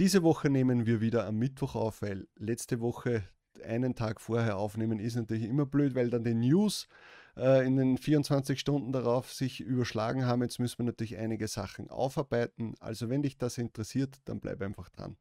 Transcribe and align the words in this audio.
Diese 0.00 0.22
Woche 0.22 0.48
nehmen 0.48 0.86
wir 0.86 1.00
wieder 1.00 1.26
am 1.26 1.38
Mittwoch 1.38 1.74
auf, 1.74 2.02
weil 2.02 2.28
letzte 2.36 2.78
Woche 2.78 3.24
einen 3.66 3.96
Tag 3.96 4.20
vorher 4.20 4.56
aufnehmen 4.56 5.00
ist 5.00 5.16
natürlich 5.16 5.42
immer 5.42 5.66
blöd, 5.66 5.96
weil 5.96 6.08
dann 6.08 6.22
die 6.22 6.34
News 6.34 6.86
äh, 7.36 7.66
in 7.66 7.76
den 7.76 7.98
24 7.98 8.60
Stunden 8.60 8.92
darauf 8.92 9.32
sich 9.32 9.58
überschlagen 9.58 10.24
haben. 10.24 10.42
Jetzt 10.42 10.60
müssen 10.60 10.78
wir 10.78 10.84
natürlich 10.84 11.16
einige 11.16 11.48
Sachen 11.48 11.90
aufarbeiten. 11.90 12.76
Also 12.78 13.08
wenn 13.08 13.22
dich 13.22 13.38
das 13.38 13.58
interessiert, 13.58 14.14
dann 14.26 14.38
bleib 14.38 14.62
einfach 14.62 14.88
dran. 14.88 15.16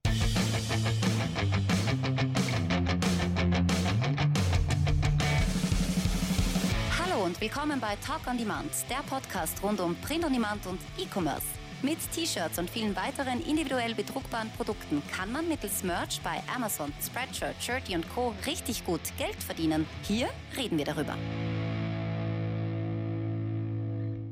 Hallo 6.99 7.25
und 7.25 7.41
willkommen 7.41 7.79
bei 7.79 7.95
Talk 8.05 8.27
on 8.27 8.37
Demand, 8.37 8.69
der 8.91 9.01
Podcast 9.09 9.63
rund 9.63 9.79
um 9.79 9.95
Print 9.95 10.23
on 10.23 10.33
Demand 10.33 10.67
und 10.67 10.79
E-Commerce. 10.99 11.47
Mit 11.83 11.99
T-Shirts 12.11 12.57
und 12.57 12.71
vielen 12.71 12.95
weiteren 12.95 13.39
individuell 13.45 13.93
bedruckbaren 13.93 14.49
Produkten 14.57 15.03
kann 15.11 15.31
man 15.31 15.47
mittels 15.47 15.83
Merch 15.83 16.19
bei 16.23 16.41
Amazon, 16.53 16.91
Spreadshirt, 16.99 17.55
Shirty 17.61 17.93
und 17.93 18.09
Co. 18.09 18.33
richtig 18.47 18.83
gut 18.83 19.01
Geld 19.19 19.35
verdienen. 19.35 19.85
Hier 20.01 20.27
reden 20.57 20.79
wir 20.79 20.85
darüber. 20.85 21.15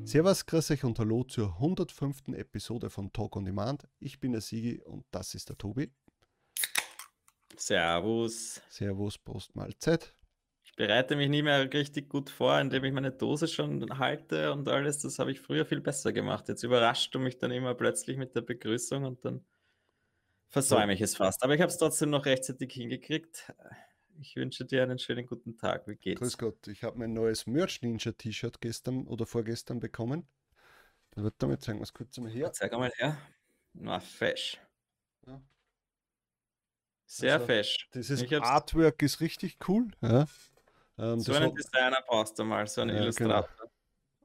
Servus, 0.05 0.44
grüß 0.44 0.72
euch 0.72 0.84
und 0.84 0.98
hallo 0.98 1.23
zur 1.23 1.53
105. 1.53 2.30
Episode 2.30 2.89
von 2.89 3.13
Talk 3.13 3.36
on 3.36 3.45
Demand. 3.45 3.88
Ich 4.00 4.20
bin 4.20 4.31
der 4.31 4.41
Sigi 4.41 4.81
und 4.81 5.05
das 5.12 5.36
ist 5.36 5.48
der 5.48 5.58
Tobi. 5.58 5.91
Servus. 7.58 8.59
Servus, 8.70 9.20
Prost, 9.20 9.55
Mahlzeit 9.55 10.15
bereite 10.76 11.16
mich 11.16 11.30
nie 11.30 11.42
mehr 11.42 11.72
richtig 11.72 12.10
gut 12.10 12.30
vor, 12.30 12.60
indem 12.60 12.84
ich 12.84 12.94
meine 12.94 13.12
Dose 13.12 13.48
schon 13.48 13.98
halte 13.98 14.52
und 14.52 14.68
alles. 14.68 15.00
Das 15.00 15.20
habe 15.20 15.32
ich 15.32 15.40
früher 15.40 15.66
viel 15.66 15.82
besser 15.82 16.14
gemacht. 16.14 16.48
Jetzt 16.48 16.64
überrascht 16.64 17.14
du 17.16 17.20
mich 17.20 17.38
dann 17.38 17.52
immer 17.52 17.74
plötzlich 17.76 18.18
mit 18.18 18.36
der 18.36 18.42
Begrüßung 18.42 19.06
und 19.06 19.24
dann 19.24 19.46
versäume 20.50 20.94
ich 20.94 21.02
es 21.02 21.16
fast. 21.16 21.44
Aber 21.44 21.56
ich 21.56 21.62
habe 21.62 21.72
es 21.72 21.78
trotzdem 21.78 22.10
noch 22.10 22.26
rechtzeitig 22.26 22.74
hingekriegt. 22.74 23.54
Ich 24.20 24.36
wünsche 24.36 24.66
dir 24.66 24.84
einen 24.84 25.00
schönen 25.00 25.26
guten 25.26 25.58
Tag. 25.58 25.88
Wie 25.88 25.95
geht's? 25.95 26.22
Grüß 26.22 26.38
Gott, 26.38 26.67
ich 26.67 26.84
habe 26.84 26.98
mein 26.98 27.14
neues 27.14 27.48
Merch 27.48 27.82
Ninja 27.82 28.12
T-Shirt 28.12 28.62
gestern 28.62 29.08
oder 29.08 29.26
vorgestern 29.26 29.80
bekommen. 29.80 30.28
Da 31.12 31.23
wird 31.23 31.36
damit 31.39 31.62
zeigen, 31.62 31.82
was 31.82 31.94
kurz 31.94 32.17
mal 32.17 32.30
her. 32.30 32.52
Zeig 32.54 32.72
mal 32.73 32.92
her. 32.98 33.17
Na, 33.73 34.00
fesch. 34.00 34.60
Ja. 35.28 35.42
Sehr 37.06 37.34
also, 37.36 37.45
fesch. 37.45 37.89
Dieses 37.94 38.32
Artwork 38.32 39.02
ist 39.02 39.20
richtig 39.22 39.58
cool. 39.67 39.92
Ja. 40.02 40.28
Ähm, 40.98 41.20
so 41.20 41.34
einen 41.34 41.54
Designer 41.56 41.98
brauchst 42.08 42.38
du 42.40 42.44
mal, 42.44 42.68
so 42.68 42.82
einen 42.82 42.96
ja, 42.96 43.04
Illustrator. 43.04 43.50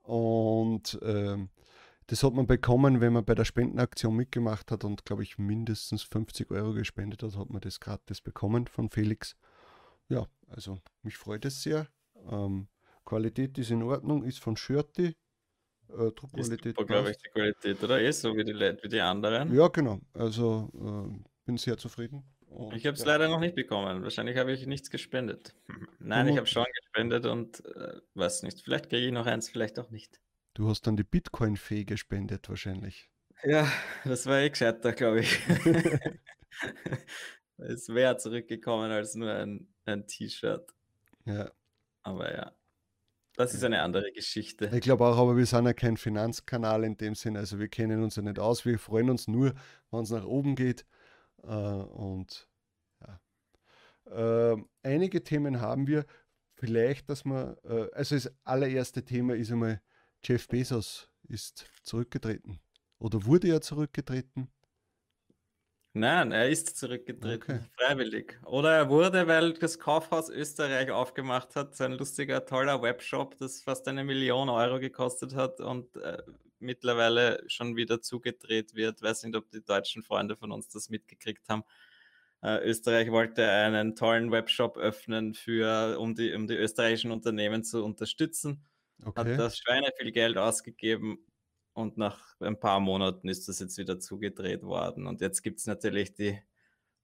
Genau. 0.05 0.71
Und 0.73 0.99
ähm, 1.03 1.51
das 2.07 2.25
hat 2.25 2.33
man 2.33 2.47
bekommen, 2.47 3.01
wenn 3.01 3.13
man 3.13 3.25
bei 3.25 3.35
der 3.35 3.45
Spendenaktion 3.45 4.17
mitgemacht 4.17 4.73
hat 4.73 4.83
und, 4.85 5.05
glaube 5.05 5.23
ich, 5.23 5.39
mindestens 5.39 6.03
50 6.03 6.51
Euro 6.51 6.73
gespendet 6.73 7.23
hat, 7.23 7.37
hat 7.37 7.51
man 7.51 7.61
das 7.61 7.79
gratis 7.79 8.21
bekommen 8.21 8.67
von 8.67 8.91
Felix. 8.91 9.37
Ja, 10.09 10.27
also 10.49 10.81
mich 11.03 11.17
freut 11.17 11.45
es 11.45 11.63
sehr. 11.63 11.87
Ähm, 12.29 12.67
Qualität 13.05 13.57
ist 13.59 13.71
in 13.71 13.83
Ordnung, 13.83 14.25
ist 14.25 14.41
von 14.41 14.57
Shirty. 14.57 15.17
Äh, 15.89 16.11
Druckqualität. 16.13 16.79
Ist 16.79 16.87
glaube 16.87 17.11
ich, 17.11 17.17
die 17.19 17.29
Qualität, 17.31 17.83
oder? 17.85 18.01
Ist 18.01 18.21
so 18.21 18.37
wie 18.37 18.45
die, 18.45 18.55
wie 18.55 18.89
die 18.89 19.01
anderen. 19.01 19.55
Ja, 19.55 19.69
genau. 19.69 20.01
Also 20.13 20.69
äh, 20.75 21.25
bin 21.45 21.57
sehr 21.59 21.77
zufrieden. 21.79 22.25
Und 22.51 22.75
ich 22.75 22.85
habe 22.85 22.95
es 22.95 23.01
ja. 23.01 23.07
leider 23.07 23.29
noch 23.29 23.41
nicht 23.41 23.55
bekommen. 23.55 24.03
Wahrscheinlich 24.03 24.37
habe 24.37 24.53
ich 24.53 24.67
nichts 24.67 24.91
gespendet. 24.91 25.55
Nein, 25.99 26.29
ich 26.29 26.37
habe 26.37 26.47
schon 26.47 26.67
gespendet 26.83 27.27
und 27.27 27.65
äh, 27.65 28.01
weiß 28.15 28.43
nicht. 28.43 28.61
Vielleicht 28.63 28.91
kriege 28.91 29.07
ich 29.07 29.13
noch 29.13 29.27
eins, 29.27 29.49
vielleicht 29.49 29.79
auch 29.79 29.91
nicht. 29.91 30.21
Du 30.55 30.69
hast 30.69 30.87
dann 30.87 30.97
die 30.97 31.05
Bitcoin-Fee 31.05 31.85
gespendet 31.85 32.49
wahrscheinlich. 32.49 33.09
Ja, 33.45 33.71
das 34.05 34.27
war 34.27 34.41
eh 34.41 34.51
gescheiter, 34.51 34.93
glaube 34.93 35.21
ich. 35.21 35.41
es 37.59 37.89
wäre 37.89 38.17
zurückgekommen 38.17 38.91
als 38.91 39.15
nur 39.15 39.33
ein, 39.33 39.69
ein 39.87 40.07
T-Shirt. 40.07 40.75
Ja. 41.25 41.51
Aber 42.03 42.35
ja, 42.35 42.53
das 43.37 43.55
ist 43.55 43.65
eine 43.65 43.81
andere 43.81 44.13
Geschichte. 44.13 44.71
Ich 44.75 44.81
glaube 44.81 45.07
auch, 45.07 45.17
aber 45.17 45.37
wir 45.37 45.47
sind 45.47 45.65
ja 45.65 45.73
kein 45.73 45.97
Finanzkanal 45.97 46.85
in 46.85 46.97
dem 46.97 47.15
Sinn. 47.15 47.37
Also 47.37 47.59
wir 47.59 47.69
kennen 47.69 48.03
uns 48.03 48.17
ja 48.17 48.23
nicht 48.23 48.39
aus. 48.39 48.65
Wir 48.67 48.79
freuen 48.79 49.09
uns 49.09 49.29
nur, 49.29 49.55
wenn 49.91 50.03
es 50.03 50.11
nach 50.11 50.27
oben 50.27 50.57
geht. 50.57 50.85
Äh, 51.43 51.47
und. 51.47 52.50
Äh, 54.11 54.57
einige 54.83 55.23
Themen 55.23 55.61
haben 55.61 55.87
wir. 55.87 56.05
Vielleicht, 56.55 57.09
dass 57.09 57.25
man, 57.25 57.57
äh, 57.65 57.87
also 57.93 58.15
das 58.15 58.31
allererste 58.45 59.03
Thema 59.05 59.35
ist 59.35 59.51
einmal, 59.51 59.81
Jeff 60.23 60.47
Bezos 60.47 61.11
ist 61.29 61.65
zurückgetreten. 61.83 62.61
Oder 62.99 63.25
wurde 63.25 63.49
er 63.49 63.63
zurückgetreten? 63.63 64.51
Nein, 65.93 66.31
er 66.31 66.49
ist 66.49 66.77
zurückgetreten, 66.77 67.57
okay. 67.57 67.61
freiwillig. 67.77 68.39
Oder 68.45 68.75
er 68.75 68.89
wurde, 68.91 69.27
weil 69.27 69.55
das 69.55 69.79
Kaufhaus 69.79 70.29
Österreich 70.29 70.91
aufgemacht 70.91 71.57
hat, 71.57 71.75
so 71.75 71.83
ein 71.83 71.93
lustiger, 71.93 72.45
toller 72.47 72.81
Webshop, 72.81 73.37
das 73.39 73.63
fast 73.63 73.89
eine 73.89 74.05
Million 74.05 74.49
Euro 74.49 74.79
gekostet 74.79 75.35
hat 75.35 75.61
und 75.61 75.97
äh, 75.97 76.23
mittlerweile 76.61 77.43
schon 77.49 77.75
wieder 77.75 78.01
zugedreht 78.01 78.75
wird. 78.75 79.03
Weiß 79.03 79.25
nicht, 79.25 79.35
ob 79.35 79.51
die 79.51 79.65
deutschen 79.65 80.05
Freunde 80.05 80.37
von 80.37 80.53
uns 80.53 80.69
das 80.69 80.91
mitgekriegt 80.91 81.49
haben. 81.49 81.65
Äh, 82.43 82.69
Österreich 82.69 83.11
wollte 83.11 83.49
einen 83.49 83.95
tollen 83.97 84.31
Webshop 84.31 84.77
öffnen, 84.79 85.35
für, 85.35 85.99
um, 85.99 86.15
die, 86.15 86.33
um 86.35 86.47
die 86.47 86.55
österreichischen 86.55 87.11
Unternehmen 87.11 87.65
zu 87.65 87.85
unterstützen. 87.85 88.65
Okay. 89.05 89.33
Hat 89.33 89.39
das 89.39 89.59
Schweine 89.59 89.91
viel 89.99 90.13
Geld 90.13 90.39
ausgegeben 90.39 91.19
und 91.75 91.97
nach 91.97 92.35
ein 92.41 92.59
paar 92.59 92.81
Monaten 92.81 93.29
ist 93.29 93.49
das 93.49 93.61
jetzt 93.61 93.79
wieder 93.79 93.99
zugedreht 93.99 94.63
worden. 94.63 95.07
Und 95.07 95.21
jetzt 95.21 95.43
gibt 95.43 95.61
es 95.61 95.67
natürlich 95.67 96.15
die 96.15 96.39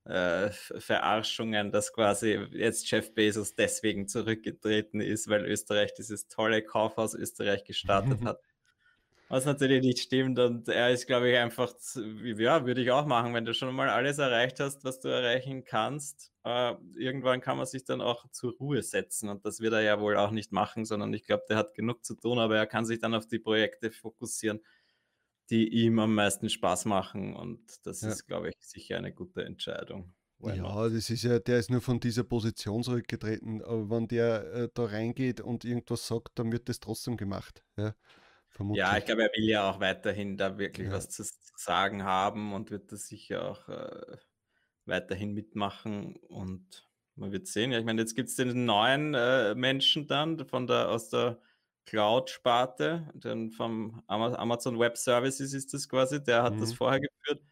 äh, 0.04 0.50
Verarschungen, 0.50 1.72
dass 1.72 1.92
quasi 1.92 2.38
jetzt 2.52 2.91
Jeff 2.91 3.14
Bezos 3.14 3.54
deswegen 3.54 4.08
zurückgetreten 4.08 5.00
ist, 5.00 5.28
weil 5.28 5.44
Österreich 5.44 5.94
dieses 5.94 6.28
tolle 6.28 6.62
Kaufhaus 6.62 7.14
Österreich 7.14 7.64
gestartet 7.64 8.20
hat. 8.25 8.41
Was 9.28 9.44
natürlich 9.44 9.82
nicht 9.82 9.98
stimmt 9.98 10.38
und 10.38 10.69
er 10.69 10.91
ist, 10.91 11.06
glaube 11.06 11.31
ich, 11.31 11.37
einfach, 11.37 11.75
ja, 11.94 12.64
würde 12.64 12.81
ich 12.81 12.92
auch 12.92 13.06
machen, 13.06 13.34
wenn 13.34 13.44
du 13.44 13.54
schon 13.54 13.75
mal 13.75 13.88
alles 13.88 14.19
erreicht 14.19 14.60
hast, 14.60 14.84
was 14.84 15.00
du 15.00 15.09
erreichen 15.09 15.64
kannst. 15.64 16.32
Äh, 16.44 16.75
irgendwann 16.97 17.41
kann 17.41 17.56
man 17.56 17.66
sich 17.66 17.84
dann 17.84 18.00
auch 18.00 18.31
zur 18.31 18.56
Ruhe 18.56 18.82
setzen 18.82 19.28
und 19.28 19.44
das 19.44 19.59
wird 19.59 19.72
er 19.72 19.81
ja 19.81 20.00
wohl 20.00 20.16
auch 20.16 20.31
nicht 20.31 20.53
machen, 20.53 20.84
sondern 20.84 21.12
ich 21.12 21.25
glaube, 21.25 21.42
der 21.48 21.56
hat 21.56 21.75
genug 21.75 22.04
zu 22.04 22.14
tun, 22.14 22.38
aber 22.38 22.56
er 22.56 22.66
kann 22.66 22.84
sich 22.84 23.00
dann 23.00 23.14
auf 23.14 23.26
die 23.26 23.41
Projekte 23.41 23.91
fokussieren, 23.91 24.60
die 25.50 25.69
ihm 25.69 25.98
am 25.98 26.14
meisten 26.14 26.48
Spaß 26.48 26.84
machen 26.84 27.34
und 27.34 27.84
das 27.84 28.03
ja. 28.03 28.10
ist, 28.10 28.26
glaube 28.26 28.50
ich, 28.50 28.54
sicher 28.60 28.97
eine 28.97 29.12
gute 29.12 29.44
Entscheidung. 29.44 30.14
Ja, 30.38 30.88
das 30.88 31.10
ist 31.10 31.22
ja, 31.22 31.38
der 31.38 31.58
ist 31.58 31.70
nur 31.70 31.81
von 31.81 31.98
dieser 31.98 32.22
Position 32.22 32.82
zurückgetreten, 32.82 33.62
aber 33.62 33.91
wenn 33.91 34.06
der 34.06 34.53
äh, 34.53 34.69
da 34.72 34.84
reingeht 34.84 35.41
und 35.41 35.64
irgendwas 35.64 36.06
sagt, 36.06 36.38
dann 36.38 36.53
wird 36.53 36.69
das 36.69 36.78
trotzdem 36.78 37.16
gemacht. 37.16 37.64
Ja. 37.76 37.94
Vermutlich. 38.56 38.83
Ja, 38.87 38.97
ich 38.97 39.05
glaube, 39.05 39.22
er 39.22 39.31
will 39.37 39.49
ja 39.50 39.71
auch 39.71 39.81
weiterhin 39.81 40.39
da 40.39 40.56
wirklich 40.56 40.87
ja. 40.87 40.94
was 40.94 41.11
zu 41.11 41.25
sagen 41.56 42.05
haben 42.05 42.55
und 42.55 42.71
wird 42.71 42.91
das 42.91 43.06
sicher 43.06 43.50
auch 43.50 43.69
äh, 43.69 44.17
weiterhin 44.87 45.34
mitmachen 45.34 46.17
und 46.17 46.89
man 47.17 47.33
wird 47.33 47.49
sehen. 47.49 47.71
Ja, 47.71 47.78
ich 47.78 47.84
meine, 47.84 48.00
jetzt 48.00 48.15
gibt 48.15 48.31
es 48.31 48.37
den 48.37 48.65
neuen 48.65 49.12
äh, 49.12 49.55
Menschen 49.55 50.06
dann 50.06 50.47
von 50.47 50.67
der 50.67 50.89
aus 50.89 51.11
der 51.11 51.39
Cloud-Sparte, 51.84 53.12
vom 53.55 54.03
Amazon 54.06 54.78
Web 54.78 54.97
Services 54.97 55.53
ist 55.53 55.75
das 55.75 55.87
quasi, 55.87 56.25
der 56.25 56.43
hat 56.43 56.55
mhm. 56.55 56.61
das 56.61 56.73
vorher 56.73 57.00
geführt. 57.00 57.43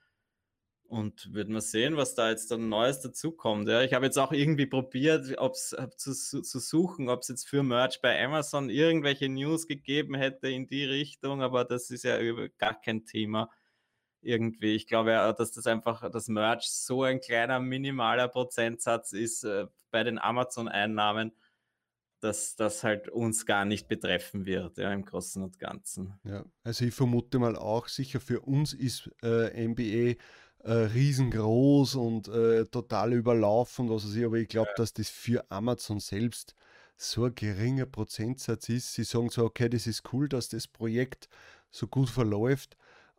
Und 0.95 1.35
wird 1.35 1.49
man 1.49 1.61
sehen, 1.61 1.97
was 1.97 2.15
da 2.15 2.31
jetzt 2.31 2.53
dann 2.53 2.69
Neues 2.69 3.01
dazukommt. 3.01 3.69
Ja, 3.69 3.83
ich 3.83 3.95
habe 3.95 4.05
jetzt 4.07 4.17
auch 4.17 4.31
irgendwie 4.31 4.67
probiert, 4.67 5.27
ob's, 5.39 5.75
zu, 5.97 6.13
zu 6.15 6.59
suchen, 6.61 7.09
ob 7.09 7.23
es 7.23 7.29
jetzt 7.29 7.49
für 7.49 7.65
Merch 7.65 8.01
bei 8.01 8.25
Amazon 8.25 8.71
irgendwelche 8.71 9.29
News 9.29 9.67
gegeben 9.67 10.15
hätte 10.15 10.49
in 10.49 10.69
die 10.69 10.85
Richtung, 10.85 11.43
aber 11.43 11.65
das 11.65 11.91
ist 11.91 12.05
ja 12.05 12.17
gar 12.59 12.81
kein 12.81 13.05
Thema 13.07 13.51
irgendwie. 14.21 14.77
Ich 14.77 14.87
glaube 14.87 15.11
ja, 15.11 15.33
dass 15.33 15.51
das 15.51 15.67
einfach 15.67 16.09
das 16.13 16.29
Merch 16.29 16.71
so 16.71 17.03
ein 17.03 17.21
kleiner 17.21 17.59
minimaler 17.59 18.29
Prozentsatz 18.29 19.13
ist 19.13 19.43
äh, 19.43 19.67
bei 19.91 20.05
den 20.05 20.21
Amazon-Einnahmen, 20.21 21.33
dass 22.21 22.55
das 22.55 22.85
halt 22.85 23.09
uns 23.09 23.47
gar 23.47 23.65
nicht 23.65 23.89
betreffen 23.89 24.47
wird, 24.47 24.79
ja, 24.79 24.93
im 24.93 25.05
Großen 25.05 25.43
und 25.43 25.59
Ganzen. 25.59 26.21
Ja, 26.23 26.45
also 26.63 26.85
ich 26.85 26.95
vermute 26.95 27.41
mal 27.41 27.57
auch, 27.57 27.89
sicher 27.89 28.21
für 28.21 28.43
uns 28.43 28.73
ist 28.73 29.11
äh, 29.25 29.67
MBA 29.67 30.23
äh, 30.65 30.73
riesengroß 30.73 31.95
und 31.97 32.29
äh, 32.29 32.65
total 32.67 33.13
überlaufen, 33.13 33.91
was 33.91 34.05
weiß 34.07 34.17
ich, 34.17 34.25
aber 34.25 34.37
ich 34.37 34.49
glaube, 34.49 34.71
dass 34.77 34.93
das 34.93 35.11
für 35.11 35.45
Amazon 35.51 36.01
selbst 36.01 36.55
so 36.97 37.25
ein 37.25 37.35
geringer 37.35 37.87
Prozentsatz 37.87 38.69
ist. 38.69 38.95
Sie 38.95 39.05
sagen 39.05 39.29
so, 39.29 39.45
okay, 39.45 39.69
das 39.69 39.87
ist 39.87 40.03
cool, 40.13 40.29
dass 40.29 40.49
das 40.49 40.67
Projekt 40.67 41.29
so 41.71 41.87
gut 41.87 42.09
verläuft, 42.09 42.77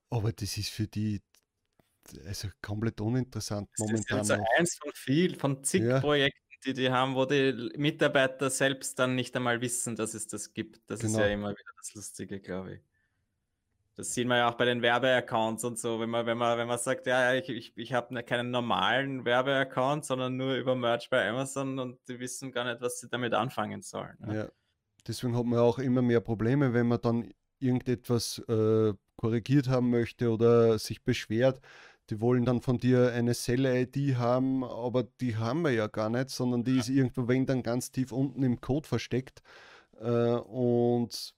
aber 0.09 0.31
das 0.31 0.57
ist 0.57 0.69
für 0.69 0.87
die 0.87 1.21
also 2.25 2.49
komplett 2.61 3.01
uninteressant 3.01 3.69
das 3.77 3.79
momentan. 3.79 4.17
Das 4.17 4.27
ist 4.27 4.31
also 4.31 4.43
eins 4.57 4.77
von 4.77 4.91
viel, 4.93 5.35
von 5.35 5.63
zig 5.63 5.83
ja. 5.83 5.99
Projekten, 5.99 6.39
die 6.65 6.73
die 6.73 6.89
haben, 6.89 7.15
wo 7.15 7.25
die 7.25 7.71
Mitarbeiter 7.77 8.49
selbst 8.49 8.97
dann 8.99 9.15
nicht 9.15 9.35
einmal 9.35 9.61
wissen, 9.61 9.95
dass 9.95 10.13
es 10.13 10.27
das 10.27 10.53
gibt. 10.53 10.81
Das 10.87 10.99
genau. 10.99 11.13
ist 11.13 11.17
ja 11.19 11.27
genau. 11.27 11.33
immer 11.33 11.49
wieder 11.51 11.71
das 11.77 11.93
Lustige, 11.93 12.39
glaube 12.39 12.75
ich. 12.75 12.81
Das 13.95 14.13
sieht 14.13 14.27
man 14.27 14.37
ja 14.39 14.49
auch 14.49 14.55
bei 14.55 14.65
den 14.65 14.81
Werbeaccounts 14.81 15.63
und 15.63 15.79
so, 15.79 16.01
wenn 16.01 16.09
man, 16.09 16.25
wenn 16.25 16.37
man, 16.37 16.57
wenn 16.57 16.67
man 16.67 16.77
sagt, 16.77 17.07
ja, 17.07 17.33
ich, 17.33 17.47
ich, 17.47 17.77
ich 17.77 17.93
habe 17.93 18.13
ne, 18.13 18.23
keinen 18.23 18.51
normalen 18.51 19.23
Werbeaccount, 19.23 20.03
sondern 20.03 20.35
nur 20.35 20.55
über 20.55 20.75
Merch 20.75 21.09
bei 21.09 21.29
Amazon 21.29 21.79
und 21.79 21.97
die 22.09 22.19
wissen 22.19 22.51
gar 22.51 22.65
nicht, 22.65 22.81
was 22.81 22.99
sie 22.99 23.07
damit 23.07 23.33
anfangen 23.33 23.81
sollen. 23.81 24.17
Ja. 24.27 24.33
ja. 24.33 24.47
Deswegen 25.07 25.37
hat 25.37 25.45
man 25.45 25.59
auch 25.59 25.79
immer 25.79 26.01
mehr 26.01 26.19
Probleme, 26.19 26.73
wenn 26.73 26.87
man 26.87 26.99
dann 27.01 27.33
irgendetwas 27.59 28.39
äh, 28.49 28.93
korrigiert 29.15 29.69
haben 29.69 29.91
möchte 29.91 30.29
oder 30.29 30.77
sich 30.77 31.03
beschwert. 31.03 31.61
Die 32.09 32.19
wollen 32.19 32.43
dann 32.43 32.61
von 32.61 32.77
dir 32.77 33.13
eine 33.13 33.33
Seller-ID 33.33 34.17
haben, 34.17 34.63
aber 34.63 35.03
die 35.03 35.37
haben 35.37 35.61
wir 35.61 35.71
ja 35.71 35.87
gar 35.87 36.09
nicht, 36.09 36.29
sondern 36.29 36.63
die 36.63 36.77
ist 36.79 36.89
irgendwo, 36.89 37.27
wenn 37.27 37.45
dann 37.45 37.63
ganz 37.63 37.91
tief 37.91 38.11
unten 38.11 38.43
im 38.43 38.59
Code 38.59 38.87
versteckt. 38.87 39.41
Äh, 39.99 40.35
und 40.35 41.33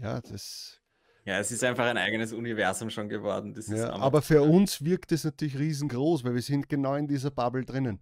ja, 0.00 0.20
das 0.20 0.81
ja, 1.24 1.38
es 1.38 1.52
ist 1.52 1.62
einfach 1.62 1.86
ein 1.86 1.96
eigenes 1.96 2.32
Universum 2.32 2.90
schon 2.90 3.08
geworden. 3.08 3.54
Ja, 3.68 3.92
aber 3.92 4.22
für 4.22 4.42
uns 4.42 4.84
wirkt 4.84 5.12
es 5.12 5.24
natürlich 5.24 5.58
riesengroß, 5.58 6.24
weil 6.24 6.34
wir 6.34 6.42
sind 6.42 6.68
genau 6.68 6.94
in 6.94 7.06
dieser 7.06 7.30
Bubble 7.30 7.64
drinnen. 7.64 8.00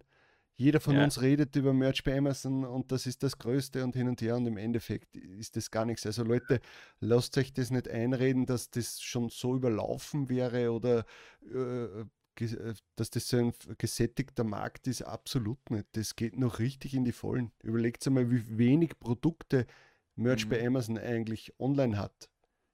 Jeder 0.57 0.81
von 0.81 0.95
ja. 0.95 1.05
uns 1.05 1.23
redet 1.23 1.57
über 1.57 1.73
Merch 1.73 2.05
bei 2.05 2.17
Amazon 2.19 2.65
und 2.65 2.93
das 2.93 3.07
ist 3.07 3.23
das 3.23 3.39
Größte 3.39 3.83
und 3.83 3.97
hin 3.97 4.09
und 4.09 4.21
her 4.21 4.37
und 4.37 4.47
im 4.47 4.59
Endeffekt 4.59 5.17
ist 5.17 5.57
das 5.57 5.71
gar 5.71 5.87
nichts. 5.87 6.05
Also 6.05 6.23
Leute, 6.23 6.61
lasst 7.01 7.39
euch 7.39 7.55
das 7.55 7.71
nicht 7.71 7.89
einreden, 7.89 8.45
dass 8.45 8.71
das 8.71 9.01
schon 9.01 9.31
so 9.31 9.57
überlaufen 9.57 10.29
wäre 10.29 10.71
oder 10.73 11.07
äh, 11.51 11.85
äh 11.85 12.05
dass 12.97 13.11
das 13.11 13.29
so 13.29 13.37
ein 13.37 13.53
gesättigter 13.77 14.45
Markt 14.45 14.87
ist. 14.87 15.03
Absolut 15.03 15.71
nicht. 15.71 15.89
Das 15.93 16.17
geht 16.17 16.39
noch 16.39 16.59
richtig 16.59 16.95
in 16.95 17.05
die 17.05 17.13
Vollen. 17.13 17.53
Überlegt 17.63 18.07
einmal, 18.07 18.31
wie 18.31 18.57
wenig 18.57 18.99
Produkte 18.99 19.67
Merch 20.15 20.47
mhm. 20.47 20.51
bei 20.51 20.67
Amazon 20.67 20.97
eigentlich 20.97 21.53
online 21.59 21.99
hat. 21.99 22.31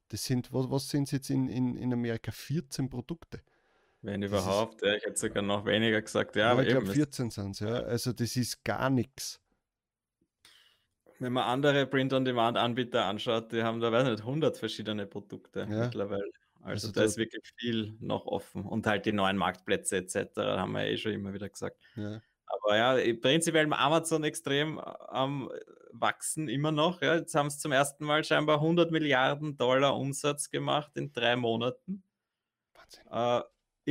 Das 0.08 0.24
sind, 0.24 0.52
was, 0.52 0.70
was 0.70 0.88
sind 0.88 1.04
es 1.04 1.10
jetzt 1.10 1.30
in, 1.30 1.48
in, 1.48 1.76
in 1.76 1.92
Amerika? 1.92 2.30
14 2.30 2.88
Produkte. 2.88 3.42
Wenn 4.02 4.22
überhaupt, 4.22 4.82
ist, 4.82 4.88
ja, 4.88 4.94
ich 4.94 5.04
hätte 5.04 5.16
sogar 5.18 5.42
noch 5.42 5.64
weniger 5.66 6.00
gesagt. 6.00 6.36
Ja, 6.36 6.46
ja 6.46 6.52
aber 6.52 6.62
ich 6.62 6.68
glaube 6.68 6.86
14 6.86 7.30
sind 7.30 7.50
es, 7.52 7.60
ja. 7.60 7.74
Also 7.74 8.12
das 8.12 8.36
ist 8.36 8.64
gar 8.64 8.88
nichts. 8.88 9.40
Wenn 11.18 11.32
man 11.32 11.44
andere 11.44 11.86
Print-on-Demand-Anbieter 11.86 13.04
anschaut, 13.06 13.50
die 13.50 13.62
haben 13.62 13.80
da, 13.80 13.90
weiß 13.90 14.04
nicht, 14.04 14.20
100 14.20 14.56
verschiedene 14.58 15.06
Produkte 15.06 15.60
ja. 15.60 15.84
mittlerweile. 15.84 16.30
Also, 16.60 16.88
also 16.88 16.92
da 16.92 17.04
ist 17.04 17.16
wirklich 17.16 17.42
viel 17.56 17.96
noch 18.00 18.26
offen. 18.26 18.64
Und 18.64 18.86
halt 18.86 19.06
die 19.06 19.12
neuen 19.12 19.36
Marktplätze 19.36 19.96
etc., 19.96 20.36
haben 20.36 20.72
wir 20.72 20.84
eh 20.84 20.96
schon 20.96 21.12
immer 21.12 21.32
wieder 21.32 21.48
gesagt. 21.48 21.76
Ja. 21.94 22.20
Aber 22.46 22.76
ja, 22.76 23.14
prinzipiell 23.20 23.70
Amazon 23.72 24.24
extrem 24.24 24.78
am 24.78 25.50
äh, 25.50 25.60
Wachsen 25.92 26.48
immer 26.48 26.72
noch. 26.72 27.02
Ja. 27.02 27.16
Jetzt 27.16 27.34
haben 27.34 27.50
sie 27.50 27.58
zum 27.58 27.72
ersten 27.72 28.04
Mal 28.04 28.24
scheinbar 28.24 28.56
100 28.56 28.90
Milliarden 28.90 29.56
Dollar 29.56 29.96
Umsatz 29.96 30.50
gemacht 30.50 30.92
in 30.96 31.12
drei 31.12 31.36
Monaten. 31.36 32.02
Wahnsinn. 32.74 33.06
Äh, 33.10 33.42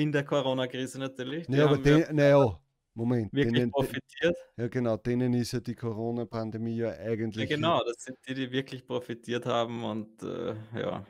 in 0.01 0.11
der 0.11 0.25
Corona-Krise 0.25 0.99
natürlich. 0.99 1.47
Ja, 1.47 1.65
aber 1.65 1.77
den, 1.77 2.15
naja, 2.15 2.59
Moment. 2.93 3.33
Wirklich 3.33 3.53
denen, 3.53 3.71
profitiert. 3.71 4.35
Ja, 4.57 4.67
genau, 4.67 4.97
denen 4.97 5.33
ist 5.33 5.53
ja 5.53 5.59
die 5.59 5.75
Corona-Pandemie 5.75 6.77
ja 6.77 6.91
eigentlich. 6.91 7.49
Ja, 7.49 7.55
genau, 7.55 7.81
das 7.83 8.03
sind 8.03 8.17
die, 8.27 8.33
die 8.33 8.51
wirklich 8.51 8.85
profitiert 8.85 9.45
haben 9.45 9.83
und 9.83 10.21
äh, 10.23 10.55
ja. 10.75 11.05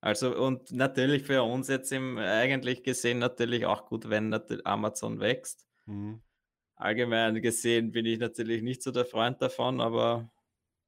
Also, 0.00 0.36
und 0.36 0.70
natürlich 0.72 1.22
für 1.22 1.42
uns 1.42 1.68
jetzt 1.68 1.90
im 1.90 2.18
eigentlich 2.18 2.82
gesehen 2.82 3.18
natürlich 3.18 3.64
auch 3.64 3.86
gut, 3.86 4.10
wenn 4.10 4.34
Amazon 4.64 5.20
wächst. 5.20 5.66
Mhm 5.86 6.20
allgemein 6.76 7.40
gesehen 7.40 7.92
bin 7.92 8.06
ich 8.06 8.18
natürlich 8.18 8.62
nicht 8.62 8.82
so 8.82 8.90
der 8.90 9.04
Freund 9.04 9.40
davon, 9.40 9.80
aber 9.80 10.30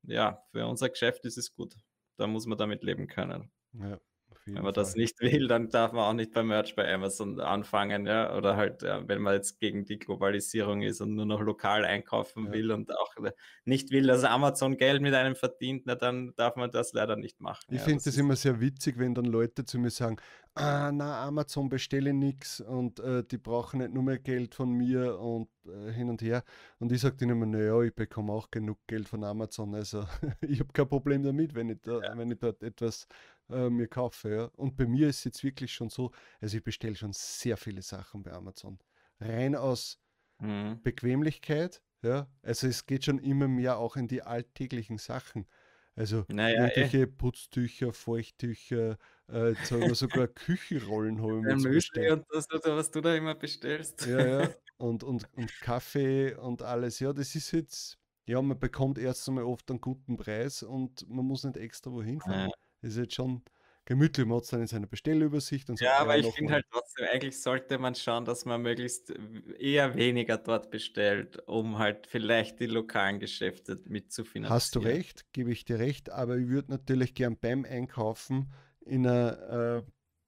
ja, 0.03 0.43
für 0.53 0.67
unser 0.67 0.89
Geschäft 0.89 1.25
ist 1.25 1.39
es 1.39 1.55
gut. 1.55 1.75
Da 2.17 2.27
muss 2.27 2.47
man 2.47 2.59
damit 2.59 2.83
leben 2.83 3.07
können. 3.09 3.51
Ja. 3.73 4.01
Wenn 4.47 4.63
man 4.63 4.65
Fall. 4.65 4.73
das 4.75 4.95
nicht 4.95 5.21
will, 5.21 5.49
dann 5.49 5.69
darf 5.69 5.93
man 5.93 6.05
auch 6.05 6.13
nicht 6.13 6.33
beim 6.33 6.47
Merch 6.47 6.77
bei 6.77 6.93
Amazon 6.93 7.41
anfangen, 7.41 8.07
ja. 8.07 8.37
Oder 8.37 8.57
halt, 8.57 8.83
ja, 8.83 9.07
wenn 9.09 9.21
man 9.21 9.35
jetzt 9.35 9.59
gegen 9.59 9.85
die 9.85 9.99
Globalisierung 9.99 10.83
ist 10.83 11.01
und 11.01 11.15
nur 11.15 11.27
noch 11.27 11.41
lokal 11.41 11.85
einkaufen 11.85 12.47
ja. 12.47 12.53
will 12.53 12.71
und 12.71 12.97
auch 12.97 13.17
äh, 13.25 13.33
nicht 13.65 13.91
will, 13.91 14.07
dass 14.07 14.25
Amazon 14.25 14.77
Geld 14.77 15.03
mit 15.03 15.15
einem 15.15 15.35
verdient, 15.35 15.83
na, 15.87 15.97
dann 15.97 16.33
darf 16.37 16.57
man 16.57 16.71
das 16.71 16.93
leider 16.93 17.17
nicht 17.17 17.41
machen. 17.41 17.65
Ich 17.69 17.79
ja, 17.79 17.85
finde 17.85 18.05
das, 18.05 18.17
immer 18.17 18.37
sehr 18.37 18.61
witzig, 18.61 18.99
wenn 18.99 19.15
dann 19.15 19.25
Leute 19.25 19.65
zu 19.65 19.79
mir 19.79 19.91
sagen, 19.91 20.17
ah, 20.57 20.91
na, 20.93 21.25
Amazon 21.25 21.69
bestelle 21.69 22.13
nichts 22.13 22.61
und 22.61 23.01
äh, 23.01 23.23
die 23.25 23.39
brauchen 23.39 23.79
nicht 23.81 23.93
nur 23.93 24.03
mehr 24.03 24.19
Geld 24.19 24.55
von 24.55 24.71
mir 24.71 25.19
und 25.19 25.49
äh, 25.67 25.93
hin 25.93 26.09
und 26.09 26.23
her. 26.23 26.43
Und 26.79 26.93
ich 26.93 27.01
sage 27.01 27.17
denen 27.17 27.33
immer, 27.33 27.47
naja, 27.47 27.81
ich 27.83 27.95
bekomme 27.95 28.33
auch 28.33 28.51
genug 28.51 28.79
Geld 28.87 29.09
von 29.09 29.23
Amazon. 29.25 29.75
Also 29.75 30.05
ich 30.41 30.61
habe 30.61 30.73
kein 30.73 30.89
Problem 30.89 31.23
damit, 31.23 31.55
wenn 31.55 31.71
ich, 31.71 31.81
da, 31.83 32.01
ja. 32.01 32.17
wenn 32.17 32.31
ich 32.31 32.39
dort 32.39 32.63
etwas 32.63 33.07
äh, 33.51 33.71
mir 33.71 33.89
kaufe. 33.89 34.35
Ja. 34.35 34.45
Und 34.57 34.77
bei 34.77 34.87
mir 34.87 35.09
ist 35.09 35.19
es 35.19 35.25
jetzt 35.25 35.45
wirklich 35.45 35.73
schon 35.73 35.91
so, 35.91 36.13
also 36.41 36.57
ich 36.57 36.65
bestelle 36.65 36.97
schon 36.97 37.13
sehr 37.13 37.57
viele 37.57 37.83
Sachen 37.83 38.23
bei 38.23 38.33
Amazon. 38.33 38.79
Rein 39.21 39.55
aus 39.55 39.99
mhm. 40.39 40.81
Bequemlichkeit. 40.83 41.83
Ja. 42.03 42.29
Also 42.43 42.67
es 42.67 42.87
geht 42.87 43.05
schon 43.05 43.19
immer 43.19 43.49
mehr 43.49 43.79
auch 43.79 43.97
in 43.97 44.09
die 44.09 44.23
alltäglichen 44.23 44.99
Sachen. 44.99 45.47
Also 45.97 46.27
naja, 46.29 46.67
irgendwelche 46.67 46.99
eh. 46.99 47.07
Putztücher, 47.07 47.93
Feuchttücher, 47.93 48.99
äh, 49.29 49.55
sogar 49.65 50.29
Küchenrollen 50.29 51.17
ich 51.19 51.23
mir 51.23 51.55
Müsli 51.55 51.71
bestellt. 51.73 52.13
und 52.13 52.27
das, 52.31 52.49
was 52.51 52.91
du 52.91 53.01
da 53.01 53.15
immer 53.15 53.35
bestellst. 53.35 54.07
Ja, 54.07 54.43
ja. 54.43 54.51
Und, 54.79 55.05
und, 55.05 55.27
und 55.33 55.51
Kaffee 55.63 56.35
und 56.35 56.61
alles. 56.61 57.01
Ja, 57.01 57.15
das 57.15 57.35
ist 57.35 57.51
jetzt, 57.53 57.99
ja, 58.27 58.43
man 58.43 58.59
bekommt 58.59 58.99
erst 58.99 59.27
einmal 59.27 59.45
oft 59.45 59.71
einen 59.71 59.81
guten 59.81 60.19
Preis 60.19 60.63
und 60.63 61.09
man 61.09 61.25
muss 61.25 61.45
nicht 61.45 61.57
extra 61.57 61.91
wohin 61.91 62.21
fahren. 62.21 62.51
Ja. 62.51 62.66
Das 62.87 62.95
ist 62.95 63.01
jetzt 63.01 63.15
schon 63.15 63.43
gemütlich. 63.85 64.25
Man 64.27 64.37
hat 64.37 64.45
es 64.45 64.51
dann 64.51 64.61
in 64.61 64.69
seiner 64.69 64.87
Bestellübersicht 64.87 65.69
und 65.69 65.79
so. 65.79 65.85
Ja, 65.85 65.99
aber 65.99 66.17
ich 66.17 66.27
finde 66.27 66.53
halt 66.53 66.67
trotzdem, 66.71 67.07
eigentlich 67.13 67.41
sollte 67.41 67.79
man 67.79 67.97
schauen, 67.97 68.25
dass 68.25 68.45
man 68.45 68.63
möglichst 68.63 69.13
eher 69.59 69.97
weniger 69.97 70.37
dort 70.37 70.71
bestellt, 70.71 71.43
um 71.49 71.79
halt 71.79 72.07
vielleicht 72.07 72.61
die 72.61 72.67
lokalen 72.67 73.19
Geschäfte 73.19 73.81
mitzufinanzieren. 73.87 74.55
Hast 74.55 74.77
du 74.77 74.79
recht, 74.79 75.33
gebe 75.33 75.51
ich 75.51 75.65
dir 75.65 75.81
recht, 75.81 76.11
aber 76.11 76.37
ich 76.37 76.47
würde 76.47 76.71
natürlich 76.71 77.15
gern 77.15 77.37
beim 77.37 77.65
Einkaufen 77.65 78.53
in 78.85 79.05
ein, 79.05 79.35
äh, 79.35 79.83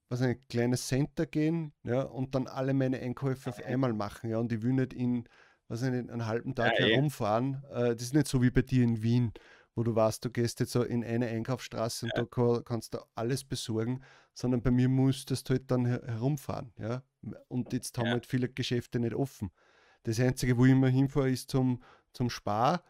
was 0.09 0.21
ein 0.21 0.41
kleines 0.49 0.89
Center 0.89 1.27
gehen 1.27 1.73
ja, 1.85 2.03
und 2.03 2.35
dann 2.35 2.49
alle 2.49 2.75
meine 2.75 2.99
Einkäufe 2.99 3.51
auf 3.51 3.65
einmal 3.65 3.93
machen. 3.93 4.31
Ja, 4.31 4.39
und 4.39 4.51
ich 4.51 4.63
will 4.63 4.73
nicht 4.73 4.95
in 4.95 5.29
was 5.69 5.83
nicht, 5.83 6.11
einen 6.11 6.27
halben 6.27 6.55
Tag 6.55 6.79
ja, 6.79 6.87
eh. 6.87 6.95
herumfahren. 6.95 7.63
Äh, 7.71 7.95
das 7.95 8.03
ist 8.03 8.15
nicht 8.15 8.27
so 8.27 8.43
wie 8.43 8.51
bei 8.51 8.63
dir 8.63 8.83
in 8.83 9.03
Wien 9.03 9.33
wo 9.79 9.85
du 9.85 9.95
weißt, 9.95 10.25
du 10.25 10.31
gehst 10.31 10.59
jetzt 10.59 10.73
so 10.73 10.83
in 10.83 11.05
eine 11.05 11.29
Einkaufsstraße 11.29 12.07
und 12.07 12.13
ja. 12.17 12.25
da 12.25 12.63
kannst 12.65 12.95
du 12.95 12.99
alles 13.15 13.45
besorgen, 13.45 14.03
sondern 14.35 14.61
bei 14.61 14.73
mir 14.73 14.89
musstest 14.89 15.49
du 15.49 15.53
halt 15.53 15.71
dann 15.71 15.87
herumfahren. 15.87 16.73
Ja? 16.79 17.05
Und 17.47 17.73
jetzt 17.73 17.97
haben 17.97 18.07
ja. 18.07 18.13
halt 18.15 18.27
viele 18.27 18.49
Geschäfte 18.49 18.99
nicht 18.99 19.15
offen. 19.15 19.53
Das 20.03 20.19
Einzige, 20.19 20.59
wo 20.59 20.65
ich 20.65 20.73
immer 20.73 20.89
hinfahre, 20.89 21.31
ist 21.31 21.51
zum, 21.51 21.81
zum 22.13 22.29
Spar 22.29 22.83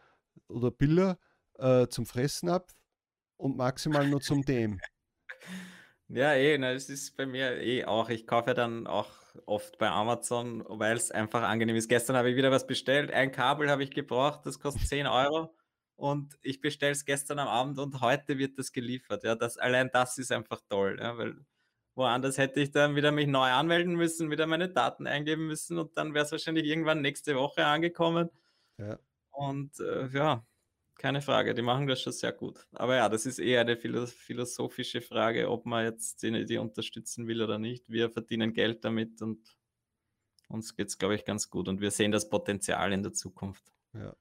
oder 0.47 0.71
Biller, 0.71 1.19
äh, 1.59 1.87
zum 1.89 2.07
Fressen 2.07 2.49
ab 2.49 2.71
und 3.37 3.55
maximal 3.55 4.07
nur 4.07 4.19
zum 4.19 4.43
DM. 4.43 4.79
Ja, 6.11 6.33
eh, 6.33 6.57
na, 6.57 6.73
das 6.73 6.89
ist 6.89 7.15
bei 7.17 7.27
mir 7.27 7.61
eh 7.61 7.85
auch. 7.85 8.09
Ich 8.09 8.25
kaufe 8.25 8.55
dann 8.55 8.87
auch 8.87 9.11
oft 9.45 9.77
bei 9.77 9.91
Amazon, 9.91 10.65
weil 10.67 10.97
es 10.97 11.11
einfach 11.11 11.43
angenehm 11.43 11.75
ist. 11.75 11.87
Gestern 11.87 12.15
habe 12.15 12.31
ich 12.31 12.35
wieder 12.35 12.49
was 12.49 12.65
bestellt. 12.65 13.11
Ein 13.11 13.31
Kabel 13.31 13.69
habe 13.69 13.83
ich 13.83 13.91
gebraucht, 13.91 14.43
das 14.43 14.59
kostet 14.59 14.87
10 14.87 15.05
Euro 15.05 15.53
und 15.99 16.37
ich 16.41 16.61
bestelle 16.61 16.93
es 16.93 17.03
gestern 17.05 17.39
am 17.39 17.47
Abend 17.49 17.77
und 17.77 17.99
heute 17.99 18.37
wird 18.37 18.57
das 18.57 18.71
geliefert. 18.71 19.23
Ja, 19.23 19.35
das, 19.35 19.57
allein 19.57 19.89
das 19.91 20.17
ist 20.17 20.31
einfach 20.31 20.61
toll, 20.69 20.97
ja, 20.99 21.17
weil 21.17 21.35
woanders 21.93 22.37
hätte 22.37 22.61
ich 22.61 22.71
dann 22.71 22.95
wieder 22.95 23.11
mich 23.11 23.27
neu 23.27 23.49
anmelden 23.49 23.95
müssen, 23.95 24.31
wieder 24.31 24.47
meine 24.47 24.69
Daten 24.69 25.07
eingeben 25.07 25.47
müssen 25.47 25.77
und 25.77 25.97
dann 25.97 26.13
wäre 26.13 26.25
es 26.25 26.31
wahrscheinlich 26.31 26.65
irgendwann 26.65 27.01
nächste 27.01 27.35
Woche 27.35 27.65
angekommen. 27.65 28.29
Ja. 28.77 28.97
Und 29.31 29.77
äh, 29.81 30.07
ja, 30.07 30.45
keine 30.95 31.21
Frage, 31.21 31.53
die 31.53 31.61
machen 31.61 31.87
das 31.87 32.01
schon 32.01 32.13
sehr 32.13 32.31
gut. 32.31 32.65
Aber 32.71 32.95
ja, 32.95 33.09
das 33.09 33.25
ist 33.25 33.39
eher 33.39 33.61
eine 33.61 33.75
philosophische 33.75 35.01
Frage, 35.01 35.49
ob 35.49 35.65
man 35.65 35.83
jetzt 35.83 36.23
die, 36.23 36.45
die 36.45 36.57
unterstützen 36.57 37.27
will 37.27 37.41
oder 37.41 37.59
nicht. 37.59 37.89
Wir 37.89 38.09
verdienen 38.09 38.53
Geld 38.53 38.85
damit 38.85 39.21
und 39.21 39.57
uns 40.47 40.75
geht 40.75 40.87
es, 40.87 40.97
glaube 40.97 41.15
ich, 41.15 41.25
ganz 41.25 41.49
gut 41.49 41.67
und 41.67 41.81
wir 41.81 41.91
sehen 41.91 42.11
das 42.13 42.29
Potenzial 42.29 42.93
in 42.93 43.03
der 43.03 43.13
Zukunft. 43.13 43.73
Ja. 43.93 44.15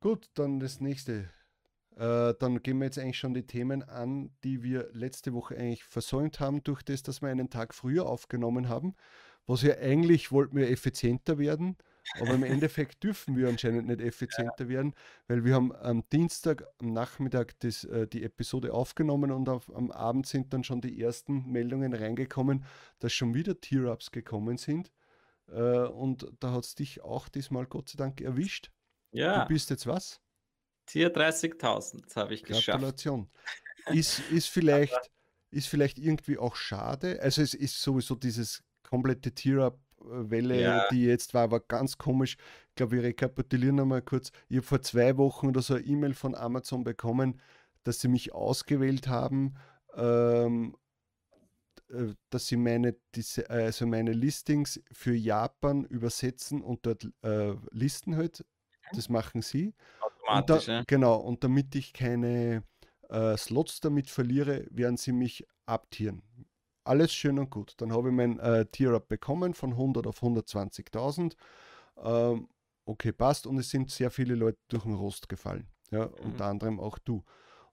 Gut, 0.00 0.30
dann 0.34 0.60
das 0.60 0.80
nächste. 0.80 1.28
Äh, 1.96 2.34
dann 2.38 2.62
gehen 2.62 2.78
wir 2.78 2.84
jetzt 2.84 2.98
eigentlich 2.98 3.18
schon 3.18 3.34
die 3.34 3.46
Themen 3.46 3.82
an, 3.82 4.30
die 4.44 4.62
wir 4.62 4.88
letzte 4.92 5.32
Woche 5.32 5.56
eigentlich 5.56 5.82
versäumt 5.82 6.38
haben, 6.38 6.62
durch 6.62 6.82
das, 6.82 7.02
dass 7.02 7.20
wir 7.20 7.28
einen 7.28 7.50
Tag 7.50 7.74
früher 7.74 8.06
aufgenommen 8.06 8.68
haben. 8.68 8.94
Was 9.48 9.62
ja 9.62 9.76
eigentlich 9.78 10.30
wollten 10.30 10.56
wir 10.56 10.70
effizienter 10.70 11.38
werden, 11.38 11.76
aber 12.20 12.34
im 12.34 12.42
Endeffekt 12.44 13.02
dürfen 13.02 13.36
wir 13.36 13.48
anscheinend 13.48 13.88
nicht 13.88 14.00
effizienter 14.00 14.64
ja. 14.64 14.68
werden, 14.68 14.94
weil 15.26 15.44
wir 15.44 15.54
haben 15.54 15.74
am 15.74 16.04
Dienstag 16.10 16.64
am 16.78 16.92
Nachmittag 16.92 17.58
das, 17.60 17.82
äh, 17.84 18.06
die 18.06 18.22
Episode 18.22 18.72
aufgenommen 18.72 19.32
und 19.32 19.48
auf, 19.48 19.74
am 19.74 19.90
Abend 19.90 20.26
sind 20.26 20.52
dann 20.52 20.62
schon 20.62 20.80
die 20.80 21.00
ersten 21.00 21.50
Meldungen 21.50 21.92
reingekommen, 21.92 22.64
dass 23.00 23.12
schon 23.12 23.34
wieder 23.34 23.60
Tier-Ups 23.60 24.12
gekommen 24.12 24.58
sind. 24.58 24.92
Äh, 25.48 25.86
und 25.86 26.30
da 26.38 26.52
hat 26.52 26.64
es 26.64 26.76
dich 26.76 27.02
auch 27.02 27.28
diesmal 27.28 27.66
Gott 27.66 27.88
sei 27.88 27.96
Dank 27.96 28.20
erwischt. 28.20 28.70
Ja. 29.12 29.42
Du 29.42 29.48
bist 29.48 29.70
jetzt 29.70 29.86
was? 29.86 30.20
Tier 30.86 31.12
30.000 31.12 32.16
habe 32.16 32.34
ich 32.34 32.42
geschafft. 32.42 32.66
Gratulation. 32.66 33.28
Ist, 33.86 34.20
ist 34.30 34.48
vielleicht 34.48 35.10
ist 35.50 35.68
vielleicht 35.68 35.98
irgendwie 35.98 36.38
auch 36.38 36.56
schade. 36.56 37.20
Also 37.22 37.42
es 37.42 37.54
ist 37.54 37.80
sowieso 37.80 38.14
dieses 38.14 38.62
komplette 38.82 39.32
Tier-Up-Welle, 39.32 40.60
ja. 40.60 40.88
die 40.90 41.04
jetzt 41.04 41.34
war, 41.34 41.50
war 41.50 41.60
ganz 41.60 41.98
komisch. 41.98 42.36
Ich 42.70 42.74
glaube, 42.74 42.96
wir 42.96 43.02
rekapitulieren 43.02 43.76
nochmal 43.76 44.02
kurz. 44.02 44.30
Ich 44.48 44.56
habe 44.56 44.66
vor 44.66 44.82
zwei 44.82 45.16
Wochen 45.16 45.48
oder 45.48 45.62
so 45.62 45.74
eine 45.74 45.84
E-Mail 45.84 46.14
von 46.14 46.34
Amazon 46.34 46.84
bekommen, 46.84 47.40
dass 47.84 48.00
sie 48.00 48.08
mich 48.08 48.32
ausgewählt 48.32 49.08
haben, 49.08 49.54
ähm, 49.94 50.76
äh, 51.90 52.14
dass 52.30 52.46
sie 52.46 52.56
meine, 52.56 52.96
also 53.48 53.86
meine 53.86 54.12
Listings 54.12 54.80
für 54.92 55.14
Japan 55.14 55.84
übersetzen 55.84 56.62
und 56.62 56.84
dort 56.84 57.08
äh, 57.22 57.54
listen 57.70 58.16
halt. 58.16 58.44
Das 58.92 59.08
machen 59.08 59.42
sie. 59.42 59.74
Automatisch, 60.00 60.68
und 60.68 60.68
da, 60.68 60.72
ja. 60.78 60.84
Genau, 60.86 61.16
und 61.16 61.44
damit 61.44 61.74
ich 61.74 61.92
keine 61.92 62.62
äh, 63.08 63.36
Slots 63.36 63.80
damit 63.80 64.10
verliere, 64.10 64.66
werden 64.70 64.96
sie 64.96 65.12
mich 65.12 65.46
abtieren. 65.66 66.22
Alles 66.84 67.12
schön 67.12 67.38
und 67.38 67.50
gut. 67.50 67.74
Dann 67.78 67.92
habe 67.92 68.08
ich 68.08 68.14
mein 68.14 68.38
äh, 68.38 68.64
Tier-Up 68.66 69.08
bekommen 69.08 69.54
von 69.54 69.72
100 69.72 70.06
auf 70.06 70.22
120.000. 70.22 71.36
Ähm, 72.02 72.48
okay, 72.86 73.12
passt. 73.12 73.46
Und 73.46 73.58
es 73.58 73.70
sind 73.70 73.90
sehr 73.90 74.10
viele 74.10 74.34
Leute 74.34 74.58
durch 74.68 74.84
den 74.84 74.94
Rost 74.94 75.28
gefallen. 75.28 75.68
Ja, 75.90 76.06
mhm. 76.06 76.12
unter 76.24 76.46
anderem 76.46 76.80
auch 76.80 76.98
du. 76.98 77.22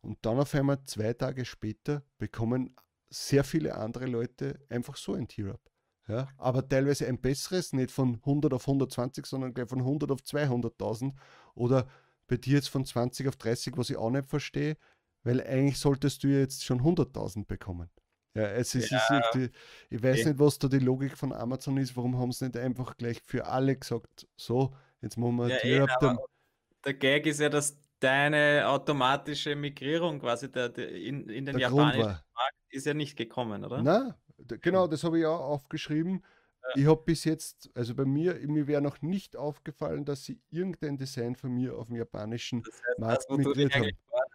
Und 0.01 0.17
dann 0.21 0.39
auf 0.39 0.53
einmal 0.53 0.83
zwei 0.83 1.13
Tage 1.13 1.45
später 1.45 2.03
bekommen 2.17 2.75
sehr 3.09 3.43
viele 3.43 3.75
andere 3.75 4.05
Leute 4.05 4.59
einfach 4.69 4.97
so 4.97 5.13
ein 5.13 5.27
Tier-Up. 5.27 5.61
Ja, 6.07 6.27
aber 6.37 6.67
teilweise 6.67 7.07
ein 7.07 7.19
besseres, 7.19 7.73
nicht 7.73 7.91
von 7.91 8.15
100 8.15 8.53
auf 8.53 8.67
120, 8.67 9.25
sondern 9.25 9.53
gleich 9.53 9.67
von 9.67 9.79
100 9.79 10.11
auf 10.11 10.19
200.000 10.21 11.13
oder 11.55 11.87
bei 12.27 12.37
dir 12.37 12.55
jetzt 12.55 12.69
von 12.69 12.85
20 12.85 13.27
auf 13.27 13.35
30, 13.37 13.75
was 13.77 13.89
ich 13.89 13.97
auch 13.97 14.11
nicht 14.11 14.27
verstehe, 14.27 14.77
weil 15.23 15.41
eigentlich 15.41 15.79
solltest 15.79 16.23
du 16.23 16.27
jetzt 16.27 16.63
schon 16.63 16.81
100.000 16.81 17.45
bekommen. 17.45 17.89
Ja, 18.35 18.43
es 18.49 18.75
ist, 18.75 18.91
ja, 18.91 18.97
ist 18.97 19.51
ich 19.89 20.03
weiß 20.03 20.19
okay. 20.19 20.29
nicht, 20.29 20.39
was 20.39 20.59
da 20.59 20.67
die 20.67 20.79
Logik 20.79 21.17
von 21.17 21.31
Amazon 21.31 21.77
ist, 21.77 21.95
warum 21.95 22.17
haben 22.17 22.31
sie 22.33 22.45
nicht 22.45 22.57
einfach 22.57 22.97
gleich 22.97 23.21
für 23.23 23.45
alle 23.45 23.77
gesagt, 23.77 24.27
so, 24.35 24.75
jetzt 25.01 25.17
machen 25.17 25.37
wir 25.37 25.47
ja, 25.47 25.57
Tier 25.57 25.87
eh, 26.01 26.15
Der 26.83 26.93
Gag 26.93 27.25
ist 27.25 27.39
ja, 27.39 27.49
dass 27.49 27.77
deine 27.99 28.67
automatische 28.67 29.55
Migrierung 29.55 30.19
quasi 30.19 30.51
der, 30.51 30.69
der 30.69 30.91
in, 30.91 31.29
in 31.29 31.45
den 31.45 31.57
japanischen 31.57 32.03
Markt 32.03 32.55
ist 32.69 32.85
ja 32.85 32.93
nicht 32.93 33.15
gekommen, 33.15 33.63
oder? 33.63 33.81
Nein, 33.81 34.13
genau, 34.37 34.87
das 34.87 35.03
habe 35.03 35.19
ich 35.19 35.25
auch 35.25 35.39
aufgeschrieben. 35.39 36.23
Ja. 36.63 36.81
Ich 36.81 36.87
habe 36.87 37.01
bis 37.03 37.23
jetzt, 37.23 37.69
also 37.75 37.93
bei 37.93 38.05
mir, 38.05 38.35
mir 38.47 38.67
wäre 38.67 38.81
noch 38.81 39.01
nicht 39.01 39.35
aufgefallen, 39.35 40.05
dass 40.05 40.23
sie 40.23 40.39
irgendein 40.49 40.97
Design 40.97 41.35
von 41.35 41.51
mir 41.51 41.77
auf 41.77 41.87
dem 41.87 41.95
japanischen 41.95 42.63
das 42.63 42.73
heißt, 42.73 42.99
Markt 42.99 43.25
das, 43.29 43.37
migriert 43.37 43.75
haben. 43.75 43.91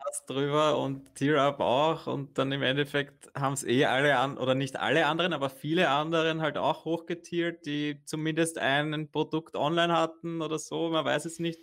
Hast 0.06 0.28
drüber 0.28 0.78
und 0.78 1.14
Tear-Up 1.14 1.60
auch 1.60 2.06
und 2.08 2.36
dann 2.36 2.50
im 2.50 2.62
Endeffekt 2.62 3.30
haben 3.34 3.52
es 3.52 3.62
eh 3.62 3.84
alle 3.84 4.18
an 4.18 4.38
oder 4.38 4.56
nicht 4.56 4.76
alle 4.76 5.06
anderen, 5.06 5.32
aber 5.32 5.50
viele 5.50 5.88
anderen 5.88 6.40
halt 6.40 6.58
auch 6.58 6.84
hochgetiert, 6.84 7.64
die 7.64 8.00
zumindest 8.06 8.58
ein 8.58 9.08
Produkt 9.12 9.54
online 9.54 9.92
hatten 9.92 10.42
oder 10.42 10.58
so, 10.58 10.88
man 10.90 11.04
weiß 11.04 11.26
es 11.26 11.38
nicht. 11.38 11.60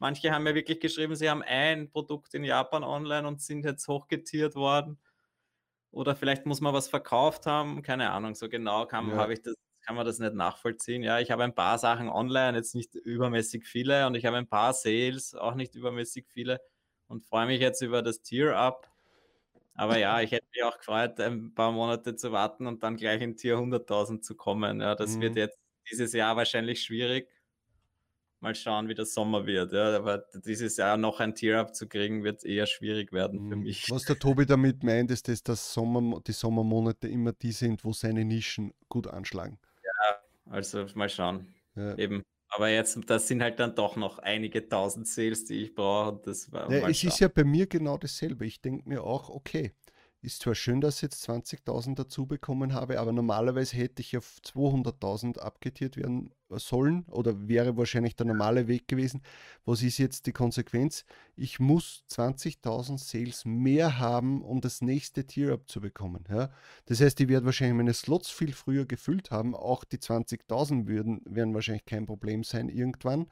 Manche 0.00 0.32
haben 0.32 0.46
ja 0.46 0.54
wirklich 0.54 0.80
geschrieben, 0.80 1.14
sie 1.14 1.28
haben 1.28 1.42
ein 1.42 1.90
Produkt 1.90 2.34
in 2.34 2.44
Japan 2.44 2.84
online 2.84 3.26
und 3.26 3.40
sind 3.42 3.64
jetzt 3.64 3.86
hochgetiert 3.86 4.54
worden. 4.54 4.98
Oder 5.90 6.14
vielleicht 6.14 6.46
muss 6.46 6.60
man 6.60 6.74
was 6.74 6.88
verkauft 6.88 7.46
haben, 7.46 7.82
keine 7.82 8.10
Ahnung, 8.10 8.34
so 8.34 8.48
genau 8.48 8.86
kann, 8.86 9.08
ja. 9.08 9.28
ich 9.28 9.42
das, 9.42 9.54
kann 9.80 9.96
man 9.96 10.04
das 10.04 10.18
nicht 10.18 10.34
nachvollziehen. 10.34 11.02
Ja, 11.02 11.18
ich 11.18 11.30
habe 11.30 11.44
ein 11.44 11.54
paar 11.54 11.78
Sachen 11.78 12.08
online, 12.08 12.58
jetzt 12.58 12.74
nicht 12.74 12.94
übermäßig 12.94 13.66
viele, 13.66 14.06
und 14.06 14.14
ich 14.14 14.26
habe 14.26 14.36
ein 14.36 14.46
paar 14.46 14.74
Sales, 14.74 15.34
auch 15.34 15.54
nicht 15.54 15.74
übermäßig 15.74 16.26
viele, 16.28 16.60
und 17.06 17.24
freue 17.24 17.46
mich 17.46 17.60
jetzt 17.60 17.80
über 17.80 18.02
das 18.02 18.20
Tier-Up. 18.22 18.90
Aber 19.74 19.98
ja, 19.98 20.20
ich 20.20 20.32
hätte 20.32 20.46
mich 20.54 20.62
auch 20.64 20.76
gefreut, 20.76 21.18
ein 21.20 21.54
paar 21.54 21.72
Monate 21.72 22.16
zu 22.16 22.32
warten 22.32 22.66
und 22.66 22.82
dann 22.82 22.96
gleich 22.96 23.22
in 23.22 23.36
Tier 23.36 23.56
100.000 23.56 24.20
zu 24.20 24.34
kommen. 24.34 24.80
Ja, 24.80 24.94
das 24.94 25.16
mhm. 25.16 25.22
wird 25.22 25.36
jetzt 25.36 25.58
dieses 25.90 26.12
Jahr 26.12 26.36
wahrscheinlich 26.36 26.82
schwierig 26.82 27.28
mal 28.40 28.54
schauen, 28.54 28.88
wie 28.88 28.94
der 28.94 29.06
Sommer 29.06 29.46
wird. 29.46 29.72
Ja. 29.72 29.96
Aber 29.96 30.24
dieses 30.44 30.76
Jahr 30.76 30.96
noch 30.96 31.20
ein 31.20 31.34
Tier-Up 31.34 31.74
zu 31.74 31.88
kriegen, 31.88 32.24
wird 32.24 32.44
eher 32.44 32.66
schwierig 32.66 33.12
werden 33.12 33.48
für 33.48 33.56
mhm. 33.56 33.62
mich. 33.62 33.90
Was 33.90 34.04
der 34.04 34.18
Tobi 34.18 34.46
damit 34.46 34.82
meint, 34.82 35.10
ist, 35.10 35.28
dass 35.28 35.42
das 35.42 35.72
Sommer, 35.72 36.20
die 36.26 36.32
Sommermonate 36.32 37.08
immer 37.08 37.32
die 37.32 37.52
sind, 37.52 37.84
wo 37.84 37.92
seine 37.92 38.24
Nischen 38.24 38.72
gut 38.88 39.06
anschlagen. 39.06 39.58
Ja, 39.84 40.52
also 40.52 40.86
mal 40.94 41.08
schauen. 41.08 41.54
Ja. 41.74 41.96
Eben. 41.96 42.22
Aber 42.50 42.70
jetzt, 42.70 42.98
das 43.06 43.28
sind 43.28 43.42
halt 43.42 43.60
dann 43.60 43.74
doch 43.74 43.96
noch 43.96 44.18
einige 44.18 44.66
tausend 44.66 45.06
Sales, 45.06 45.44
die 45.44 45.62
ich 45.64 45.74
brauche. 45.74 46.20
Das 46.24 46.50
war 46.50 46.70
ja, 46.72 46.88
es 46.88 46.98
schauen. 46.98 47.08
ist 47.08 47.20
ja 47.20 47.28
bei 47.28 47.44
mir 47.44 47.66
genau 47.66 47.98
dasselbe. 47.98 48.46
Ich 48.46 48.62
denke 48.62 48.88
mir 48.88 49.04
auch, 49.04 49.28
okay, 49.28 49.72
ist 50.20 50.42
zwar 50.42 50.54
schön, 50.54 50.80
dass 50.80 50.96
ich 50.96 51.02
jetzt 51.02 51.28
20.000 51.28 51.94
dazu 51.94 52.26
bekommen 52.26 52.74
habe, 52.74 52.98
aber 52.98 53.12
normalerweise 53.12 53.76
hätte 53.76 54.02
ich 54.02 54.16
auf 54.16 54.38
200.000 54.44 55.38
abgetiert 55.38 55.96
werden 55.96 56.32
sollen 56.50 57.04
oder 57.08 57.46
wäre 57.46 57.76
wahrscheinlich 57.76 58.16
der 58.16 58.26
normale 58.26 58.66
Weg 58.66 58.88
gewesen. 58.88 59.22
Was 59.64 59.82
ist 59.82 59.98
jetzt 59.98 60.26
die 60.26 60.32
Konsequenz? 60.32 61.04
Ich 61.36 61.60
muss 61.60 62.04
20.000 62.10 62.98
Sales 62.98 63.44
mehr 63.44 63.98
haben, 63.98 64.42
um 64.42 64.60
das 64.60 64.80
nächste 64.80 65.24
Tier 65.24 65.52
abzubekommen. 65.52 66.24
Ja? 66.28 66.50
Das 66.86 67.00
heißt, 67.00 67.20
ich 67.20 67.28
werde 67.28 67.46
wahrscheinlich 67.46 67.76
meine 67.76 67.94
Slots 67.94 68.30
viel 68.30 68.52
früher 68.52 68.86
gefüllt 68.86 69.30
haben. 69.30 69.54
Auch 69.54 69.84
die 69.84 69.98
20.000 69.98 70.88
werden 71.26 71.54
wahrscheinlich 71.54 71.86
kein 71.86 72.06
Problem 72.06 72.42
sein 72.42 72.68
irgendwann 72.68 73.28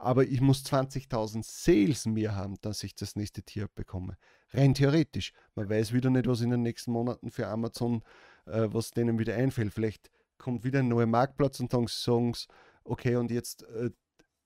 aber 0.00 0.24
ich 0.24 0.40
muss 0.40 0.64
20.000 0.64 1.44
Sales 1.44 2.06
mehr 2.06 2.34
haben, 2.34 2.56
dass 2.62 2.82
ich 2.82 2.94
das 2.94 3.16
nächste 3.16 3.42
Tier 3.42 3.68
bekomme. 3.74 4.16
Rein 4.52 4.74
theoretisch. 4.74 5.32
Man 5.54 5.68
weiß 5.68 5.92
wieder 5.92 6.10
nicht, 6.10 6.26
was 6.26 6.40
in 6.40 6.50
den 6.50 6.62
nächsten 6.62 6.92
Monaten 6.92 7.30
für 7.30 7.46
Amazon, 7.46 8.02
äh, 8.46 8.68
was 8.70 8.90
denen 8.90 9.18
wieder 9.18 9.34
einfällt. 9.34 9.72
Vielleicht 9.72 10.10
kommt 10.38 10.64
wieder 10.64 10.80
ein 10.80 10.88
neuer 10.88 11.06
Marktplatz 11.06 11.60
und 11.60 11.72
dann 11.72 11.86
sagen 11.86 12.34
sie, 12.34 12.46
okay, 12.84 13.16
und 13.16 13.30
jetzt 13.30 13.62
äh, 13.64 13.90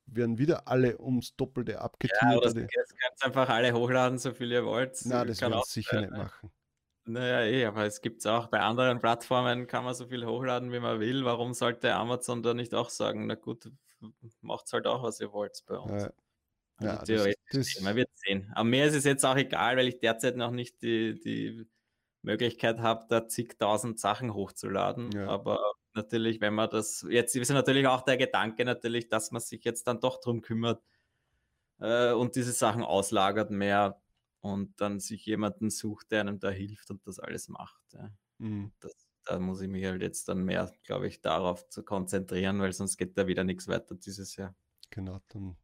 werden 0.07 0.39
wieder 0.39 0.69
alle 0.69 1.01
ums 1.01 1.35
Doppelte 1.37 1.81
abgetiert. 1.81 2.21
Ja, 2.21 2.37
oder 2.37 2.61
jetzt 2.61 2.73
könnt 2.73 3.25
einfach 3.25 3.49
alle 3.49 3.73
hochladen, 3.73 4.19
so 4.19 4.33
viel 4.33 4.53
ihr 4.53 4.65
wollt. 4.65 4.99
Nein, 5.05 5.27
das 5.27 5.41
wird 5.41 5.67
sicher 5.67 6.01
nicht 6.01 6.13
machen. 6.13 6.51
Naja, 7.07 7.43
eh, 7.43 7.67
aber 7.67 7.85
es 7.85 8.01
gibt 8.01 8.21
es 8.21 8.27
auch 8.27 8.47
bei 8.47 8.61
anderen 8.61 8.99
Plattformen, 8.99 9.67
kann 9.67 9.85
man 9.85 9.95
so 9.95 10.07
viel 10.07 10.25
hochladen, 10.25 10.73
wie 10.73 10.81
man 10.81 11.01
will. 11.01 11.25
Warum 11.25 11.53
sollte 11.53 11.95
Amazon 11.95 12.43
da 12.43 12.55
nicht 12.55 12.75
auch 12.75 12.89
sagen, 12.89 13.27
na 13.27 13.35
gut, 13.35 13.71
macht 14.41 14.73
halt 14.73 14.87
auch, 14.87 15.03
was 15.03 15.21
ihr 15.21 15.33
wollt 15.33 15.63
bei 15.67 15.77
uns. 15.77 16.03
Ja. 16.03 16.13
Also 16.77 16.87
ja, 16.87 17.03
theoretisch, 17.05 17.75
das, 17.75 17.81
man 17.83 17.97
wird 17.97 18.11
sehen. 18.15 18.51
Aber 18.55 18.65
mir 18.65 18.85
ist 18.87 18.95
es 18.95 19.05
jetzt 19.05 19.25
auch 19.25 19.37
egal, 19.37 19.77
weil 19.77 19.89
ich 19.89 20.01
derzeit 20.01 20.37
noch 20.37 20.51
nicht 20.51 20.83
die, 20.83 21.19
die 21.21 21.67
Möglichkeit 22.23 22.81
habe, 22.81 23.07
da 23.09 23.29
zigtausend 23.29 24.01
Sachen 24.01 24.35
hochzuladen. 24.35 25.13
Ja. 25.13 25.29
Aber 25.29 25.61
natürlich, 25.95 26.41
wenn 26.41 26.55
man 26.55 26.71
das, 26.71 27.07
jetzt 27.09 27.37
ist 27.37 27.51
natürlich 27.51 27.87
auch 27.87 28.03
der 28.03 28.17
Gedanke 28.17 28.65
natürlich, 28.65 29.09
dass 29.09 29.31
man 29.31 29.41
sich 29.41 29.63
jetzt 29.65 29.87
dann 29.87 30.01
doch 30.01 30.21
drum 30.21 30.41
kümmert 30.41 30.83
äh, 31.81 32.13
und 32.13 32.35
diese 32.35 32.53
Sachen 32.53 32.83
auslagert 32.83 33.51
mehr 33.51 34.01
und 34.41 34.81
dann 34.81 35.01
sich 35.01 35.25
jemanden 35.27 35.71
sucht, 35.71 36.11
der 36.11 36.21
einem 36.21 36.41
da 36.41 36.51
hilft 36.51 36.91
und 36.91 37.07
das 37.07 37.21
alles 37.21 37.49
macht. 37.49 37.83
Ja. 37.93 38.11
Mhm. 38.39 38.73
Das, 38.81 39.04
da 39.25 39.39
muss 39.39 39.61
ich 39.61 39.69
mich 39.69 39.85
halt 39.85 40.03
jetzt 40.03 40.29
dann 40.29 40.45
mehr, 40.45 40.71
glaube 40.85 41.09
ich, 41.09 41.21
darauf 41.21 41.69
zu 41.69 41.83
konzentrieren, 41.83 42.61
weil 42.61 42.73
sonst 42.73 42.97
geht 42.97 43.17
da 43.17 43.27
wieder 43.27 43.45
nichts 43.45 43.69
weiter 43.69 43.95
dieses 43.95 44.37
Jahr. 44.37 44.55
Genau, 44.91 45.21
dann 45.29 45.57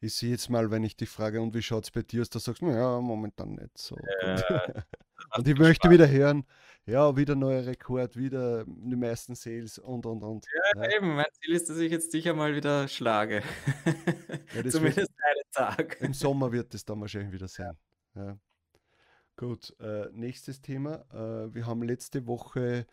ist 0.00 0.18
sie 0.18 0.30
jetzt 0.30 0.50
mal, 0.50 0.70
wenn 0.70 0.84
ich 0.84 0.96
dich 0.96 1.08
frage, 1.08 1.40
und 1.40 1.54
wie 1.54 1.62
schaut 1.62 1.84
es 1.84 1.90
bei 1.90 2.02
dir 2.02 2.20
aus, 2.20 2.30
da 2.30 2.38
sagst 2.38 2.62
du, 2.62 2.70
ja, 2.70 3.00
momentan 3.00 3.54
nicht 3.54 3.78
so. 3.78 3.96
Äh, 4.20 4.40
und 5.36 5.48
ich 5.48 5.58
möchte 5.58 5.90
wieder 5.90 6.08
hören, 6.08 6.44
ja, 6.84 7.16
wieder 7.16 7.34
neuer 7.34 7.66
Rekord, 7.66 8.16
wieder 8.16 8.64
die 8.66 8.96
meisten 8.96 9.34
Sales 9.34 9.78
und, 9.78 10.06
und, 10.06 10.22
und. 10.22 10.46
Ja, 10.74 10.82
ja. 10.82 10.96
eben, 10.96 11.16
mein 11.16 11.26
Ziel 11.40 11.54
ist, 11.54 11.68
dass 11.68 11.78
ich 11.78 11.90
jetzt 11.90 12.12
sicher 12.12 12.34
mal 12.34 12.54
wieder 12.54 12.86
schlage. 12.88 13.42
Ja, 14.54 14.64
Zumindest 14.70 15.10
einen 15.18 15.50
Tag. 15.52 16.00
Im 16.00 16.14
Sommer 16.14 16.52
wird 16.52 16.74
es 16.74 16.84
dann 16.84 17.00
wahrscheinlich 17.00 17.32
wieder 17.32 17.48
sein. 17.48 17.76
Ja. 18.14 18.38
Gut, 19.36 19.78
äh, 19.80 20.08
nächstes 20.12 20.62
Thema. 20.62 21.04
Äh, 21.12 21.54
wir 21.54 21.66
haben 21.66 21.82
letzte 21.82 22.26
Woche 22.26 22.86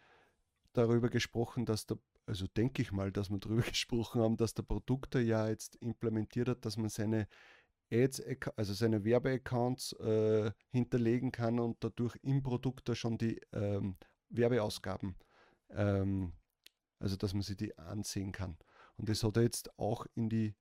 darüber 0.73 1.09
gesprochen, 1.09 1.65
dass 1.65 1.85
der, 1.85 1.97
also 2.25 2.47
denke 2.47 2.81
ich 2.81 2.91
mal, 2.91 3.13
dass 3.13 3.29
wir 3.29 3.38
darüber 3.39 3.62
gesprochen 3.62 4.21
haben, 4.21 4.35
dass 4.35 4.53
der 4.53 4.63
Produkter 4.63 5.21
ja 5.21 5.47
jetzt 5.47 5.77
implementiert 5.77 6.50
hat, 6.50 6.65
dass 6.65 6.75
man 6.75 6.89
seine 6.89 7.29
Ads, 7.89 8.23
also 8.57 8.73
seine 8.73 9.05
Werbeaccounts 9.05 9.93
äh, 9.93 10.51
hinterlegen 10.69 11.31
kann 11.31 11.59
und 11.59 11.81
dadurch 11.81 12.17
im 12.23 12.43
Produkter 12.43 12.95
schon 12.95 13.17
die 13.17 13.39
ähm, 13.53 13.95
Werbeausgaben, 14.29 15.15
ähm, 15.69 16.33
also 17.00 17.15
dass 17.15 17.33
man 17.33 17.43
sie 17.43 17.55
die 17.55 17.77
ansehen 17.77 18.33
kann. 18.33 18.57
Und 18.97 19.07
das 19.07 19.23
hat 19.23 19.38
er 19.38 19.43
jetzt 19.43 19.79
auch 19.79 20.07
in 20.15 20.27
die 20.27 20.55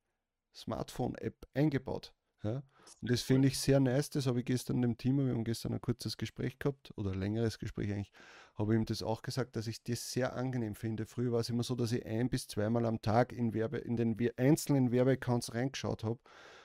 Smartphone-App 0.53 1.45
eingebaut. 1.53 2.13
Ja? 2.43 2.63
Und 3.01 3.11
das 3.11 3.21
finde 3.21 3.47
ich 3.47 3.59
sehr 3.59 3.79
nice. 3.79 4.09
Das 4.09 4.27
habe 4.27 4.39
ich 4.39 4.45
gestern 4.45 4.81
dem 4.81 4.97
Team, 4.97 5.17
wir 5.17 5.33
haben 5.33 5.43
gestern 5.43 5.73
ein 5.73 5.81
kurzes 5.81 6.17
Gespräch 6.17 6.59
gehabt 6.59 6.93
oder 6.95 7.11
ein 7.11 7.19
längeres 7.19 7.59
Gespräch 7.59 7.91
eigentlich, 7.91 8.11
habe 8.55 8.73
ich 8.73 8.79
ihm 8.79 8.85
das 8.85 9.01
auch 9.01 9.21
gesagt, 9.21 9.55
dass 9.55 9.67
ich 9.67 9.83
das 9.83 10.11
sehr 10.11 10.35
angenehm 10.35 10.75
finde. 10.75 11.05
Früher 11.05 11.31
war 11.31 11.39
es 11.39 11.49
immer 11.49 11.63
so, 11.63 11.75
dass 11.75 11.91
ich 11.91 12.05
ein 12.05 12.29
bis 12.29 12.47
zweimal 12.47 12.85
am 12.85 13.01
Tag 13.01 13.31
in, 13.31 13.53
Werbe, 13.53 13.77
in 13.79 13.97
den 13.97 14.17
einzelnen 14.37 14.91
Werbeaccounts 14.91 15.53
reingeschaut 15.53 16.03
habe 16.03 16.19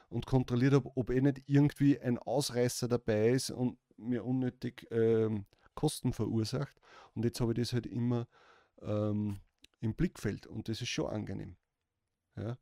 und 0.08 0.26
kontrolliert 0.26 0.74
habe, 0.74 0.90
ob 0.94 1.10
eh 1.10 1.20
nicht 1.20 1.42
irgendwie 1.46 1.98
ein 1.98 2.18
Ausreißer 2.18 2.88
dabei 2.88 3.30
ist 3.30 3.50
und 3.50 3.78
mir 3.96 4.24
unnötig 4.24 4.86
ähm, 4.90 5.46
Kosten 5.74 6.12
verursacht. 6.12 6.80
Und 7.14 7.24
jetzt 7.24 7.40
habe 7.40 7.52
ich 7.52 7.58
das 7.58 7.72
halt 7.72 7.86
immer 7.86 8.26
ähm, 8.82 9.40
im 9.80 9.94
Blickfeld 9.94 10.46
und 10.46 10.68
das 10.68 10.80
ist 10.80 10.88
schon 10.88 11.06
angenehm. 11.06 11.56
Ja. 12.36 12.58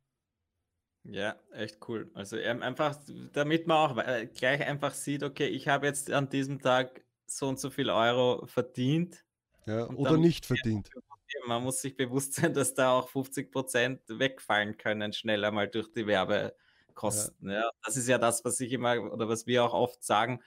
Ja, 1.09 1.35
echt 1.53 1.77
cool. 1.87 2.09
Also 2.13 2.37
einfach, 2.37 2.97
damit 3.31 3.65
man 3.65 3.77
auch 3.77 3.97
äh, 3.97 4.27
gleich 4.27 4.65
einfach 4.65 4.93
sieht, 4.93 5.23
okay, 5.23 5.47
ich 5.47 5.67
habe 5.67 5.87
jetzt 5.87 6.11
an 6.11 6.29
diesem 6.29 6.59
Tag 6.59 7.01
so 7.25 7.47
und 7.47 7.59
so 7.59 7.69
viel 7.69 7.89
Euro 7.89 8.45
verdient. 8.45 9.23
Ja, 9.65 9.87
oder 9.89 10.17
nicht 10.17 10.45
verdient. 10.45 10.89
Man 11.45 11.63
muss 11.63 11.81
sich 11.81 11.95
bewusst 11.95 12.35
sein, 12.35 12.53
dass 12.53 12.73
da 12.73 12.91
auch 12.91 13.09
50 13.09 13.51
Prozent 13.51 14.01
wegfallen 14.07 14.77
können, 14.77 15.11
schneller 15.11 15.51
mal 15.51 15.67
durch 15.67 15.91
die 15.91 16.07
Werbekosten. 16.07 17.49
Ja. 17.49 17.61
ja. 17.61 17.69
Das 17.83 17.97
ist 17.97 18.07
ja 18.07 18.17
das, 18.17 18.43
was 18.45 18.59
ich 18.61 18.71
immer 18.71 19.11
oder 19.11 19.27
was 19.27 19.45
wir 19.45 19.63
auch 19.63 19.73
oft 19.73 20.03
sagen 20.03 20.41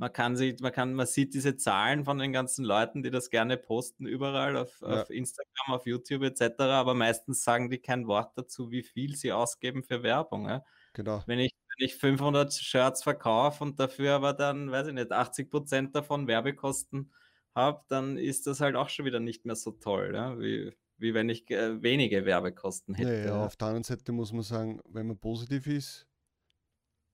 man 0.00 0.10
kann 0.14 0.34
sich, 0.34 0.58
man 0.60 0.72
kann, 0.72 0.94
man 0.94 1.06
sieht 1.06 1.34
diese 1.34 1.58
Zahlen 1.58 2.06
von 2.06 2.18
den 2.18 2.32
ganzen 2.32 2.64
Leuten, 2.64 3.02
die 3.02 3.10
das 3.10 3.28
gerne 3.28 3.58
posten, 3.58 4.06
überall 4.06 4.56
auf, 4.56 4.80
ja. 4.80 5.02
auf 5.02 5.10
Instagram, 5.10 5.74
auf 5.74 5.84
YouTube 5.84 6.22
etc., 6.22 6.58
aber 6.58 6.94
meistens 6.94 7.44
sagen 7.44 7.68
die 7.68 7.76
kein 7.76 8.06
Wort 8.06 8.32
dazu, 8.38 8.70
wie 8.70 8.82
viel 8.82 9.14
sie 9.14 9.30
ausgeben 9.30 9.82
für 9.82 10.02
Werbung. 10.02 10.48
Ja? 10.48 10.64
Genau. 10.94 11.22
Wenn 11.26 11.38
ich, 11.38 11.52
wenn 11.52 11.86
ich 11.86 11.96
500 11.96 12.50
Shirts 12.50 13.02
verkaufe 13.02 13.62
und 13.62 13.78
dafür 13.78 14.14
aber 14.14 14.32
dann, 14.32 14.70
weiß 14.70 14.86
ich 14.86 14.94
nicht, 14.94 15.12
80 15.12 15.50
Prozent 15.50 15.94
davon 15.94 16.26
Werbekosten 16.26 17.12
habe, 17.54 17.84
dann 17.88 18.16
ist 18.16 18.46
das 18.46 18.62
halt 18.62 18.76
auch 18.76 18.88
schon 18.88 19.04
wieder 19.04 19.20
nicht 19.20 19.44
mehr 19.44 19.56
so 19.56 19.70
toll, 19.70 20.12
ja? 20.14 20.40
wie, 20.40 20.72
wie 20.96 21.12
wenn 21.12 21.28
ich 21.28 21.50
äh, 21.50 21.82
wenige 21.82 22.24
Werbekosten 22.24 22.94
hätte. 22.94 23.18
Ja, 23.18 23.24
ja, 23.26 23.44
auf 23.44 23.56
der 23.56 23.68
anderen 23.68 23.84
Seite 23.84 24.12
muss 24.12 24.32
man 24.32 24.44
sagen, 24.44 24.80
wenn 24.88 25.08
man 25.08 25.18
positiv 25.18 25.66
ist, 25.66 26.06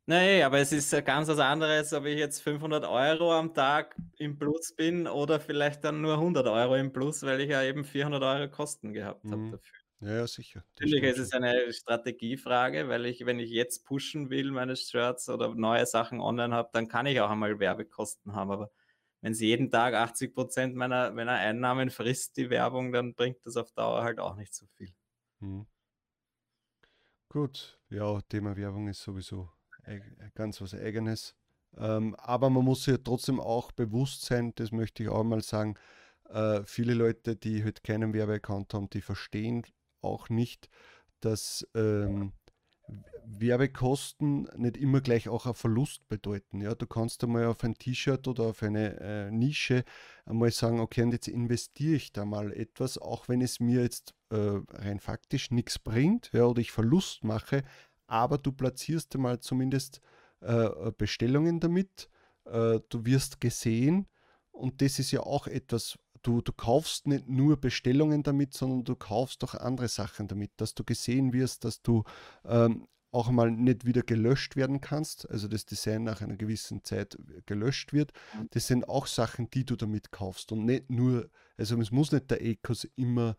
Nein, 0.08 0.42
aber 0.42 0.58
es 0.58 0.70
ist 0.70 0.92
ganz 1.04 1.26
was 1.26 1.40
anderes, 1.40 1.92
ob 1.92 2.04
ich 2.04 2.16
jetzt 2.16 2.40
500 2.40 2.84
Euro 2.84 3.32
am 3.32 3.52
Tag 3.52 3.96
im 4.18 4.38
Plus 4.38 4.72
bin 4.72 5.08
oder 5.08 5.40
vielleicht 5.40 5.82
dann 5.82 6.00
nur 6.00 6.14
100 6.14 6.46
Euro 6.46 6.76
im 6.76 6.92
Plus, 6.92 7.24
weil 7.24 7.40
ich 7.40 7.50
ja 7.50 7.64
eben 7.64 7.84
400 7.84 8.22
Euro 8.22 8.48
Kosten 8.48 8.92
gehabt 8.92 9.24
mhm. 9.24 9.32
habe 9.32 9.50
dafür. 9.50 9.78
Ja, 10.00 10.14
ja 10.18 10.26
sicher. 10.28 10.62
Natürlich 10.78 11.02
ist 11.02 11.18
es 11.18 11.32
eine 11.32 11.72
Strategiefrage, 11.72 12.88
weil 12.88 13.04
ich, 13.06 13.26
wenn 13.26 13.40
ich 13.40 13.50
jetzt 13.50 13.84
pushen 13.84 14.30
will, 14.30 14.52
meine 14.52 14.76
Shirts 14.76 15.28
oder 15.28 15.52
neue 15.56 15.86
Sachen 15.86 16.20
online 16.20 16.54
habe, 16.54 16.70
dann 16.72 16.86
kann 16.86 17.06
ich 17.06 17.20
auch 17.20 17.30
einmal 17.30 17.58
Werbekosten 17.58 18.32
haben. 18.32 18.52
Aber 18.52 18.70
wenn 19.22 19.32
es 19.32 19.40
jeden 19.40 19.72
Tag 19.72 19.94
80 19.94 20.34
Prozent 20.34 20.76
meiner, 20.76 21.10
meiner 21.10 21.32
Einnahmen 21.32 21.90
frisst, 21.90 22.36
die 22.36 22.48
Werbung, 22.48 22.92
dann 22.92 23.14
bringt 23.14 23.44
das 23.44 23.56
auf 23.56 23.72
Dauer 23.72 24.04
halt 24.04 24.20
auch 24.20 24.36
nicht 24.36 24.54
so 24.54 24.66
viel. 24.76 24.94
Mhm. 25.40 25.66
Gut, 27.28 27.80
ja, 27.90 28.20
Thema 28.20 28.56
Werbung 28.56 28.86
ist 28.86 29.02
sowieso 29.02 29.50
ganz 30.34 30.60
was 30.60 30.74
Eigenes. 30.74 31.34
Ähm, 31.76 32.14
aber 32.16 32.50
man 32.50 32.64
muss 32.64 32.84
sich 32.84 32.98
trotzdem 33.04 33.40
auch 33.40 33.72
bewusst 33.72 34.24
sein, 34.24 34.52
das 34.54 34.72
möchte 34.72 35.02
ich 35.02 35.08
auch 35.08 35.24
mal 35.24 35.42
sagen, 35.42 35.74
äh, 36.28 36.62
viele 36.64 36.94
Leute, 36.94 37.36
die 37.36 37.62
halt 37.62 37.84
keinen 37.84 38.12
Werbeaccount 38.12 38.72
haben, 38.74 38.90
die 38.90 39.02
verstehen 39.02 39.62
auch 40.00 40.28
nicht, 40.28 40.68
dass 41.20 41.66
ähm, 41.74 42.32
Werbekosten 43.24 44.48
nicht 44.56 44.76
immer 44.76 45.00
gleich 45.00 45.28
auch 45.28 45.46
ein 45.46 45.54
Verlust 45.54 46.06
bedeuten. 46.08 46.60
Ja, 46.60 46.74
du 46.74 46.86
kannst 46.86 47.22
einmal 47.24 47.46
auf 47.46 47.64
ein 47.64 47.74
T-Shirt 47.74 48.28
oder 48.28 48.44
auf 48.44 48.62
eine 48.62 49.00
äh, 49.00 49.30
Nische 49.30 49.84
einmal 50.24 50.52
sagen, 50.52 50.80
okay, 50.80 51.02
und 51.02 51.12
jetzt 51.12 51.28
investiere 51.28 51.96
ich 51.96 52.12
da 52.12 52.24
mal 52.24 52.52
etwas, 52.52 52.98
auch 52.98 53.28
wenn 53.28 53.40
es 53.40 53.58
mir 53.58 53.82
jetzt 53.82 54.14
äh, 54.30 54.60
rein 54.70 55.00
faktisch 55.00 55.50
nichts 55.50 55.78
bringt 55.78 56.30
ja, 56.32 56.44
oder 56.44 56.60
ich 56.60 56.70
Verlust 56.70 57.24
mache, 57.24 57.62
aber 58.06 58.38
du 58.38 58.52
platzierst 58.52 59.16
mal 59.18 59.40
zumindest 59.40 60.00
äh, 60.40 60.68
Bestellungen 60.96 61.60
damit, 61.60 62.08
äh, 62.44 62.80
du 62.88 63.04
wirst 63.04 63.40
gesehen 63.40 64.06
und 64.52 64.82
das 64.82 64.98
ist 64.98 65.10
ja 65.10 65.20
auch 65.20 65.46
etwas, 65.46 65.98
du, 66.22 66.40
du 66.40 66.52
kaufst 66.52 67.06
nicht 67.06 67.28
nur 67.28 67.60
Bestellungen 67.60 68.22
damit, 68.22 68.54
sondern 68.54 68.84
du 68.84 68.96
kaufst 68.96 69.44
auch 69.44 69.54
andere 69.54 69.88
Sachen 69.88 70.28
damit, 70.28 70.52
dass 70.56 70.74
du 70.74 70.84
gesehen 70.84 71.32
wirst, 71.32 71.64
dass 71.64 71.82
du 71.82 72.04
ähm, 72.44 72.86
auch 73.12 73.30
mal 73.30 73.50
nicht 73.50 73.86
wieder 73.86 74.02
gelöscht 74.02 74.56
werden 74.56 74.80
kannst, 74.80 75.28
also 75.30 75.48
das 75.48 75.64
Design 75.64 76.04
nach 76.04 76.20
einer 76.20 76.36
gewissen 76.36 76.84
Zeit 76.84 77.16
gelöscht 77.46 77.92
wird. 77.92 78.12
Mhm. 78.34 78.48
Das 78.50 78.66
sind 78.66 78.88
auch 78.88 79.06
Sachen, 79.06 79.48
die 79.50 79.64
du 79.64 79.76
damit 79.76 80.10
kaufst 80.10 80.52
und 80.52 80.66
nicht 80.66 80.90
nur, 80.90 81.30
also 81.56 81.80
es 81.80 81.90
muss 81.90 82.12
nicht 82.12 82.30
der 82.30 82.42
Ecos 82.44 82.84
immer 82.96 83.36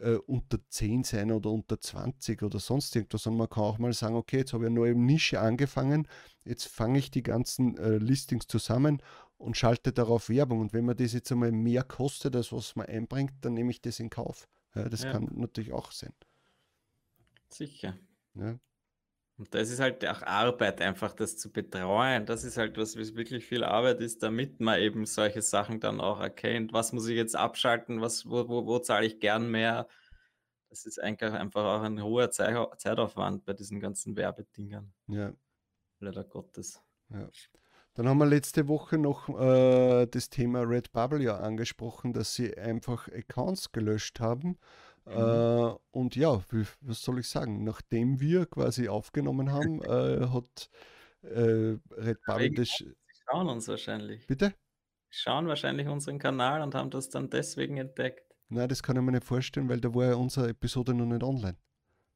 äh, 0.00 0.16
unter 0.26 0.58
10 0.68 1.04
sein 1.04 1.30
oder 1.32 1.50
unter 1.50 1.80
20 1.80 2.42
oder 2.42 2.58
sonst 2.58 2.94
irgendwas, 2.96 3.22
sondern 3.22 3.38
man 3.38 3.50
kann 3.50 3.64
auch 3.64 3.78
mal 3.78 3.92
sagen, 3.92 4.16
okay, 4.16 4.38
jetzt 4.38 4.52
habe 4.52 4.64
ich 4.64 4.66
eine 4.66 4.74
neue 4.78 4.94
Nische 4.94 5.40
angefangen, 5.40 6.08
jetzt 6.44 6.66
fange 6.66 6.98
ich 6.98 7.10
die 7.10 7.22
ganzen 7.22 7.76
äh, 7.78 7.98
Listings 7.98 8.46
zusammen 8.46 9.02
und 9.38 9.56
schalte 9.56 9.92
darauf 9.92 10.28
Werbung. 10.28 10.60
Und 10.60 10.72
wenn 10.72 10.84
man 10.84 10.96
das 10.96 11.12
jetzt 11.12 11.32
einmal 11.32 11.52
mehr 11.52 11.82
kostet, 11.82 12.36
als 12.36 12.52
was 12.52 12.76
man 12.76 12.86
einbringt, 12.86 13.32
dann 13.40 13.54
nehme 13.54 13.70
ich 13.70 13.80
das 13.80 14.00
in 14.00 14.10
Kauf. 14.10 14.48
Ja, 14.74 14.88
das 14.88 15.02
ja. 15.02 15.12
kann 15.12 15.28
natürlich 15.32 15.72
auch 15.72 15.92
sein. 15.92 16.12
Sicher. 17.48 17.98
Ja. 18.34 18.58
Und 19.40 19.54
das 19.54 19.70
ist 19.70 19.80
halt 19.80 20.06
auch 20.06 20.20
Arbeit, 20.20 20.82
einfach 20.82 21.14
das 21.14 21.38
zu 21.38 21.50
betreuen. 21.50 22.26
Das 22.26 22.44
ist 22.44 22.58
halt 22.58 22.76
was, 22.76 22.98
was 22.98 23.14
wirklich 23.14 23.46
viel 23.46 23.64
Arbeit 23.64 24.02
ist, 24.02 24.22
damit 24.22 24.60
man 24.60 24.78
eben 24.78 25.06
solche 25.06 25.40
Sachen 25.40 25.80
dann 25.80 25.98
auch 25.98 26.20
erkennt. 26.20 26.74
Was 26.74 26.92
muss 26.92 27.08
ich 27.08 27.16
jetzt 27.16 27.34
abschalten? 27.34 28.02
Was, 28.02 28.28
wo, 28.28 28.46
wo, 28.50 28.66
wo 28.66 28.78
zahle 28.80 29.06
ich 29.06 29.18
gern 29.18 29.50
mehr? 29.50 29.88
Das 30.68 30.84
ist 30.84 31.02
eigentlich 31.02 31.32
einfach 31.32 31.64
auch 31.64 31.82
ein 31.82 32.02
hoher 32.02 32.30
Zeitaufwand 32.30 33.46
bei 33.46 33.54
diesen 33.54 33.80
ganzen 33.80 34.14
Werbedingern. 34.14 34.92
Ja. 35.06 35.32
Leider 36.00 36.24
Gottes. 36.24 36.82
Ja. 37.08 37.26
Dann 37.94 38.08
haben 38.10 38.18
wir 38.18 38.26
letzte 38.26 38.68
Woche 38.68 38.98
noch 38.98 39.30
äh, 39.40 40.04
das 40.04 40.28
Thema 40.28 40.64
Redbubble 40.64 41.22
ja 41.22 41.38
angesprochen, 41.38 42.12
dass 42.12 42.34
sie 42.34 42.58
einfach 42.58 43.08
Accounts 43.08 43.72
gelöscht 43.72 44.20
haben 44.20 44.58
Mhm. 45.10 45.16
Äh, 45.16 45.76
und 45.90 46.16
ja, 46.16 46.40
wie, 46.50 46.64
was 46.80 47.02
soll 47.02 47.18
ich 47.18 47.28
sagen? 47.28 47.64
Nachdem 47.64 48.20
wir 48.20 48.46
quasi 48.46 48.88
aufgenommen 48.88 49.52
haben, 49.52 49.82
äh, 49.82 50.28
hat 50.28 50.70
äh, 51.22 51.76
Red 51.90 52.18
Bull 52.26 52.50
das. 52.50 52.68
Sie 52.68 52.94
schauen 53.28 53.48
uns 53.48 53.68
wahrscheinlich. 53.68 54.26
Bitte? 54.26 54.54
Sie 55.10 55.18
schauen 55.18 55.48
wahrscheinlich 55.48 55.88
unseren 55.88 56.18
Kanal 56.18 56.62
und 56.62 56.74
haben 56.74 56.90
das 56.90 57.08
dann 57.08 57.30
deswegen 57.30 57.76
entdeckt. 57.76 58.24
Nein, 58.48 58.68
das 58.68 58.82
kann 58.82 58.96
ich 58.96 59.02
mir 59.02 59.12
nicht 59.12 59.24
vorstellen, 59.24 59.68
weil 59.68 59.80
da 59.80 59.94
war 59.94 60.06
ja 60.06 60.14
unsere 60.14 60.48
Episode 60.48 60.94
noch 60.94 61.06
nicht 61.06 61.22
online. 61.22 61.56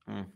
Hm. 0.07 0.33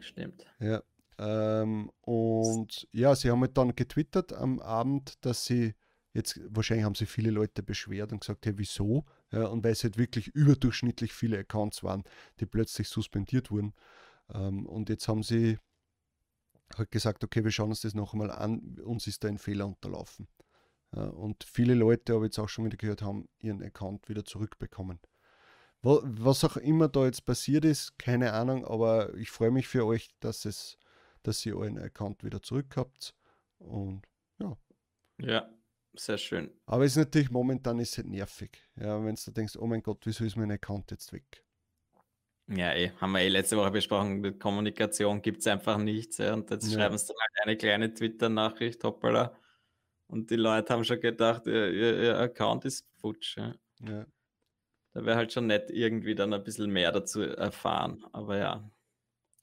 Stimmt. 0.00 0.46
Ja. 0.60 0.82
Ähm, 1.18 1.90
und 2.02 2.86
ja, 2.92 3.14
sie 3.14 3.30
haben 3.30 3.40
halt 3.40 3.56
dann 3.56 3.74
getwittert 3.74 4.32
am 4.32 4.60
Abend, 4.60 5.24
dass 5.24 5.44
sie 5.44 5.74
jetzt, 6.12 6.40
wahrscheinlich 6.44 6.84
haben 6.84 6.94
sich 6.94 7.08
viele 7.08 7.30
Leute 7.30 7.62
beschwert 7.62 8.12
und 8.12 8.20
gesagt, 8.20 8.46
hey, 8.46 8.52
wieso? 8.56 9.04
Ja, 9.30 9.46
und 9.46 9.62
weil 9.62 9.72
es 9.72 9.84
halt 9.84 9.98
wirklich 9.98 10.28
überdurchschnittlich 10.28 11.12
viele 11.12 11.38
Accounts 11.38 11.82
waren, 11.82 12.04
die 12.40 12.46
plötzlich 12.46 12.88
suspendiert 12.88 13.50
wurden. 13.50 13.74
Ähm, 14.32 14.66
und 14.66 14.88
jetzt 14.88 15.08
haben 15.08 15.22
sie 15.22 15.58
halt 16.76 16.90
gesagt, 16.90 17.24
okay, 17.24 17.44
wir 17.44 17.50
schauen 17.50 17.70
uns 17.70 17.82
das 17.82 17.94
noch 17.94 18.12
einmal 18.12 18.30
an, 18.30 18.78
uns 18.84 19.06
ist 19.06 19.24
da 19.24 19.28
ein 19.28 19.38
Fehler 19.38 19.66
unterlaufen. 19.66 20.28
Ja, 20.94 21.04
und 21.04 21.44
viele 21.44 21.74
Leute, 21.74 22.14
habe 22.14 22.24
ich 22.24 22.30
jetzt 22.30 22.38
auch 22.38 22.48
schon 22.48 22.64
wieder 22.64 22.76
gehört, 22.76 23.02
haben 23.02 23.28
ihren 23.38 23.62
Account 23.62 24.08
wieder 24.08 24.24
zurückbekommen. 24.24 24.98
Was 25.82 26.44
auch 26.44 26.56
immer 26.56 26.88
da 26.88 27.04
jetzt 27.04 27.24
passiert 27.24 27.64
ist, 27.64 27.98
keine 27.98 28.32
Ahnung, 28.32 28.64
aber 28.64 29.14
ich 29.14 29.30
freue 29.30 29.52
mich 29.52 29.68
für 29.68 29.86
euch, 29.86 30.10
dass 30.18 30.44
es, 30.44 30.76
dass 31.22 31.44
ihr 31.46 31.56
euren 31.56 31.78
Account 31.78 32.24
wieder 32.24 32.42
zurück 32.42 32.76
habt. 32.76 33.14
Und 33.58 34.02
ja. 34.38 34.56
Ja, 35.20 35.48
sehr 35.94 36.18
schön. 36.18 36.50
Aber 36.66 36.84
es 36.84 36.92
ist 36.92 36.98
natürlich 36.98 37.30
momentan 37.30 37.78
ist 37.78 37.92
es 37.92 37.98
halt 37.98 38.08
nervig. 38.08 38.50
Ja, 38.76 39.02
wenn 39.04 39.14
du 39.14 39.30
denkst, 39.30 39.56
oh 39.58 39.66
mein 39.66 39.82
Gott, 39.82 40.00
wieso 40.04 40.24
ist 40.24 40.36
mein 40.36 40.50
Account 40.50 40.90
jetzt 40.90 41.12
weg? 41.12 41.44
Ja, 42.48 42.72
eh, 42.74 42.92
haben 42.96 43.12
wir 43.12 43.20
eh 43.20 43.28
letzte 43.28 43.58
Woche 43.58 43.70
besprochen, 43.70 44.20
mit 44.20 44.40
Kommunikation 44.40 45.20
gibt 45.20 45.40
es 45.40 45.46
einfach 45.46 45.76
nichts. 45.76 46.16
Ja, 46.18 46.32
und 46.32 46.50
jetzt 46.50 46.70
ja. 46.72 46.78
schreiben 46.78 46.96
sie 46.96 47.08
dann 47.08 47.16
halt 47.18 47.46
eine 47.46 47.56
kleine 47.56 47.92
Twitter-Nachricht, 47.92 48.82
hoppala. 48.84 49.36
Und 50.06 50.30
die 50.30 50.36
Leute 50.36 50.72
haben 50.72 50.84
schon 50.84 51.00
gedacht, 51.00 51.46
ihr, 51.46 51.70
ihr, 51.70 52.02
ihr 52.02 52.18
Account 52.18 52.64
ist 52.64 52.86
futsch. 52.96 53.36
Ja. 53.36 53.54
ja. 53.86 54.06
Da 54.94 55.04
wäre 55.04 55.16
halt 55.16 55.32
schon 55.32 55.46
nett, 55.46 55.70
irgendwie 55.70 56.14
dann 56.14 56.32
ein 56.32 56.42
bisschen 56.42 56.70
mehr 56.70 56.90
dazu 56.90 57.20
erfahren. 57.20 58.02
Aber 58.12 58.38
ja, 58.38 58.70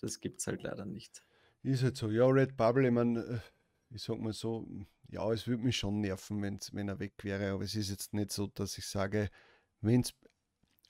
das 0.01 0.19
gibt 0.19 0.39
es 0.39 0.47
halt 0.47 0.63
leider 0.63 0.85
nicht. 0.85 1.21
Ist 1.61 1.83
halt 1.83 1.97
so. 1.97 2.09
Ja, 2.09 2.25
Red 2.25 2.57
Bubble, 2.57 2.87
ich 2.87 2.93
meine, 2.93 3.19
äh, 3.19 3.39
ich 3.95 4.03
sag 4.03 4.19
mal 4.19 4.33
so, 4.33 4.67
ja, 5.09 5.31
es 5.31 5.47
würde 5.47 5.63
mich 5.63 5.77
schon 5.77 6.01
nerven, 6.01 6.41
wenn's, 6.41 6.73
wenn 6.73 6.89
er 6.89 6.99
weg 6.99 7.23
wäre, 7.23 7.51
aber 7.51 7.63
es 7.63 7.75
ist 7.75 7.89
jetzt 7.89 8.13
nicht 8.13 8.31
so, 8.31 8.47
dass 8.47 8.77
ich 8.77 8.85
sage, 8.85 9.29
wenn's 9.81 10.13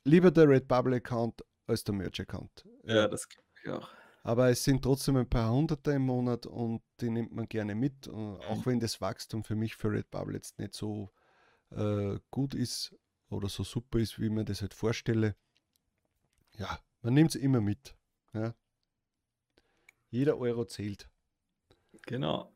lieber 0.04 0.32
der 0.32 0.50
Redbubble-Account 0.50 1.44
als 1.68 1.84
der 1.84 1.94
Merch-Account. 1.96 2.68
Ja, 2.84 3.08
das 3.08 3.30
glaube 3.30 3.48
ich 3.64 3.70
auch. 3.70 3.90
Aber 4.24 4.50
es 4.50 4.64
sind 4.64 4.82
trotzdem 4.82 5.18
ein 5.18 5.30
paar 5.30 5.52
Hunderte 5.52 5.92
im 5.92 6.02
Monat 6.02 6.48
und 6.48 6.82
die 7.00 7.12
nimmt 7.12 7.32
man 7.32 7.48
gerne 7.48 7.76
mit. 7.76 8.10
auch 8.10 8.58
mhm. 8.58 8.66
wenn 8.66 8.80
das 8.80 9.00
Wachstum 9.00 9.44
für 9.44 9.56
mich 9.56 9.76
für 9.76 9.92
Redbubble 9.92 10.34
jetzt 10.34 10.58
nicht 10.58 10.74
so 10.74 11.12
äh, 11.70 12.18
gut 12.32 12.56
ist 12.56 12.96
oder 13.30 13.50
so 13.50 13.64
super 13.64 14.00
ist, 14.00 14.20
wie 14.20 14.30
man 14.30 14.46
das 14.46 14.62
halt 14.62 14.74
vorstelle. 14.74 15.36
Ja, 16.58 16.80
man 17.04 17.14
nimmt 17.14 17.36
es 17.36 17.36
immer 17.36 17.62
mit. 17.62 17.96
Ja. 18.34 18.56
Jeder 20.10 20.40
Euro 20.40 20.66
zählt. 20.66 21.08
Genau. 22.08 22.55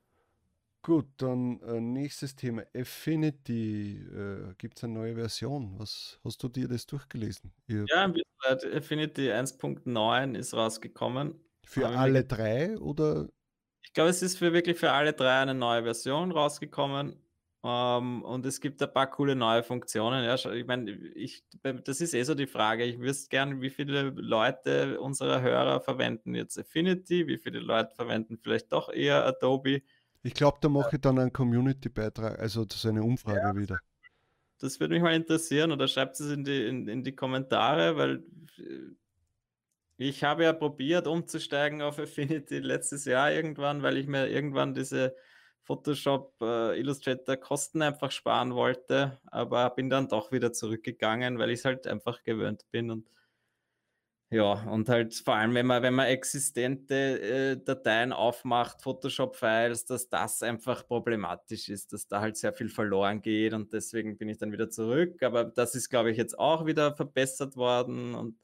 Gut, 0.82 1.08
dann 1.18 1.60
äh, 1.62 1.82
nächstes 1.82 2.36
Thema. 2.36 2.64
Affinity. 2.74 3.98
Äh, 3.98 4.54
Gibt 4.58 4.78
es 4.78 4.84
eine 4.84 4.94
neue 4.94 5.16
Version? 5.16 5.78
Was 5.78 6.20
hast 6.24 6.42
du 6.42 6.48
dir 6.48 6.68
das 6.68 6.86
durchgelesen? 6.86 7.52
Ihr 7.68 7.86
ja, 7.90 8.06
ein 8.06 8.14
bisschen. 8.14 8.74
Affinity 8.74 9.30
1.9 9.30 10.38
ist 10.38 10.54
rausgekommen. 10.54 11.36
Für 11.66 11.88
Haben 11.88 11.98
alle 11.98 12.24
drei 12.24 12.78
oder? 12.80 13.28
Ich 13.84 13.94
glaube, 13.94 14.10
es 14.10 14.22
ist 14.22 14.38
für 14.38 14.54
wirklich 14.54 14.78
für 14.78 14.92
alle 14.92 15.14
drei 15.14 15.42
eine 15.42 15.54
neue 15.54 15.84
Version 15.84 16.32
rausgekommen. 16.32 17.22
Um, 17.62 17.70
ähm, 17.70 18.24
und 18.24 18.46
es 18.46 18.62
gibt 18.62 18.82
ein 18.82 18.94
paar 18.94 19.10
coole 19.10 19.36
neue 19.36 19.64
Funktionen. 19.64 20.24
Ja, 20.24 20.36
ich 20.36 20.66
meine, 20.66 20.92
ich, 20.92 21.44
das 21.62 22.00
ist 22.00 22.14
eh 22.14 22.24
so 22.24 22.34
die 22.34 22.48
Frage. 22.48 22.86
Ich 22.86 23.00
wüsste 23.00 23.28
gerne, 23.28 23.60
wie 23.60 23.70
viele 23.70 24.12
Leute 24.12 25.02
unserer 25.02 25.42
Hörer 25.42 25.82
verwenden 25.82 26.36
jetzt 26.36 26.58
Affinity, 26.58 27.28
wie 27.28 27.38
viele 27.38 27.60
Leute 27.60 27.94
verwenden 27.94 28.38
vielleicht 28.38 28.72
doch 28.72 28.88
eher 28.88 29.26
Adobe. 29.26 29.82
Ich 30.22 30.34
glaube, 30.34 30.58
da 30.62 30.70
mache 30.70 30.96
ich 30.96 31.02
dann 31.02 31.18
einen 31.18 31.32
Community-Beitrag, 31.32 32.40
also 32.40 32.66
das 32.66 32.78
ist 32.78 32.86
eine 32.86 33.04
Umfrage 33.04 33.40
ja, 33.40 33.56
wieder. 33.56 33.80
Das 34.60 34.80
würde 34.80 34.96
mich 34.96 35.04
mal 35.04 35.16
interessieren 35.16 35.72
oder 35.72 35.88
schreibt 35.88 36.20
es 36.20 36.30
in 36.30 36.44
die, 36.44 36.66
in, 36.66 36.88
in 36.88 37.04
die 37.04 37.16
Kommentare, 37.16 37.96
weil 37.96 38.24
äh, 38.58 38.96
ich 39.98 40.24
habe 40.24 40.44
ja 40.44 40.54
probiert 40.54 41.08
umzusteigen 41.08 41.82
auf 41.82 42.00
Affinity 42.00 42.60
letztes 42.60 43.06
Jahr 43.06 43.32
irgendwann, 43.32 43.82
weil 43.82 43.98
ich 43.98 44.08
mir 44.08 44.28
irgendwann 44.28 44.74
diese 44.74 45.16
Photoshop, 45.64 46.36
äh, 46.42 46.80
Illustrator 46.80 47.38
Kosten 47.38 47.82
einfach 47.82 48.12
sparen 48.12 48.56
wollte, 48.56 49.20
aber 49.28 49.70
bin 49.70 49.90
dann 49.90 50.08
doch 50.08 50.32
wieder 50.32 50.52
zurückgegangen, 50.52 51.38
weil 51.38 51.52
ich 51.52 51.60
es 51.60 51.66
halt 51.66 51.86
einfach 51.86 52.24
gewöhnt 52.24 52.66
bin 52.72 52.92
und 52.92 53.08
ja, 54.32 54.54
und 54.70 54.90
halt 54.90 55.16
vor 55.16 55.36
allem, 55.36 55.56
wenn 55.56 55.66
man, 55.66 55.82
wenn 55.82 55.96
man 55.96 56.06
existente 56.06 56.94
äh, 57.20 57.58
Dateien 57.64 58.14
aufmacht, 58.14 58.82
Photoshop-Files, 58.84 59.86
dass 59.86 60.08
das 60.10 60.44
einfach 60.44 60.86
problematisch 60.88 61.68
ist, 61.70 61.94
dass 61.94 62.08
da 62.08 62.22
halt 62.22 62.38
sehr 62.38 62.54
viel 62.54 62.70
verloren 62.70 63.22
geht 63.24 63.54
und 63.54 63.74
deswegen 63.74 64.18
bin 64.18 64.30
ich 64.30 64.38
dann 64.38 64.52
wieder 64.52 64.70
zurück. 64.70 65.24
Aber 65.24 65.46
das 65.46 65.74
ist, 65.74 65.90
glaube 65.90 66.12
ich, 66.12 66.18
jetzt 66.18 66.38
auch 66.38 66.68
wieder 66.68 66.96
verbessert 66.96 67.56
worden 67.56 68.14
und 68.14 68.36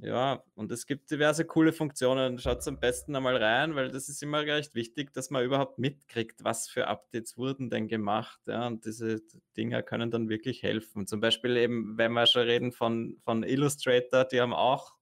ja, 0.00 0.44
und 0.54 0.70
es 0.70 0.86
gibt 0.86 1.10
diverse 1.10 1.44
coole 1.44 1.72
Funktionen. 1.72 2.38
Schaut 2.38 2.66
am 2.68 2.78
besten 2.78 3.16
einmal 3.16 3.36
rein, 3.36 3.74
weil 3.74 3.90
das 3.90 4.08
ist 4.08 4.22
immer 4.22 4.42
recht 4.42 4.76
wichtig, 4.76 5.12
dass 5.12 5.30
man 5.30 5.44
überhaupt 5.44 5.80
mitkriegt, 5.80 6.44
was 6.44 6.68
für 6.68 6.86
Updates 6.86 7.36
wurden 7.36 7.68
denn 7.68 7.88
gemacht. 7.88 8.40
Ja, 8.46 8.68
und 8.68 8.84
diese 8.84 9.20
Dinger 9.56 9.82
können 9.82 10.12
dann 10.12 10.28
wirklich 10.28 10.62
helfen. 10.62 11.08
Zum 11.08 11.20
Beispiel 11.20 11.56
eben, 11.56 11.98
wenn 11.98 12.12
wir 12.12 12.26
schon 12.26 12.42
reden 12.42 12.70
von, 12.70 13.16
von 13.24 13.42
Illustrator, 13.42 14.24
die 14.24 14.40
haben 14.40 14.54
auch 14.54 14.94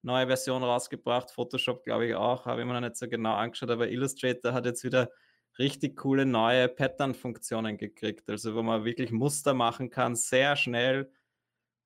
neue 0.00 0.26
Version 0.26 0.64
rausgebracht. 0.64 1.30
Photoshop, 1.30 1.84
glaube 1.84 2.06
ich, 2.06 2.14
auch. 2.14 2.46
Habe 2.46 2.62
ich 2.62 2.66
mir 2.66 2.72
noch 2.72 2.80
nicht 2.80 2.96
so 2.96 3.06
genau 3.08 3.34
angeschaut, 3.34 3.70
aber 3.70 3.90
Illustrator 3.90 4.54
hat 4.54 4.64
jetzt 4.64 4.84
wieder 4.84 5.10
richtig 5.58 5.96
coole 5.98 6.24
neue 6.24 6.68
Pattern-Funktionen 6.68 7.76
gekriegt. 7.76 8.30
Also, 8.30 8.54
wo 8.54 8.62
man 8.62 8.86
wirklich 8.86 9.12
Muster 9.12 9.52
machen 9.52 9.90
kann, 9.90 10.16
sehr 10.16 10.56
schnell 10.56 11.10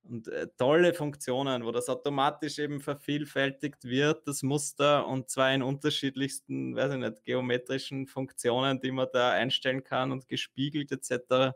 und 0.08 0.28
äh, 0.28 0.48
tolle 0.56 0.94
Funktionen, 0.94 1.64
wo 1.64 1.70
das 1.70 1.88
automatisch 1.88 2.58
eben 2.58 2.80
vervielfältigt 2.80 3.84
wird, 3.84 4.26
das 4.26 4.42
Muster, 4.42 5.06
und 5.06 5.28
zwar 5.28 5.52
in 5.52 5.62
unterschiedlichsten, 5.62 6.74
weiß 6.74 6.92
ich 6.94 6.98
nicht, 6.98 7.24
geometrischen 7.24 8.06
Funktionen, 8.06 8.80
die 8.80 8.90
man 8.90 9.08
da 9.12 9.32
einstellen 9.32 9.84
kann 9.84 10.12
und 10.12 10.28
gespiegelt 10.28 10.92
etc. 10.92 11.54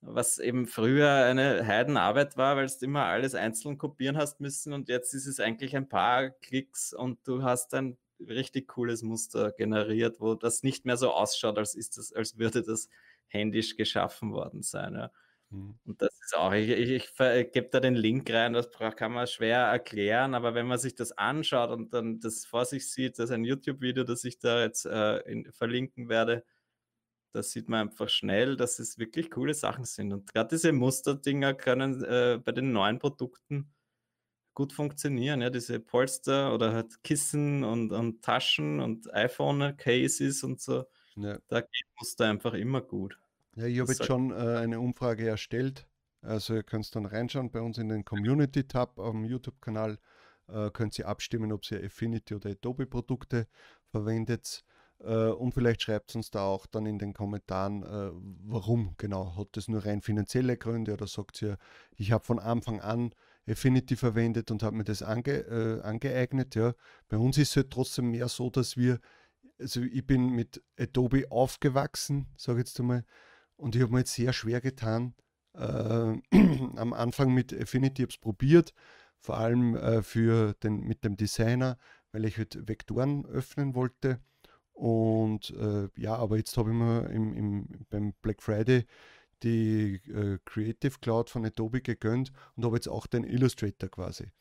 Was 0.00 0.38
eben 0.38 0.66
früher 0.66 1.10
eine 1.10 1.66
Heidenarbeit 1.66 2.36
war, 2.38 2.56
weil 2.56 2.66
du 2.66 2.84
immer 2.86 3.04
alles 3.04 3.34
einzeln 3.34 3.76
kopieren 3.76 4.16
hast 4.16 4.40
müssen 4.40 4.72
und 4.72 4.88
jetzt 4.88 5.12
ist 5.12 5.26
es 5.26 5.40
eigentlich 5.40 5.76
ein 5.76 5.88
paar 5.88 6.30
Klicks 6.30 6.94
und 6.94 7.18
du 7.28 7.42
hast 7.42 7.74
ein 7.74 7.98
richtig 8.18 8.68
cooles 8.68 9.02
Muster 9.02 9.52
generiert, 9.52 10.20
wo 10.20 10.34
das 10.34 10.62
nicht 10.62 10.86
mehr 10.86 10.96
so 10.96 11.10
ausschaut, 11.12 11.58
als, 11.58 11.74
ist 11.74 11.98
das, 11.98 12.12
als 12.12 12.38
würde 12.38 12.62
das 12.62 12.88
händisch 13.28 13.76
geschaffen 13.76 14.32
worden 14.32 14.62
sein. 14.62 14.94
Ja. 14.94 15.10
Mhm. 15.50 15.78
Und 15.84 16.00
das 16.00 16.10
ist 16.24 16.36
auch, 16.36 16.52
ich, 16.52 16.70
ich, 16.70 16.90
ich 16.90 17.52
gebe 17.52 17.68
da 17.70 17.80
den 17.80 17.94
Link 17.94 18.30
rein, 18.30 18.52
das 18.52 18.70
kann 18.70 19.12
man 19.12 19.26
schwer 19.26 19.58
erklären, 19.58 20.34
aber 20.34 20.54
wenn 20.54 20.66
man 20.66 20.78
sich 20.78 20.94
das 20.94 21.12
anschaut 21.12 21.70
und 21.70 21.92
dann 21.92 22.20
das 22.20 22.46
vor 22.46 22.64
sich 22.64 22.90
sieht, 22.90 23.18
das 23.18 23.26
ist 23.26 23.34
ein 23.34 23.44
YouTube-Video, 23.44 24.04
das 24.04 24.24
ich 24.24 24.38
da 24.38 24.62
jetzt 24.62 24.86
äh, 24.86 25.18
in, 25.30 25.50
verlinken 25.52 26.08
werde, 26.08 26.44
da 27.32 27.42
sieht 27.42 27.68
man 27.68 27.88
einfach 27.88 28.08
schnell, 28.08 28.56
dass 28.56 28.78
es 28.78 28.98
wirklich 28.98 29.30
coole 29.30 29.54
Sachen 29.54 29.84
sind. 29.84 30.12
Und 30.12 30.32
gerade 30.32 30.48
diese 30.48 30.72
Musterdinger 30.72 31.54
können 31.54 32.02
äh, 32.04 32.40
bei 32.42 32.52
den 32.52 32.72
neuen 32.72 32.98
Produkten 32.98 33.72
gut 34.54 34.72
funktionieren. 34.72 35.40
Ja, 35.40 35.50
diese 35.50 35.80
Polster 35.80 36.52
oder 36.54 36.72
halt 36.72 37.02
Kissen 37.04 37.64
und, 37.64 37.92
und 37.92 38.22
Taschen 38.22 38.80
und 38.80 39.12
iPhone-Cases 39.14 40.42
und 40.44 40.60
so. 40.60 40.84
Ja. 41.16 41.38
Da 41.48 41.60
geht 41.60 41.86
Muster 41.98 42.28
einfach 42.28 42.54
immer 42.54 42.80
gut. 42.80 43.18
Ja, 43.60 43.66
ich 43.66 43.78
habe 43.80 43.92
jetzt 43.92 44.06
schon 44.06 44.30
äh, 44.30 44.56
eine 44.56 44.80
Umfrage 44.80 45.28
erstellt. 45.28 45.86
Also 46.22 46.54
ihr 46.54 46.62
könnt 46.62 46.94
dann 46.96 47.04
reinschauen 47.04 47.50
bei 47.50 47.60
uns 47.60 47.76
in 47.76 47.90
den 47.90 48.06
Community-Tab 48.06 48.98
am 48.98 49.26
YouTube-Kanal. 49.26 49.98
Äh, 50.48 50.70
könnt 50.70 50.98
ihr 50.98 51.06
abstimmen, 51.06 51.52
ob 51.52 51.70
ihr 51.70 51.84
Affinity 51.84 52.34
oder 52.34 52.50
Adobe-Produkte 52.50 53.46
verwendet. 53.90 54.64
Äh, 55.00 55.26
und 55.26 55.52
vielleicht 55.52 55.82
schreibt 55.82 56.16
uns 56.16 56.30
da 56.30 56.46
auch 56.46 56.64
dann 56.66 56.86
in 56.86 56.98
den 56.98 57.12
Kommentaren, 57.12 57.82
äh, 57.82 58.10
warum 58.46 58.94
genau. 58.96 59.36
Hat 59.36 59.48
das 59.52 59.68
nur 59.68 59.84
rein 59.84 60.00
finanzielle 60.00 60.56
Gründe 60.56 60.94
oder 60.94 61.06
sagt 61.06 61.42
ihr, 61.42 61.58
ich 61.96 62.12
habe 62.12 62.24
von 62.24 62.38
Anfang 62.38 62.80
an 62.80 63.14
Affinity 63.46 63.94
verwendet 63.94 64.50
und 64.50 64.62
habe 64.62 64.76
mir 64.76 64.84
das 64.84 65.02
ange, 65.02 65.32
äh, 65.32 65.82
angeeignet. 65.82 66.54
Ja. 66.54 66.72
Bei 67.10 67.18
uns 67.18 67.36
ist 67.36 67.50
es 67.50 67.56
halt 67.56 67.70
trotzdem 67.70 68.10
mehr 68.10 68.28
so, 68.28 68.48
dass 68.48 68.78
wir, 68.78 69.00
also 69.58 69.82
ich 69.82 70.06
bin 70.06 70.30
mit 70.30 70.62
Adobe 70.78 71.30
aufgewachsen, 71.30 72.26
sage 72.38 72.60
ich 72.60 72.68
jetzt 72.68 72.80
einmal, 72.80 73.04
und 73.60 73.76
ich 73.76 73.82
habe 73.82 73.92
mir 73.92 74.00
jetzt 74.00 74.14
sehr 74.14 74.32
schwer 74.32 74.60
getan, 74.60 75.14
äh, 75.54 75.60
am 76.76 76.92
Anfang 76.92 77.32
mit 77.32 77.52
Affinity, 77.52 78.02
habe 78.02 78.10
es 78.10 78.18
probiert, 78.18 78.72
vor 79.20 79.38
allem 79.38 79.76
äh, 79.76 80.02
für 80.02 80.54
den, 80.62 80.80
mit 80.80 81.04
dem 81.04 81.16
Designer, 81.16 81.78
weil 82.12 82.24
ich 82.24 82.38
halt 82.38 82.68
Vektoren 82.68 83.26
öffnen 83.26 83.74
wollte. 83.74 84.20
Und 84.72 85.50
äh, 85.50 85.88
ja, 85.96 86.16
aber 86.16 86.38
jetzt 86.38 86.56
habe 86.56 86.70
ich 86.70 86.76
mir 86.76 87.10
im, 87.10 87.34
im, 87.34 87.68
beim 87.90 88.14
Black 88.22 88.42
Friday 88.42 88.86
die 89.42 90.00
äh, 90.08 90.38
Creative 90.44 90.98
Cloud 91.00 91.30
von 91.30 91.44
Adobe 91.44 91.80
gegönnt 91.82 92.32
und 92.56 92.64
habe 92.64 92.76
jetzt 92.76 92.88
auch 92.88 93.06
den 93.06 93.24
Illustrator 93.24 93.90
quasi. 93.90 94.32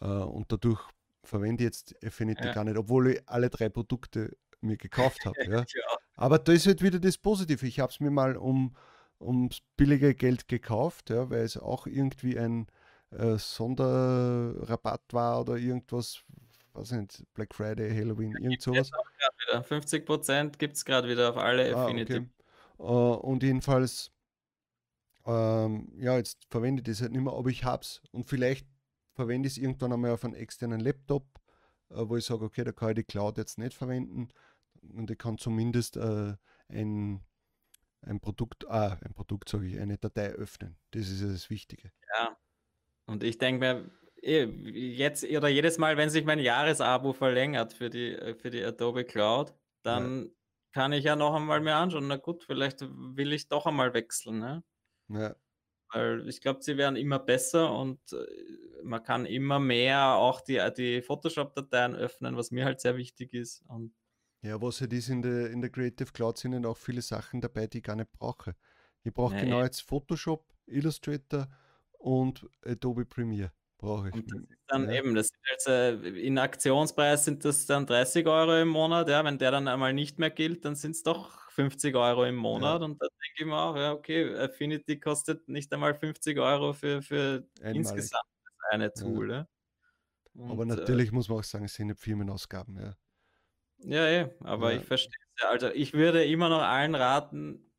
Äh, 0.00 0.06
und 0.06 0.52
dadurch 0.52 0.80
verwende 1.24 1.64
ich 1.64 1.66
jetzt 1.66 2.04
Affinity 2.04 2.44
ja. 2.44 2.52
gar 2.52 2.64
nicht, 2.64 2.76
obwohl 2.76 3.08
ich 3.08 3.28
alle 3.28 3.50
drei 3.50 3.68
Produkte 3.68 4.36
mir 4.60 4.76
gekauft 4.76 5.24
habe. 5.24 5.36
Ja. 5.48 5.60
ja. 5.60 5.98
Aber 6.14 6.38
da 6.38 6.52
ist 6.52 6.66
halt 6.66 6.82
wieder 6.82 6.98
das 6.98 7.16
Positive. 7.16 7.66
Ich 7.66 7.80
habe 7.80 7.92
es 7.92 8.00
mir 8.00 8.10
mal 8.10 8.36
um, 8.36 8.74
ums 9.20 9.58
billige 9.76 10.14
Geld 10.14 10.48
gekauft, 10.48 11.10
ja, 11.10 11.30
weil 11.30 11.42
es 11.42 11.56
auch 11.56 11.86
irgendwie 11.86 12.38
ein 12.38 12.66
äh, 13.10 13.38
Sonderrabatt 13.38 15.02
war 15.12 15.40
oder 15.40 15.56
irgendwas, 15.56 16.22
was 16.72 16.92
nicht, 16.92 17.24
Black 17.34 17.54
Friday, 17.54 17.94
Halloween, 17.94 18.34
irgend 18.36 18.62
sowas. 18.62 18.90
50 19.62 20.04
Prozent 20.04 20.58
gibt 20.58 20.76
es 20.76 20.84
gerade 20.84 21.08
wieder 21.08 21.30
auf 21.30 21.36
alle 21.36 21.74
ah, 21.74 21.84
Affinity. 21.84 22.16
Okay. 22.16 22.28
Uh, 22.78 23.14
und 23.14 23.42
jedenfalls, 23.42 24.12
ähm, 25.26 25.92
ja, 25.96 26.16
jetzt 26.16 26.38
verwende 26.50 26.80
ich 26.80 26.86
das 26.86 27.00
halt 27.00 27.12
nicht 27.12 27.22
mehr, 27.22 27.32
aber 27.32 27.50
ich 27.50 27.64
habe 27.64 27.82
es 27.82 28.02
und 28.12 28.28
vielleicht 28.28 28.66
verwende 29.14 29.48
ich 29.48 29.54
es 29.54 29.58
irgendwann 29.58 29.92
einmal 29.92 30.12
auf 30.12 30.24
einem 30.24 30.34
externen 30.34 30.80
Laptop, 30.80 31.26
äh, 31.90 31.96
wo 31.96 32.16
ich 32.16 32.24
sage, 32.24 32.44
okay, 32.44 32.62
da 32.62 32.72
kann 32.72 32.90
ich 32.90 32.96
die 32.96 33.04
Cloud 33.04 33.36
jetzt 33.36 33.58
nicht 33.58 33.74
verwenden 33.74 34.28
und 34.82 35.10
ich 35.10 35.18
kann 35.18 35.38
zumindest 35.38 35.96
äh, 35.96 36.34
ein, 36.68 37.24
ein 38.02 38.20
Produkt, 38.20 38.68
ah, 38.68 38.98
ein 39.02 39.14
Produkt 39.14 39.48
sage 39.48 39.66
ich, 39.66 39.78
eine 39.78 39.98
Datei 39.98 40.30
öffnen. 40.30 40.76
Das 40.90 41.08
ist 41.08 41.20
ja 41.20 41.28
das 41.28 41.50
Wichtige. 41.50 41.92
Ja. 42.16 42.36
Und 43.06 43.24
ich 43.24 43.38
denke 43.38 43.60
mir, 43.60 43.90
eh, 44.22 44.44
jetzt 44.44 45.24
oder 45.24 45.48
jedes 45.48 45.78
Mal, 45.78 45.96
wenn 45.96 46.10
sich 46.10 46.24
mein 46.24 46.38
Jahresabo 46.38 47.12
verlängert 47.12 47.72
für 47.72 47.90
die, 47.90 48.14
äh, 48.14 48.34
für 48.34 48.50
die 48.50 48.62
Adobe 48.62 49.04
Cloud, 49.04 49.54
dann 49.82 50.26
ja. 50.26 50.30
kann 50.72 50.92
ich 50.92 51.04
ja 51.04 51.16
noch 51.16 51.34
einmal 51.34 51.60
mir 51.60 51.76
anschauen. 51.76 52.08
Na 52.08 52.16
gut, 52.16 52.44
vielleicht 52.44 52.80
will 52.82 53.32
ich 53.32 53.48
doch 53.48 53.66
einmal 53.66 53.94
wechseln. 53.94 54.38
Ne? 54.38 54.64
Ja. 55.08 55.34
Weil 55.90 56.28
ich 56.28 56.40
glaube, 56.40 56.62
sie 56.62 56.76
werden 56.76 56.96
immer 56.96 57.18
besser 57.18 57.72
und 57.74 57.98
äh, 58.12 58.82
man 58.82 59.02
kann 59.02 59.26
immer 59.26 59.58
mehr 59.58 60.14
auch 60.14 60.40
die, 60.40 60.60
die 60.76 61.02
Photoshop-Dateien 61.02 61.94
öffnen, 61.94 62.36
was 62.36 62.50
mir 62.50 62.64
halt 62.64 62.80
sehr 62.80 62.96
wichtig 62.96 63.32
ist. 63.32 63.64
Und 63.68 63.94
ja, 64.42 64.60
was 64.60 64.80
halt 64.80 64.92
ist 64.92 65.08
in 65.08 65.22
der, 65.22 65.50
in 65.50 65.60
der 65.60 65.70
Creative 65.70 66.12
Cloud 66.12 66.38
sind 66.38 66.64
auch 66.64 66.76
viele 66.76 67.02
Sachen 67.02 67.40
dabei, 67.40 67.66
die 67.66 67.78
ich 67.78 67.84
gar 67.84 67.96
nicht 67.96 68.12
brauche. 68.12 68.54
Ich 69.02 69.12
brauche 69.12 69.34
ja, 69.34 69.42
genau 69.42 69.62
jetzt 69.62 69.80
Photoshop, 69.82 70.44
Illustrator 70.66 71.48
und 71.98 72.48
Adobe 72.64 73.04
Premiere 73.04 73.52
brauche 73.78 74.08
ich. 74.08 74.14
Und 74.14 74.30
das 74.30 74.40
ist 74.40 74.58
dann 74.66 74.88
ja. 74.88 74.96
eben, 74.96 75.14
das 75.14 75.30
also 75.50 76.06
in 76.06 76.38
Aktionspreis 76.38 77.24
sind 77.24 77.44
das 77.44 77.66
dann 77.66 77.86
30 77.86 78.26
Euro 78.26 78.60
im 78.60 78.68
Monat, 78.68 79.08
ja, 79.08 79.24
wenn 79.24 79.38
der 79.38 79.52
dann 79.52 79.68
einmal 79.68 79.92
nicht 79.92 80.18
mehr 80.18 80.30
gilt, 80.30 80.64
dann 80.64 80.74
sind 80.74 80.92
es 80.92 81.02
doch 81.02 81.50
50 81.50 81.94
Euro 81.96 82.24
im 82.24 82.36
Monat 82.36 82.80
ja. 82.80 82.84
und 82.84 83.00
da 83.00 83.06
denke 83.06 83.34
ich 83.36 83.46
mir 83.46 83.56
auch, 83.56 83.76
ja, 83.76 83.92
okay, 83.92 84.36
Affinity 84.36 85.00
kostet 85.00 85.48
nicht 85.48 85.72
einmal 85.72 85.94
50 85.94 86.38
Euro 86.38 86.72
für, 86.72 87.02
für 87.02 87.48
insgesamt 87.62 88.26
das 88.44 88.70
eine 88.70 88.92
Tool. 88.92 89.30
Ja. 89.30 89.48
Und, 90.34 90.50
Aber 90.50 90.62
äh 90.64 90.66
natürlich 90.66 91.10
äh, 91.10 91.14
muss 91.14 91.28
man 91.28 91.38
auch 91.38 91.44
sagen, 91.44 91.64
es 91.64 91.74
sind 91.74 91.98
Firmenausgaben, 91.98 92.76
ja. 92.78 92.96
Ja, 93.84 94.08
ja, 94.08 94.30
aber 94.40 94.72
ja. 94.72 94.80
ich 94.80 94.86
verstehe 94.86 95.12
es 95.36 95.44
Also 95.44 95.68
ich 95.68 95.92
würde 95.92 96.24
immer 96.24 96.48
noch 96.48 96.62
allen 96.62 96.94
raten, 96.94 97.70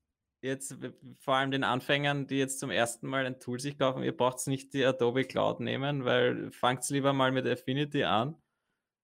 jetzt 0.42 0.78
vor 1.20 1.36
allem 1.36 1.52
den 1.52 1.64
Anfängern, 1.64 2.28
die 2.28 2.38
jetzt 2.38 2.60
zum 2.60 2.72
ersten 2.72 3.08
Mal 3.08 3.26
ein 3.26 3.40
Tool 3.40 3.60
sich 3.60 3.78
kaufen, 3.78 4.04
ihr 4.04 4.16
braucht 4.16 4.46
nicht 4.48 4.74
die 4.74 4.86
Adobe 4.86 5.26
Cloud 5.26 5.60
nehmen, 5.60 6.06
weil 6.06 6.52
fangt 6.52 6.88
lieber 6.90 7.14
mal 7.14 7.32
mit 7.32 7.46
Affinity 7.46 8.04
an. 8.04 8.42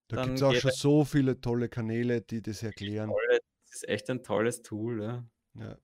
Da 0.07 0.23
gibt 0.23 0.35
es 0.35 0.43
auch 0.43 0.53
schon 0.53 0.71
so 0.71 1.03
viele 1.03 1.41
tolle 1.41 1.67
Kanäle, 1.67 2.21
die 2.21 2.41
das 2.41 2.61
erklären. 2.63 3.09
Tolle, 3.09 3.39
das 3.65 3.75
ist 3.75 3.89
echt 3.89 4.09
ein 4.09 4.23
tolles 4.23 4.61
Tool. 4.61 5.01
Ja, 5.01 5.25
ja 5.55 5.77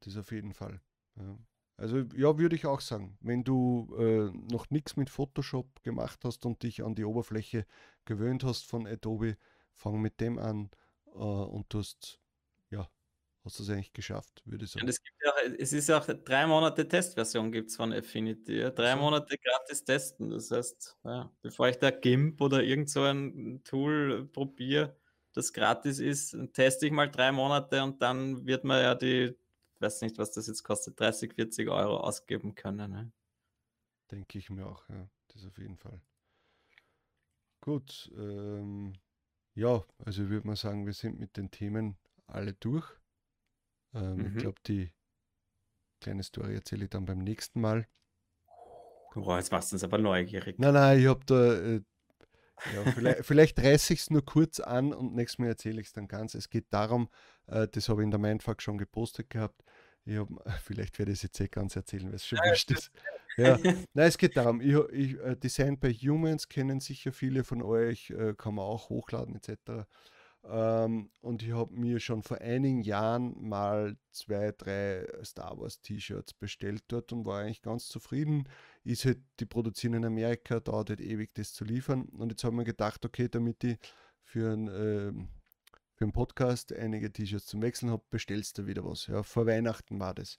das 0.00 0.16
auf 0.16 0.32
jeden 0.32 0.52
Fall. 0.52 0.80
Ja. 1.16 1.38
Also 1.76 1.98
ja, 2.16 2.36
würde 2.38 2.56
ich 2.56 2.66
auch 2.66 2.80
sagen, 2.80 3.16
wenn 3.20 3.44
du 3.44 3.94
äh, 3.96 4.36
noch 4.52 4.68
nichts 4.70 4.96
mit 4.96 5.10
Photoshop 5.10 5.82
gemacht 5.84 6.24
hast 6.24 6.44
und 6.44 6.64
dich 6.64 6.82
an 6.82 6.96
die 6.96 7.04
Oberfläche 7.04 7.66
gewöhnt 8.04 8.42
hast 8.42 8.66
von 8.66 8.84
Adobe, 8.84 9.36
fang 9.78 10.00
mit 10.00 10.20
dem 10.20 10.38
an 10.38 10.70
äh, 11.06 11.18
und 11.18 11.72
du 11.72 11.78
hast 11.78 12.20
hast 13.48 13.58
du 13.58 13.62
es 13.62 13.70
eigentlich 13.70 13.92
geschafft, 13.92 14.42
würde 14.44 14.64
ich 14.64 14.70
sagen. 14.70 14.84
Und 14.84 14.90
es, 14.90 15.02
gibt 15.02 15.16
ja, 15.24 15.32
es 15.58 15.72
ist 15.72 15.90
auch 15.90 16.06
drei 16.06 16.46
Monate 16.46 16.86
Testversion 16.86 17.50
gibt 17.50 17.70
es 17.70 17.76
von 17.76 17.92
Affinity. 17.92 18.60
Ja? 18.60 18.70
Drei. 18.70 18.94
Monate 18.94 19.38
gratis 19.38 19.84
testen. 19.84 20.30
Das 20.30 20.50
heißt, 20.50 20.98
ja, 21.04 21.30
bevor 21.40 21.68
ich 21.68 21.76
da 21.76 21.90
GIMP 21.90 22.40
oder 22.40 22.62
irgend 22.62 22.90
so 22.90 23.02
ein 23.02 23.62
Tool 23.64 24.28
probiere, 24.32 24.96
das 25.32 25.52
gratis 25.52 25.98
ist, 25.98 26.36
teste 26.52 26.86
ich 26.86 26.92
mal 26.92 27.10
drei 27.10 27.32
Monate 27.32 27.82
und 27.82 28.02
dann 28.02 28.46
wird 28.46 28.64
man 28.64 28.82
ja 28.82 28.94
die, 28.94 29.36
weiß 29.78 30.02
nicht, 30.02 30.18
was 30.18 30.32
das 30.32 30.46
jetzt 30.46 30.62
kostet, 30.62 30.98
30, 31.00 31.34
40 31.34 31.68
Euro 31.68 31.98
ausgeben 31.98 32.54
können. 32.54 32.90
Ne? 32.90 33.12
Denke 34.10 34.38
ich 34.38 34.50
mir 34.50 34.66
auch, 34.66 34.88
ja. 34.88 35.08
Das 35.28 35.46
auf 35.46 35.58
jeden 35.58 35.76
Fall. 35.76 36.00
Gut, 37.60 38.10
ähm, 38.16 38.94
ja, 39.58 39.84
also 40.04 40.22
ich 40.22 40.28
würde 40.28 40.46
mal 40.46 40.56
sagen, 40.56 40.86
wir 40.86 40.92
sind 40.92 41.18
mit 41.18 41.36
den 41.36 41.50
Themen 41.50 41.96
alle 42.28 42.54
durch. 42.54 42.88
Ähm, 43.92 44.16
mhm. 44.16 44.26
Ich 44.26 44.36
glaube, 44.36 44.60
die 44.66 44.92
kleine 46.00 46.22
Story 46.22 46.54
erzähle 46.54 46.84
ich 46.84 46.90
dann 46.90 47.06
beim 47.06 47.18
nächsten 47.18 47.60
Mal. 47.60 47.88
Boah, 49.14 49.38
jetzt 49.38 49.50
machst 49.50 49.72
du 49.72 49.76
uns 49.76 49.82
aber 49.82 49.98
neugierig. 49.98 50.60
Nein, 50.60 50.74
nein, 50.74 51.00
ich 51.00 51.06
habe 51.06 51.24
da. 51.26 51.54
Äh, 51.54 51.80
ja, 52.72 52.92
vielleicht, 52.92 53.24
vielleicht 53.26 53.58
reiße 53.58 53.94
ich 53.94 54.00
es 54.00 54.10
nur 54.10 54.24
kurz 54.24 54.60
an 54.60 54.92
und 54.92 55.16
nächstes 55.16 55.38
Mal 55.40 55.48
erzähle 55.48 55.80
ich 55.80 55.88
es 55.88 55.92
dann 55.92 56.06
ganz. 56.06 56.34
Es 56.34 56.50
geht 56.50 56.66
darum, 56.70 57.08
äh, 57.48 57.66
das 57.66 57.88
habe 57.88 58.02
ich 58.02 58.04
in 58.04 58.12
der 58.12 58.20
Mindfuck 58.20 58.62
schon 58.62 58.78
gepostet 58.78 59.28
gehabt. 59.28 59.64
Ich 60.04 60.18
hab, 60.18 60.28
vielleicht 60.62 61.00
werde 61.00 61.10
ich 61.10 61.18
es 61.18 61.22
jetzt 61.24 61.40
eh 61.40 61.48
ganz 61.48 61.74
erzählen, 61.74 62.06
weil 62.06 62.14
es 62.14 62.26
schon 62.26 62.38
ja, 62.44 62.48
wurscht 62.48 62.70
ist. 62.70 62.92
Ja. 63.38 63.56
Nein, 63.62 63.86
es 63.94 64.18
geht 64.18 64.36
darum, 64.36 64.60
ich, 64.60 64.74
ich, 64.92 65.18
äh, 65.20 65.36
Design 65.36 65.78
by 65.78 65.94
Humans 65.94 66.48
kennen 66.48 66.80
sicher 66.80 67.12
viele 67.12 67.44
von 67.44 67.62
euch, 67.62 68.10
äh, 68.10 68.34
kann 68.36 68.56
man 68.56 68.64
auch 68.64 68.88
hochladen 68.88 69.36
etc. 69.36 69.86
Ähm, 70.44 71.10
und 71.20 71.42
ich 71.42 71.52
habe 71.52 71.74
mir 71.74 72.00
schon 72.00 72.22
vor 72.22 72.38
einigen 72.38 72.82
Jahren 72.82 73.34
mal 73.40 73.96
zwei, 74.12 74.52
drei 74.56 75.06
Star 75.24 75.58
Wars 75.58 75.80
T-Shirts 75.82 76.34
bestellt 76.34 76.84
dort 76.88 77.12
und 77.12 77.26
war 77.26 77.42
eigentlich 77.42 77.62
ganz 77.62 77.88
zufrieden. 77.88 78.48
Ist 78.84 79.04
halt, 79.04 79.18
die 79.40 79.46
produzieren 79.46 79.94
in 79.94 80.04
Amerika, 80.04 80.60
dauert 80.60 80.90
halt 80.90 81.00
ewig, 81.00 81.34
das 81.34 81.52
zu 81.52 81.64
liefern. 81.64 82.04
Und 82.06 82.30
jetzt 82.30 82.44
habe 82.44 82.54
ich 82.54 82.58
mir 82.58 82.64
gedacht, 82.64 83.04
okay, 83.04 83.28
damit 83.28 83.62
ich 83.64 83.78
für 84.22 84.52
einen, 84.52 84.68
äh, 84.68 85.12
für 85.94 86.04
einen 86.04 86.12
Podcast 86.12 86.72
einige 86.72 87.12
T-Shirts 87.12 87.46
zum 87.46 87.60
Wechseln 87.62 87.90
habe, 87.90 88.04
bestellst 88.10 88.58
du 88.58 88.66
wieder 88.66 88.84
was. 88.84 89.06
Ja, 89.06 89.22
vor 89.22 89.46
Weihnachten 89.46 89.98
war 90.00 90.14
das. 90.14 90.38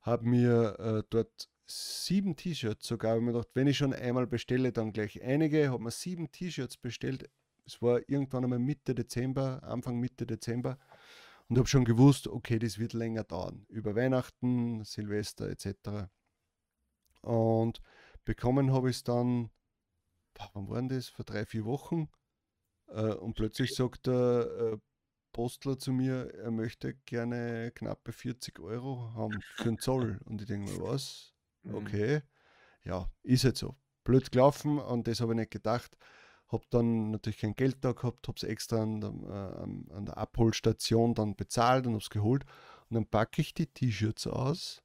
Habe 0.00 0.24
mir 0.28 0.78
äh, 0.78 1.02
dort 1.10 1.48
sieben 1.66 2.36
T-Shirts 2.36 2.86
sogar, 2.86 3.12
habe 3.12 3.20
mir 3.20 3.32
gedacht, 3.32 3.50
wenn 3.54 3.66
ich 3.66 3.78
schon 3.78 3.92
einmal 3.92 4.26
bestelle, 4.26 4.72
dann 4.72 4.92
gleich 4.92 5.22
einige. 5.22 5.70
Habe 5.70 5.82
mir 5.82 5.90
sieben 5.90 6.30
T-Shirts 6.30 6.76
bestellt, 6.76 7.28
es 7.64 7.80
war 7.80 8.00
irgendwann 8.08 8.44
einmal 8.44 8.58
Mitte 8.58 8.94
Dezember, 8.94 9.62
Anfang 9.62 9.98
Mitte 9.98 10.26
Dezember. 10.26 10.78
Und 11.48 11.58
habe 11.58 11.68
schon 11.68 11.84
gewusst, 11.84 12.28
okay, 12.28 12.58
das 12.58 12.78
wird 12.78 12.92
länger 12.92 13.24
dauern. 13.24 13.66
Über 13.68 13.94
Weihnachten, 13.94 14.84
Silvester 14.84 15.48
etc. 15.50 16.08
Und 17.20 17.80
bekommen 18.24 18.72
habe 18.72 18.90
ich 18.90 18.96
es 18.96 19.04
dann, 19.04 19.50
wann 20.54 20.68
waren 20.68 20.88
das? 20.88 21.08
Vor 21.08 21.24
drei, 21.24 21.44
vier 21.44 21.64
Wochen. 21.64 22.08
Äh, 22.88 23.14
und 23.14 23.34
plötzlich 23.34 23.74
sagt 23.74 24.06
der 24.06 24.72
äh, 24.72 24.78
Postler 25.32 25.78
zu 25.78 25.92
mir, 25.92 26.32
er 26.34 26.50
möchte 26.50 26.94
gerne 27.06 27.72
knappe 27.74 28.12
40 28.12 28.58
Euro 28.60 29.12
haben 29.14 29.40
für 29.56 29.64
den 29.64 29.78
Zoll. 29.78 30.20
Und 30.24 30.40
ich 30.42 30.48
denke 30.48 30.72
mir, 30.72 30.80
was? 30.80 31.31
Mhm. 31.62 31.74
Okay. 31.74 32.22
Ja, 32.84 33.10
ist 33.22 33.44
halt 33.44 33.56
so. 33.56 33.76
Blöd 34.04 34.32
gelaufen 34.32 34.78
und 34.78 35.06
das 35.06 35.20
habe 35.20 35.32
ich 35.32 35.38
nicht 35.38 35.52
gedacht. 35.52 35.96
Habe 36.48 36.64
dann 36.70 37.12
natürlich 37.12 37.38
kein 37.38 37.54
Geld 37.54 37.84
da 37.84 37.92
gehabt, 37.92 38.28
habe 38.28 38.36
es 38.36 38.42
extra 38.42 38.82
an 38.82 39.00
der, 39.00 39.10
äh, 39.10 39.94
an 39.94 40.06
der 40.06 40.18
Abholstation 40.18 41.14
dann 41.14 41.36
bezahlt 41.36 41.86
und 41.86 41.92
habe 41.92 42.02
es 42.02 42.10
geholt. 42.10 42.44
Und 42.88 42.94
dann 42.96 43.06
packe 43.06 43.40
ich 43.40 43.54
die 43.54 43.66
T-Shirts 43.66 44.26
aus 44.26 44.82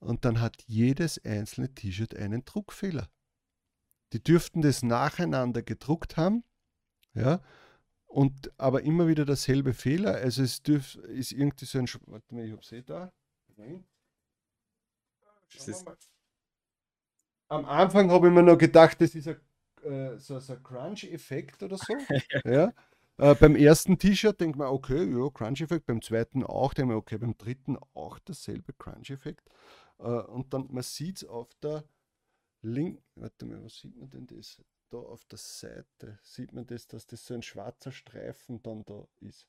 und 0.00 0.24
dann 0.24 0.40
hat 0.40 0.62
jedes 0.66 1.24
einzelne 1.24 1.72
T-Shirt 1.74 2.14
einen 2.14 2.44
Druckfehler. 2.44 3.08
Die 4.12 4.22
dürften 4.22 4.60
das 4.60 4.82
nacheinander 4.82 5.62
gedruckt 5.62 6.16
haben, 6.16 6.44
ja, 7.14 7.40
und 8.06 8.52
aber 8.58 8.82
immer 8.82 9.08
wieder 9.08 9.24
derselbe 9.24 9.72
Fehler. 9.72 10.16
Also 10.16 10.42
es 10.42 10.62
dürf, 10.62 10.96
ist 10.96 11.32
irgendwie 11.32 11.64
so 11.64 11.78
ein, 11.78 11.88
warte 12.06 12.34
mal, 12.34 12.44
ich 12.44 12.52
habe 12.52 12.60
es 12.60 12.72
eh 12.72 12.82
da. 12.82 13.10
Am 17.48 17.64
Anfang 17.66 18.10
habe 18.10 18.28
ich 18.28 18.34
mir 18.34 18.42
noch 18.42 18.56
gedacht, 18.56 19.00
das 19.00 19.14
ist 19.14 19.28
ein 19.28 19.40
äh, 19.84 20.18
so, 20.18 20.38
so 20.38 20.54
ein 20.54 20.62
Crunch-Effekt 20.62 21.62
oder 21.62 21.76
so. 21.76 21.92
ja. 22.44 22.72
Äh, 23.18 23.34
beim 23.34 23.56
ersten 23.56 23.98
T-Shirt 23.98 24.40
denkt 24.40 24.56
man, 24.56 24.68
okay, 24.68 25.04
ja, 25.04 25.28
Crunch-Effekt, 25.28 25.86
beim 25.86 26.00
zweiten 26.02 26.44
auch, 26.44 26.72
denkt 26.74 26.88
man, 26.88 26.96
okay, 26.96 27.18
beim 27.18 27.36
dritten 27.36 27.76
auch 27.94 28.18
dasselbe 28.20 28.72
Crunch-Effekt. 28.72 29.48
Äh, 29.98 30.04
und 30.04 30.52
dann, 30.54 30.68
man 30.70 30.82
sieht 30.82 31.18
es 31.18 31.28
auf 31.28 31.48
der 31.62 31.84
linken, 32.62 33.02
warte 33.16 33.46
mal, 33.46 33.62
was 33.62 33.76
sieht 33.76 33.96
man 33.96 34.08
denn 34.10 34.26
das? 34.26 34.60
Da 34.90 34.98
auf 34.98 35.24
der 35.24 35.38
Seite 35.38 36.18
sieht 36.22 36.52
man 36.52 36.66
das, 36.66 36.86
dass 36.86 37.06
das 37.06 37.24
so 37.24 37.34
ein 37.34 37.42
schwarzer 37.42 37.92
Streifen 37.92 38.62
dann 38.62 38.84
da 38.84 39.06
ist. 39.20 39.46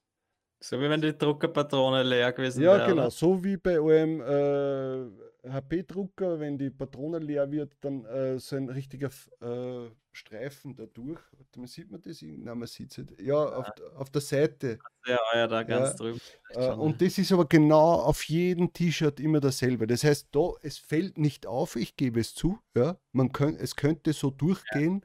So 0.64 0.80
wie 0.80 0.90
wenn 0.90 1.02
die 1.02 1.18
Druckerpatrone 1.18 2.04
leer 2.04 2.32
gewesen 2.32 2.64
wäre. 2.64 2.80
Ja, 2.80 2.88
genau. 2.88 3.10
So 3.10 3.44
wie 3.44 3.58
bei 3.58 3.82
eurem 3.82 4.22
äh, 4.22 5.52
HP-Drucker, 5.52 6.40
wenn 6.40 6.58
die 6.58 6.70
Patrone 6.70 7.20
leer 7.20 7.52
wird, 7.52 7.74
dann 7.82 8.06
äh, 8.06 8.40
so 8.40 8.56
ein 8.56 8.70
richtiger 8.70 9.10
äh, 9.42 9.90
Streifen 10.14 10.74
da 10.74 10.86
durch. 10.86 11.20
Man 11.58 11.68
sieht 11.68 11.92
man 11.92 12.02
das? 12.02 12.22
Nein, 12.22 12.58
man 12.58 12.66
sieht 12.66 12.92
es 12.92 12.98
nicht. 12.98 13.20
Ja, 13.20 13.44
auf, 13.44 13.68
auf 13.98 14.10
der 14.10 14.22
Seite. 14.22 14.80
Ja, 15.06 15.20
ja, 15.34 15.48
da 15.48 15.64
ganz 15.64 15.90
ja. 15.90 15.96
drüben. 15.98 16.22
Äh, 16.52 16.70
und 16.70 17.02
das 17.02 17.18
ist 17.18 17.34
aber 17.34 17.46
genau 17.46 17.96
auf 17.96 18.24
jedem 18.24 18.72
T-Shirt 18.72 19.20
immer 19.20 19.42
dasselbe. 19.42 19.86
Das 19.86 20.06
heißt, 20.06 20.30
da, 20.32 20.54
es 20.62 20.78
fällt 20.78 21.18
nicht 21.18 21.46
auf, 21.46 21.76
ich 21.76 21.98
gebe 21.98 22.22
es 22.22 22.36
zu. 22.36 22.58
Ja, 22.74 22.96
man 23.12 23.34
könnt, 23.34 23.60
es 23.60 23.76
könnte 23.76 24.14
so 24.14 24.30
durchgehen, 24.30 25.04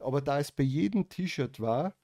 ja. 0.00 0.06
aber 0.06 0.22
da 0.22 0.40
es 0.40 0.50
bei 0.50 0.64
jedem 0.64 1.10
T-Shirt 1.10 1.60
war, 1.60 1.94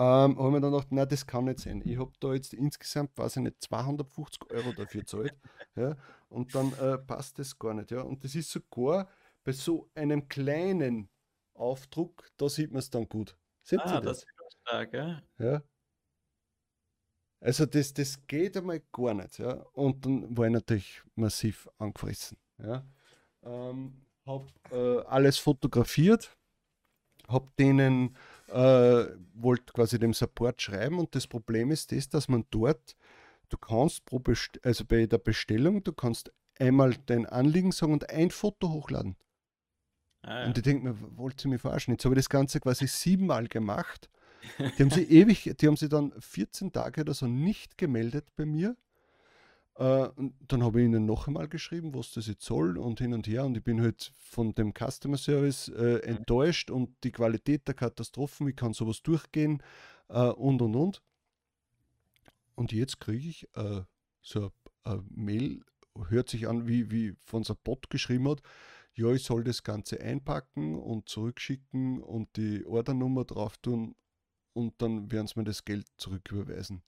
ähm, 0.00 0.38
habe 0.38 0.48
ich 0.48 0.52
mir 0.54 0.60
dann 0.62 0.72
gedacht, 0.72 0.92
nein, 0.92 1.08
das 1.10 1.26
kann 1.26 1.44
nicht 1.44 1.58
sein. 1.58 1.82
Ich 1.84 1.98
habe 1.98 2.12
da 2.20 2.32
jetzt 2.32 2.54
insgesamt, 2.54 3.18
weiß 3.18 3.36
ich 3.36 3.42
nicht, 3.42 3.60
250 3.60 4.50
Euro 4.50 4.72
dafür 4.72 5.02
gezahlt. 5.02 5.34
ja, 5.76 5.94
und 6.30 6.54
dann 6.54 6.72
äh, 6.78 6.96
passt 6.96 7.38
das 7.38 7.58
gar 7.58 7.74
nicht. 7.74 7.90
Ja. 7.90 8.00
Und 8.00 8.24
das 8.24 8.34
ist 8.34 8.50
sogar 8.50 9.10
bei 9.44 9.52
so 9.52 9.90
einem 9.94 10.26
kleinen 10.26 11.10
Aufdruck, 11.52 12.30
da 12.38 12.48
sieht 12.48 12.70
man 12.70 12.78
es 12.78 12.88
dann 12.88 13.06
gut. 13.10 13.36
Seht 13.62 13.80
ah, 13.80 14.00
das? 14.00 14.20
das 14.20 14.26
stark, 14.62 14.94
ja. 14.94 15.22
ja. 15.38 15.62
Also 17.40 17.66
das, 17.66 17.92
das 17.92 18.26
geht 18.26 18.56
einmal 18.56 18.80
gar 18.92 19.12
nicht. 19.12 19.38
Ja. 19.38 19.52
Und 19.74 20.06
dann 20.06 20.34
war 20.34 20.46
ich 20.46 20.52
natürlich 20.52 21.02
massiv 21.14 21.68
angefressen. 21.76 22.38
Ja. 22.56 22.86
Ähm, 23.42 24.06
habe 24.24 24.46
äh, 24.70 25.06
alles 25.08 25.36
fotografiert, 25.36 26.34
habe 27.28 27.50
denen 27.58 28.16
äh, 28.50 29.06
wollte 29.34 29.72
quasi 29.72 29.98
dem 29.98 30.12
Support 30.12 30.60
schreiben 30.62 30.98
und 30.98 31.14
das 31.14 31.26
Problem 31.26 31.70
ist 31.70 31.92
das, 31.92 32.08
dass 32.08 32.28
man 32.28 32.44
dort, 32.50 32.96
du 33.48 33.56
kannst 33.56 34.04
pro 34.04 34.18
Best 34.18 34.60
also 34.64 34.84
bei 34.84 35.06
der 35.06 35.18
Bestellung, 35.18 35.82
du 35.82 35.92
kannst 35.92 36.32
einmal 36.58 36.94
dein 37.06 37.26
Anliegen 37.26 37.72
sagen 37.72 37.92
und 37.92 38.10
ein 38.10 38.30
Foto 38.30 38.70
hochladen. 38.70 39.16
Ah, 40.22 40.40
ja. 40.40 40.46
Und 40.46 40.58
ich 40.58 40.64
denke 40.64 40.84
mir, 40.84 41.16
wollt 41.16 41.44
ihr 41.44 41.50
mich 41.50 41.60
verarschen? 41.60 41.94
Jetzt 41.94 42.04
habe 42.04 42.14
ich 42.14 42.18
das 42.18 42.28
Ganze 42.28 42.60
quasi 42.60 42.86
siebenmal 42.86 43.48
gemacht. 43.48 44.10
Die 44.58 44.82
haben 44.82 44.90
sie 44.90 45.04
ewig, 45.04 45.54
die 45.58 45.66
haben 45.66 45.76
sie 45.76 45.90
dann 45.90 46.12
14 46.18 46.72
Tage 46.72 47.02
oder 47.02 47.12
so 47.12 47.26
nicht 47.26 47.76
gemeldet 47.76 48.26
bei 48.36 48.46
mir. 48.46 48.74
Äh, 49.76 50.08
und 50.08 50.34
dann 50.48 50.62
habe 50.62 50.80
ich 50.80 50.86
ihnen 50.86 51.06
noch 51.06 51.26
einmal 51.26 51.48
geschrieben, 51.48 51.94
was 51.94 52.12
das 52.12 52.26
jetzt 52.26 52.44
soll 52.44 52.78
und 52.78 53.00
hin 53.00 53.14
und 53.14 53.26
her. 53.26 53.44
Und 53.44 53.56
ich 53.56 53.64
bin 53.64 53.80
halt 53.80 54.12
von 54.16 54.54
dem 54.54 54.72
Customer 54.72 55.16
Service 55.16 55.68
äh, 55.68 55.94
mhm. 55.94 56.16
enttäuscht 56.16 56.70
und 56.70 56.96
die 57.04 57.12
Qualität 57.12 57.66
der 57.66 57.74
Katastrophen, 57.74 58.46
wie 58.46 58.52
kann 58.52 58.72
sowas 58.72 59.02
durchgehen 59.02 59.62
äh, 60.08 60.28
und 60.28 60.62
und 60.62 60.74
und. 60.74 61.02
Und 62.54 62.72
jetzt 62.72 63.00
kriege 63.00 63.28
ich 63.28 63.48
äh, 63.56 63.82
so 64.20 64.52
eine 64.84 65.02
Mail, 65.08 65.62
hört 66.08 66.28
sich 66.28 66.46
an, 66.48 66.68
wie, 66.68 66.90
wie 66.90 67.14
von 67.24 67.42
so 67.42 67.54
einem 67.54 67.60
Bot 67.64 67.88
geschrieben 67.90 68.28
hat. 68.28 68.42
Ja, 68.94 69.10
ich 69.12 69.22
soll 69.22 69.44
das 69.44 69.62
Ganze 69.62 70.00
einpacken 70.00 70.74
und 70.74 71.08
zurückschicken 71.08 72.02
und 72.02 72.36
die 72.36 72.66
Ordernummer 72.66 73.24
drauf 73.24 73.56
tun 73.58 73.94
und 74.52 74.82
dann 74.82 75.10
werden 75.10 75.26
sie 75.26 75.38
mir 75.38 75.44
das 75.44 75.64
Geld 75.64 75.86
zurücküberweisen. 75.96 76.82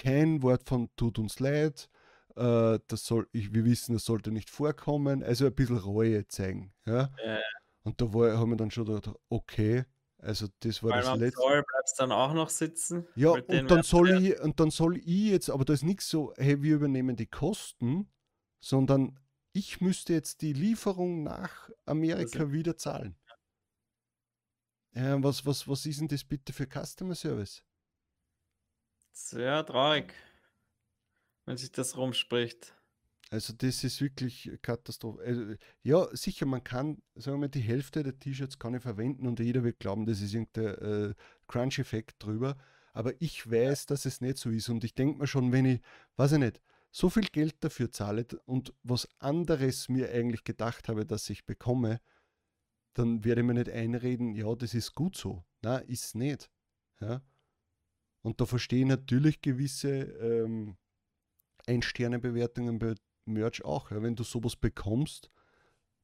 Kein 0.00 0.42
Wort 0.42 0.66
von 0.66 0.88
tut 0.96 1.18
uns 1.18 1.38
leid, 1.40 1.90
äh, 2.36 2.78
das 2.88 3.04
soll, 3.04 3.28
ich, 3.32 3.52
wir 3.52 3.64
wissen, 3.64 3.92
das 3.92 4.04
sollte 4.04 4.32
nicht 4.32 4.48
vorkommen, 4.48 5.22
also 5.22 5.46
ein 5.46 5.54
bisschen 5.54 5.76
Reue 5.76 6.26
zeigen. 6.26 6.72
Ja? 6.86 7.10
Ja. 7.24 7.38
Und 7.82 8.00
da 8.00 8.12
war, 8.12 8.38
haben 8.38 8.50
wir 8.50 8.56
dann 8.56 8.70
schon 8.70 8.86
gedacht, 8.86 9.14
okay, 9.28 9.84
also 10.18 10.46
das 10.60 10.82
war 10.82 10.90
Weil 10.90 11.02
das 11.02 11.18
letzte. 11.18 11.40
Zoll 11.40 11.62
bleibst 11.62 12.00
dann 12.00 12.12
auch 12.12 12.32
noch 12.32 12.48
sitzen. 12.48 13.06
Ja, 13.14 13.30
und 13.30 13.70
dann, 13.70 13.82
soll 13.82 14.22
ich, 14.22 14.40
und 14.40 14.58
dann 14.58 14.70
soll 14.70 14.96
ich 14.98 15.30
jetzt, 15.30 15.50
aber 15.50 15.64
da 15.64 15.72
ist 15.74 15.84
nichts 15.84 16.08
so, 16.08 16.32
hey, 16.36 16.62
wir 16.62 16.76
übernehmen 16.76 17.16
die 17.16 17.26
Kosten, 17.26 18.10
sondern 18.58 19.18
ich 19.52 19.80
müsste 19.80 20.14
jetzt 20.14 20.40
die 20.40 20.52
Lieferung 20.52 21.22
nach 21.22 21.70
Amerika 21.84 22.50
wieder 22.52 22.76
zahlen. 22.76 23.16
Ja, 24.92 25.22
was, 25.22 25.44
was, 25.46 25.68
was 25.68 25.86
ist 25.86 26.00
denn 26.00 26.08
das 26.08 26.24
bitte 26.24 26.52
für 26.52 26.66
Customer 26.66 27.14
Service? 27.14 27.62
Sehr 29.12 29.64
traurig, 29.64 30.14
wenn 31.44 31.56
sich 31.56 31.72
das 31.72 31.96
rumspricht. 31.96 32.74
Also 33.30 33.52
das 33.52 33.84
ist 33.84 34.00
wirklich 34.00 34.50
Katastrophe. 34.60 35.22
Also, 35.22 35.54
ja, 35.82 36.08
sicher, 36.16 36.46
man 36.46 36.64
kann, 36.64 37.00
sagen 37.14 37.36
wir 37.36 37.46
mal, 37.46 37.48
die 37.48 37.60
Hälfte 37.60 38.02
der 38.02 38.18
T-Shirts 38.18 38.58
kann 38.58 38.74
ich 38.74 38.82
verwenden 38.82 39.28
und 39.28 39.38
jeder 39.38 39.62
wird 39.62 39.78
glauben, 39.78 40.04
das 40.04 40.20
ist 40.20 40.34
irgendein 40.34 41.10
äh, 41.10 41.14
Crunch-Effekt 41.46 42.16
drüber. 42.24 42.56
Aber 42.92 43.12
ich 43.20 43.48
weiß, 43.48 43.86
dass 43.86 44.04
es 44.04 44.20
nicht 44.20 44.38
so 44.38 44.50
ist. 44.50 44.68
Und 44.68 44.82
ich 44.82 44.94
denke 44.94 45.18
mir 45.18 45.28
schon, 45.28 45.52
wenn 45.52 45.64
ich, 45.64 45.80
weiß 46.16 46.32
ich 46.32 46.38
nicht, 46.38 46.60
so 46.90 47.08
viel 47.08 47.26
Geld 47.26 47.54
dafür 47.60 47.92
zahle 47.92 48.26
und 48.46 48.74
was 48.82 49.08
anderes 49.20 49.88
mir 49.88 50.10
eigentlich 50.10 50.42
gedacht 50.42 50.88
habe, 50.88 51.06
dass 51.06 51.30
ich 51.30 51.46
bekomme, 51.46 52.00
dann 52.94 53.24
werde 53.24 53.42
ich 53.42 53.46
mir 53.46 53.54
nicht 53.54 53.70
einreden, 53.70 54.34
ja, 54.34 54.52
das 54.56 54.74
ist 54.74 54.96
gut 54.96 55.16
so. 55.16 55.44
Na, 55.62 55.78
ist 55.78 56.16
nicht. 56.16 56.50
Ja? 57.00 57.22
Und 58.22 58.40
da 58.40 58.46
verstehe 58.46 58.80
ich 58.80 58.86
natürlich 58.86 59.40
gewisse 59.40 59.88
ähm, 59.88 60.76
Ein-Sterne-Bewertungen 61.66 62.78
bei 62.78 62.94
Merch 63.24 63.64
auch. 63.64 63.90
Ja? 63.90 64.02
Wenn 64.02 64.16
du 64.16 64.24
sowas 64.24 64.56
bekommst 64.56 65.30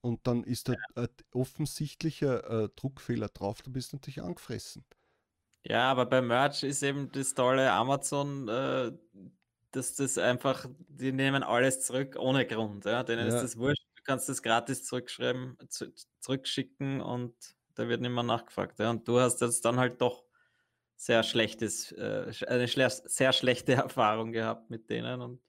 und 0.01 0.27
dann 0.27 0.45
ist 0.45 0.69
da 0.69 0.75
ein 0.95 1.09
offensichtlicher 1.33 2.65
äh, 2.65 2.69
Druckfehler 2.77 3.29
drauf, 3.29 3.63
dann 3.63 3.73
bist 3.73 3.93
du 3.93 3.97
natürlich 3.97 4.23
angefressen. 4.23 4.85
Ja, 5.65 5.91
aber 5.91 6.07
bei 6.07 6.23
Merch 6.23 6.63
ist 6.63 6.83
eben 6.83 7.11
das 7.11 7.35
tolle 7.35 7.73
Amazon, 7.73 8.49
äh, 8.49 8.93
dass 9.73 9.95
das 9.97 10.17
einfach, 10.17 10.67
die 10.89 11.13
nehmen 11.13 11.43
alles 11.43 11.81
zurück 11.85 12.17
ohne 12.19 12.47
Grund. 12.47 12.85
Ja? 12.85 13.03
Denen 13.03 13.29
Ja. 13.29 13.35
ist 13.35 13.43
das 13.43 13.57
wurscht. 13.57 13.83
Du 13.97 14.03
kannst 14.05 14.29
das 14.29 14.43
gratis 14.43 14.85
zurückschreiben, 14.85 15.59
zu, 15.69 15.93
zurückschicken 16.21 17.01
und 17.01 17.35
da 17.75 17.89
wird 17.89 18.01
nicht 18.01 18.13
mehr 18.13 18.23
nachgefragt. 18.23 18.79
Ja? 18.79 18.91
Und 18.91 19.07
du 19.09 19.19
hast 19.19 19.41
jetzt 19.41 19.65
dann 19.65 19.79
halt 19.79 20.01
doch 20.01 20.26
sehr 20.97 21.23
schlechtes, 21.23 21.93
äh, 21.93 22.33
eine 22.49 22.67
sehr 22.69 23.33
schlechte 23.33 23.73
Erfahrung 23.91 24.33
gehabt 24.33 24.71
mit 24.71 24.91
denen 24.91 25.21
und 25.23 25.41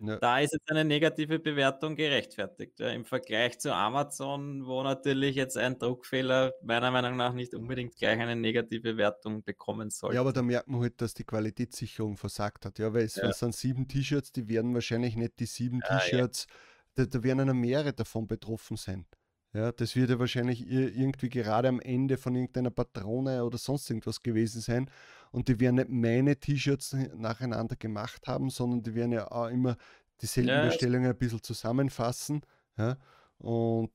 Ja. 0.00 0.20
da 0.20 0.40
ist 0.40 0.52
jetzt 0.52 0.70
eine 0.70 0.84
negative 0.84 1.38
Bewertung 1.40 1.96
gerechtfertigt. 1.96 2.80
Ja, 2.80 2.90
Im 2.90 3.04
Vergleich 3.04 3.58
zu 3.60 3.74
Amazon, 3.74 4.66
wo 4.66 4.82
natürlich 4.82 5.36
jetzt 5.36 5.56
ein 5.58 5.78
Druckfehler 5.78 6.52
meiner 6.62 6.90
Meinung 6.92 7.16
nach 7.16 7.32
nicht 7.34 7.54
unbedingt 7.54 7.96
gleich 7.96 8.18
eine 8.20 8.36
negative 8.36 8.96
Wertung 8.96 9.42
bekommen 9.44 9.90
sollte. 9.90 10.14
Ja, 10.16 10.20
aber 10.22 10.32
da 10.32 10.42
merkt 10.42 10.68
man 10.68 10.80
halt, 10.82 11.00
dass 11.00 11.14
die 11.14 11.24
Qualitätssicherung 11.24 12.16
versagt 12.16 12.64
hat. 12.66 12.78
Ja, 12.78 12.92
weil 12.94 13.04
es, 13.04 13.16
Ja. 13.16 13.32
sind 13.32 13.54
sieben 13.54 13.88
T-Shirts, 13.88 14.32
die 14.32 14.48
werden 14.48 14.74
wahrscheinlich 14.74 15.16
nicht 15.16 15.38
die 15.40 15.46
sieben 15.46 15.80
ja. 15.88 15.98
T-Shirts, 15.98 16.46
da, 16.94 17.04
da 17.06 17.22
werden 17.22 17.46
ja 17.46 17.54
mehrere 17.54 17.92
davon 17.92 18.26
betroffen 18.26 18.76
sein. 18.76 19.06
Ja, 19.54 19.72
das 19.72 19.96
wird 19.96 20.10
ja 20.10 20.18
wahrscheinlich 20.18 20.60
ir- 20.66 20.94
irgendwie 20.94 21.30
gerade 21.30 21.68
am 21.68 21.80
Ende 21.80 22.16
von 22.18 22.34
irgendeiner 22.34 22.70
Patrone 22.70 23.44
oder 23.44 23.56
sonst 23.58 23.88
irgendwas 23.88 24.22
gewesen 24.22 24.60
sein. 24.60 24.90
Und 25.32 25.48
die 25.48 25.58
werden 25.58 25.76
nicht 25.76 25.88
meine 25.88 26.36
T-Shirts 26.36 26.94
nacheinander 27.16 27.76
gemacht 27.76 28.26
haben, 28.28 28.50
sondern 28.50 28.82
die 28.82 28.94
werden 28.94 29.12
ja 29.12 29.30
auch 29.30 29.48
immer 29.48 29.76
dieselben 30.20 30.50
Ja, 30.50 30.60
es- 30.66 30.66
Bestellungen 30.66 31.10
ein 31.10 31.16
bisschen 31.16 31.42
zusammenfassen. 31.42 32.42
Ja, 32.76 32.98
und 33.38 33.90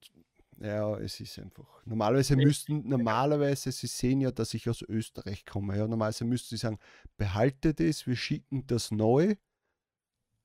ja, 0.60 0.98
es 0.98 1.20
ist 1.20 1.38
einfach. 1.40 1.86
Normalerweise 1.86 2.36
müssten, 2.36 2.88
normalerweise, 2.88 3.72
Sie 3.72 3.88
sehen 3.88 4.22
ja, 4.22 4.32
dass 4.32 4.54
ich 4.54 4.70
aus 4.70 4.82
Österreich 4.82 5.46
komme. 5.46 5.78
Ja, 5.78 5.88
normalerweise 5.88 6.26
müssten 6.26 6.50
Sie 6.56 6.58
sagen, 6.62 6.80
behalte 7.18 7.74
das, 7.74 8.08
wir 8.08 8.16
schicken 8.16 8.66
das 8.68 8.92
neu 8.92 9.36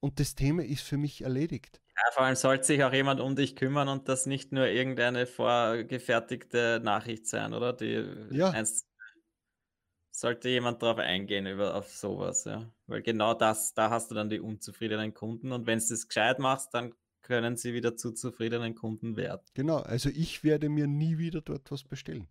und 0.01 0.21
das 0.21 0.35
Thema 0.35 0.65
ist 0.65 0.83
für 0.83 0.97
mich 0.97 1.23
erledigt. 1.23 1.81
Ja, 2.05 2.13
vor 2.13 2.23
allem 2.25 2.37
sollte 2.37 2.65
sich 2.65 2.85
auch 2.85 2.93
jemand 2.93 3.21
um 3.21 3.35
dich 3.35 3.57
kümmern 3.57 3.89
und 3.89 4.09
das 4.09 4.27
nicht 4.27 4.53
nur 4.53 4.67
irgendeine 4.69 5.27
vorgefertigte 5.27 6.81
Nachricht 6.83 7.27
sein, 7.27 7.55
oder? 7.55 7.73
Die 7.73 8.05
Ja. 8.31 8.53
einst 8.53 8.87
sollte 10.11 10.49
jemand 10.49 10.83
drauf 10.83 10.99
eingehen 10.99 11.47
über 11.47 11.75
auf 11.75 11.89
sowas, 11.95 12.45
ja. 12.45 12.73
Weil 12.87 13.03
genau 13.03 13.35
das, 13.35 13.75
da 13.75 13.91
hast 13.91 14.11
du 14.11 14.15
dann 14.15 14.31
die 14.31 14.41
unzufriedenen 14.41 15.15
Kunden 15.15 15.53
und 15.53 15.67
wenn 15.67 15.79
du 15.79 15.85
es 15.95 16.09
gescheit 16.09 16.39
machst, 16.39 16.75
dann 16.75 16.95
können 17.23 17.57
sie 17.57 17.73
wieder 17.75 17.97
zu 17.97 18.13
zufriedenen 18.13 18.75
Kunden 18.75 19.17
werden. 19.17 19.45
Genau, 19.55 19.79
also 19.79 20.09
ich 20.11 20.45
werde 20.45 20.69
mir 20.69 20.87
nie 20.87 21.19
wieder 21.19 21.41
dort 21.43 21.71
was 21.71 21.85
bestellen. 21.85 22.29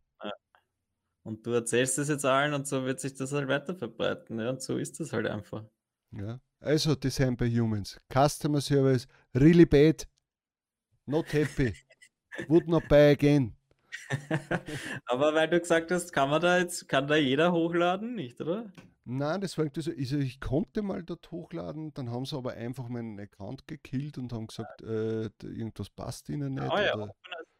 Und 1.23 1.45
du 1.45 1.51
erzählst 1.51 1.97
es 1.99 2.09
jetzt 2.09 2.25
allen 2.25 2.53
und 2.53 2.67
so 2.67 2.85
wird 2.85 2.99
sich 3.01 3.13
das 3.15 3.33
halt 3.33 3.47
weiter 3.49 3.75
verbreiten, 3.75 4.39
ja. 4.39 4.49
Und 4.49 4.61
so 4.61 4.77
ist 4.77 4.99
das 4.99 5.13
halt 5.13 5.27
einfach. 5.27 5.65
Ja. 6.11 6.39
Also 6.59 6.95
Design 6.95 7.37
by 7.37 7.49
Humans, 7.49 7.99
Customer 8.11 8.61
Service, 8.61 9.07
really 9.35 9.65
bad, 9.65 10.07
not 11.05 11.31
happy, 11.33 11.73
would 12.47 12.67
not 12.67 12.87
buy 12.87 13.11
again. 13.11 13.55
Aber 15.05 15.33
weil 15.33 15.49
du 15.49 15.59
gesagt 15.59 15.91
hast, 15.91 16.11
kann 16.11 16.29
man 16.29 16.41
da 16.41 16.57
jetzt, 16.59 16.87
kann 16.87 17.07
da 17.07 17.15
jeder 17.15 17.51
hochladen, 17.51 18.15
nicht, 18.15 18.39
oder? 18.41 18.71
Nein, 19.05 19.39
das 19.41 19.57
war 19.57 19.65
irgendwie 19.65 19.81
so, 19.81 19.91
also 19.91 20.17
ich 20.17 20.39
konnte 20.41 20.81
mal 20.81 21.01
dort 21.03 21.31
hochladen, 21.31 21.93
dann 21.93 22.09
haben 22.11 22.25
sie 22.25 22.35
aber 22.35 22.53
einfach 22.53 22.89
meinen 22.89 23.19
Account 23.19 23.65
gekillt 23.67 24.17
und 24.17 24.33
haben 24.33 24.47
gesagt, 24.47 24.81
äh, 24.81 25.29
irgendwas 25.43 25.89
passt 25.89 26.27
ihnen 26.29 26.55
nicht. 26.55 26.69
Ah 26.71 26.81
ja, 26.83 26.95
oder, 26.95 27.13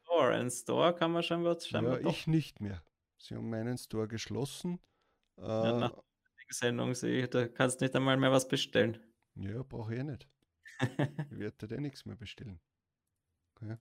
Store. 0.04 0.34
Ein 0.34 0.50
Store 0.50 0.96
kann 0.96 1.12
man 1.12 1.24
scheinbar, 1.24 1.60
scheinbar 1.60 1.98
ja, 1.98 2.04
doch 2.04 2.12
ich 2.12 2.28
nicht 2.28 2.60
mehr. 2.60 2.82
Sie 3.18 3.36
haben 3.36 3.50
meinen 3.50 3.78
Store 3.78 4.08
geschlossen. 4.08 4.80
Äh, 5.38 5.44
Ja, 5.44 5.80
nach- 5.80 6.04
Sendung 6.54 6.94
sehe 6.96 7.28
da 7.28 7.48
kannst 7.48 7.82
nicht 7.82 7.96
einmal 7.96 8.18
mehr 8.18 8.32
was 8.32 8.48
bestellen. 8.48 8.98
ja, 9.36 9.64
brauche 9.64 9.94
ich 9.94 10.00
eh 10.00 10.04
nicht. 10.04 10.28
Ich 10.80 10.80
werde 11.40 11.76
eh 11.76 11.80
nichts 11.80 12.06
mehr 12.06 12.16
bestellen. 12.16 12.60
Ja, 13.62 13.80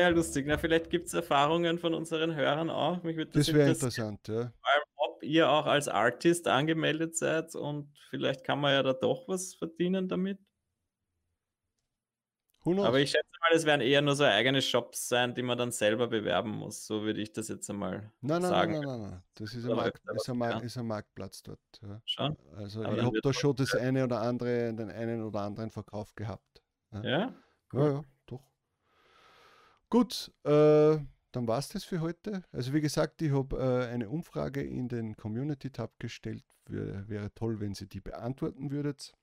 ja, 0.00 0.08
lustig. 0.08 0.46
Na, 0.46 0.56
vielleicht 0.56 0.88
gibt 0.90 1.08
es 1.08 1.14
Erfahrungen 1.14 1.78
von 1.78 1.94
unseren 1.94 2.34
Hörern 2.34 2.70
auch. 2.70 3.02
Mich 3.02 3.16
würde 3.16 3.32
das, 3.32 3.46
Das 3.46 3.54
wäre 3.54 3.70
interessant, 3.70 4.26
ja. 4.28 4.34
vor 4.60 4.70
allem, 4.70 4.82
ob 4.96 5.22
ihr 5.22 5.50
auch 5.50 5.66
als 5.66 5.88
Artist 5.88 6.46
angemeldet 6.48 7.16
seid 7.16 7.54
und 7.54 7.92
vielleicht 8.08 8.44
kann 8.44 8.60
man 8.60 8.72
ja 8.72 8.82
da 8.82 8.92
doch 8.92 9.26
was 9.28 9.54
verdienen 9.54 10.08
damit. 10.08 10.38
Aber 12.64 13.00
ich 13.00 13.10
schätze 13.10 13.30
mal, 13.40 13.56
es 13.56 13.64
werden 13.64 13.80
eher 13.80 14.02
nur 14.02 14.14
so 14.14 14.24
eigene 14.24 14.60
Shops 14.60 15.08
sein, 15.08 15.34
die 15.34 15.42
man 15.42 15.56
dann 15.56 15.72
selber 15.72 16.08
bewerben 16.08 16.50
muss. 16.50 16.86
So 16.86 17.02
würde 17.02 17.20
ich 17.22 17.32
das 17.32 17.48
jetzt 17.48 17.70
einmal 17.70 18.12
Nein, 18.20 18.42
nein, 18.42 18.50
sagen. 18.50 18.72
nein, 18.72 18.82
nein, 18.82 19.00
nein, 19.00 19.10
nein. 19.12 19.22
Das 19.34 19.54
ist 19.54 19.64
ein, 19.64 19.76
Markt, 19.76 19.98
ist, 19.98 20.08
ein 20.08 20.16
was, 20.16 20.28
Mar 20.36 20.50
ja. 20.50 20.58
ist 20.58 20.76
ein 20.76 20.86
Marktplatz 20.86 21.42
dort. 21.42 21.60
Ja. 21.80 22.02
Schon? 22.04 22.36
Also 22.56 22.84
Aber 22.84 22.98
ich 22.98 23.02
habe 23.02 23.20
da 23.22 23.32
schon 23.32 23.56
das 23.56 23.74
eine 23.74 24.04
oder 24.04 24.20
andere, 24.20 24.74
den 24.74 24.90
einen 24.90 25.22
oder 25.22 25.40
anderen 25.40 25.70
Verkauf 25.70 26.14
gehabt. 26.14 26.62
Ja? 26.92 27.02
Ja, 27.02 27.34
ja, 27.72 28.04
doch. 28.26 28.42
Gut, 29.88 30.30
äh, 30.44 30.98
dann 31.32 31.48
war 31.48 31.58
es 31.58 31.68
das 31.68 31.84
für 31.84 32.00
heute. 32.00 32.44
Also 32.52 32.74
wie 32.74 32.80
gesagt, 32.82 33.22
ich 33.22 33.32
habe 33.32 33.56
äh, 33.56 33.92
eine 33.92 34.10
Umfrage 34.10 34.62
in 34.62 34.88
den 34.88 35.16
Community-Tab 35.16 35.98
gestellt. 35.98 36.44
Wäre, 36.66 37.08
wäre 37.08 37.34
toll, 37.34 37.58
wenn 37.60 37.74
Sie 37.74 37.88
die 37.88 38.00
beantworten 38.00 38.70
würdet. 38.70 39.14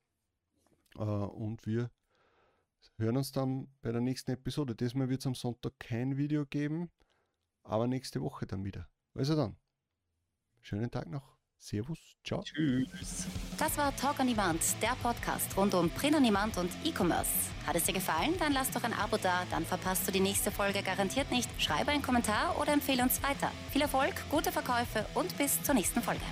Äh, 0.96 1.02
und 1.02 1.64
wir 1.66 1.90
hören 2.96 3.16
uns 3.16 3.32
dann 3.32 3.68
bei 3.80 3.92
der 3.92 4.00
nächsten 4.00 4.32
Episode. 4.32 4.74
Diesmal 4.74 5.08
wird 5.08 5.20
es 5.20 5.26
am 5.26 5.34
Sonntag 5.34 5.78
kein 5.78 6.16
Video 6.16 6.46
geben, 6.46 6.90
aber 7.62 7.86
nächste 7.86 8.20
Woche 8.20 8.46
dann 8.46 8.64
wieder. 8.64 8.88
Also 9.14 9.36
dann, 9.36 9.56
schönen 10.60 10.90
Tag 10.90 11.08
noch. 11.08 11.38
Servus, 11.60 11.98
ciao. 12.24 12.42
Tschüss. 12.42 13.26
Das 13.58 13.76
war 13.76 13.94
Talk 13.96 14.20
on 14.20 14.28
Demand, 14.28 14.60
der 14.80 14.96
Podcast 15.02 15.56
rund 15.56 15.74
um 15.74 15.90
Print 15.90 16.16
on 16.16 16.22
Demand 16.22 16.56
und 16.56 16.70
E-Commerce. 16.84 17.30
Hat 17.66 17.74
es 17.74 17.84
dir 17.84 17.94
gefallen? 17.94 18.34
Dann 18.38 18.52
lass 18.52 18.70
doch 18.70 18.84
ein 18.84 18.92
Abo 18.92 19.16
da, 19.16 19.44
dann 19.50 19.64
verpasst 19.64 20.06
du 20.06 20.12
die 20.12 20.20
nächste 20.20 20.52
Folge 20.52 20.82
garantiert 20.82 21.30
nicht. 21.32 21.50
Schreibe 21.60 21.90
einen 21.90 22.02
Kommentar 22.02 22.58
oder 22.60 22.72
empfehle 22.72 23.02
uns 23.02 23.20
weiter. 23.22 23.50
Viel 23.72 23.82
Erfolg, 23.82 24.14
gute 24.30 24.52
Verkäufe 24.52 25.04
und 25.14 25.36
bis 25.36 25.60
zur 25.62 25.74
nächsten 25.74 26.00
Folge. 26.00 26.22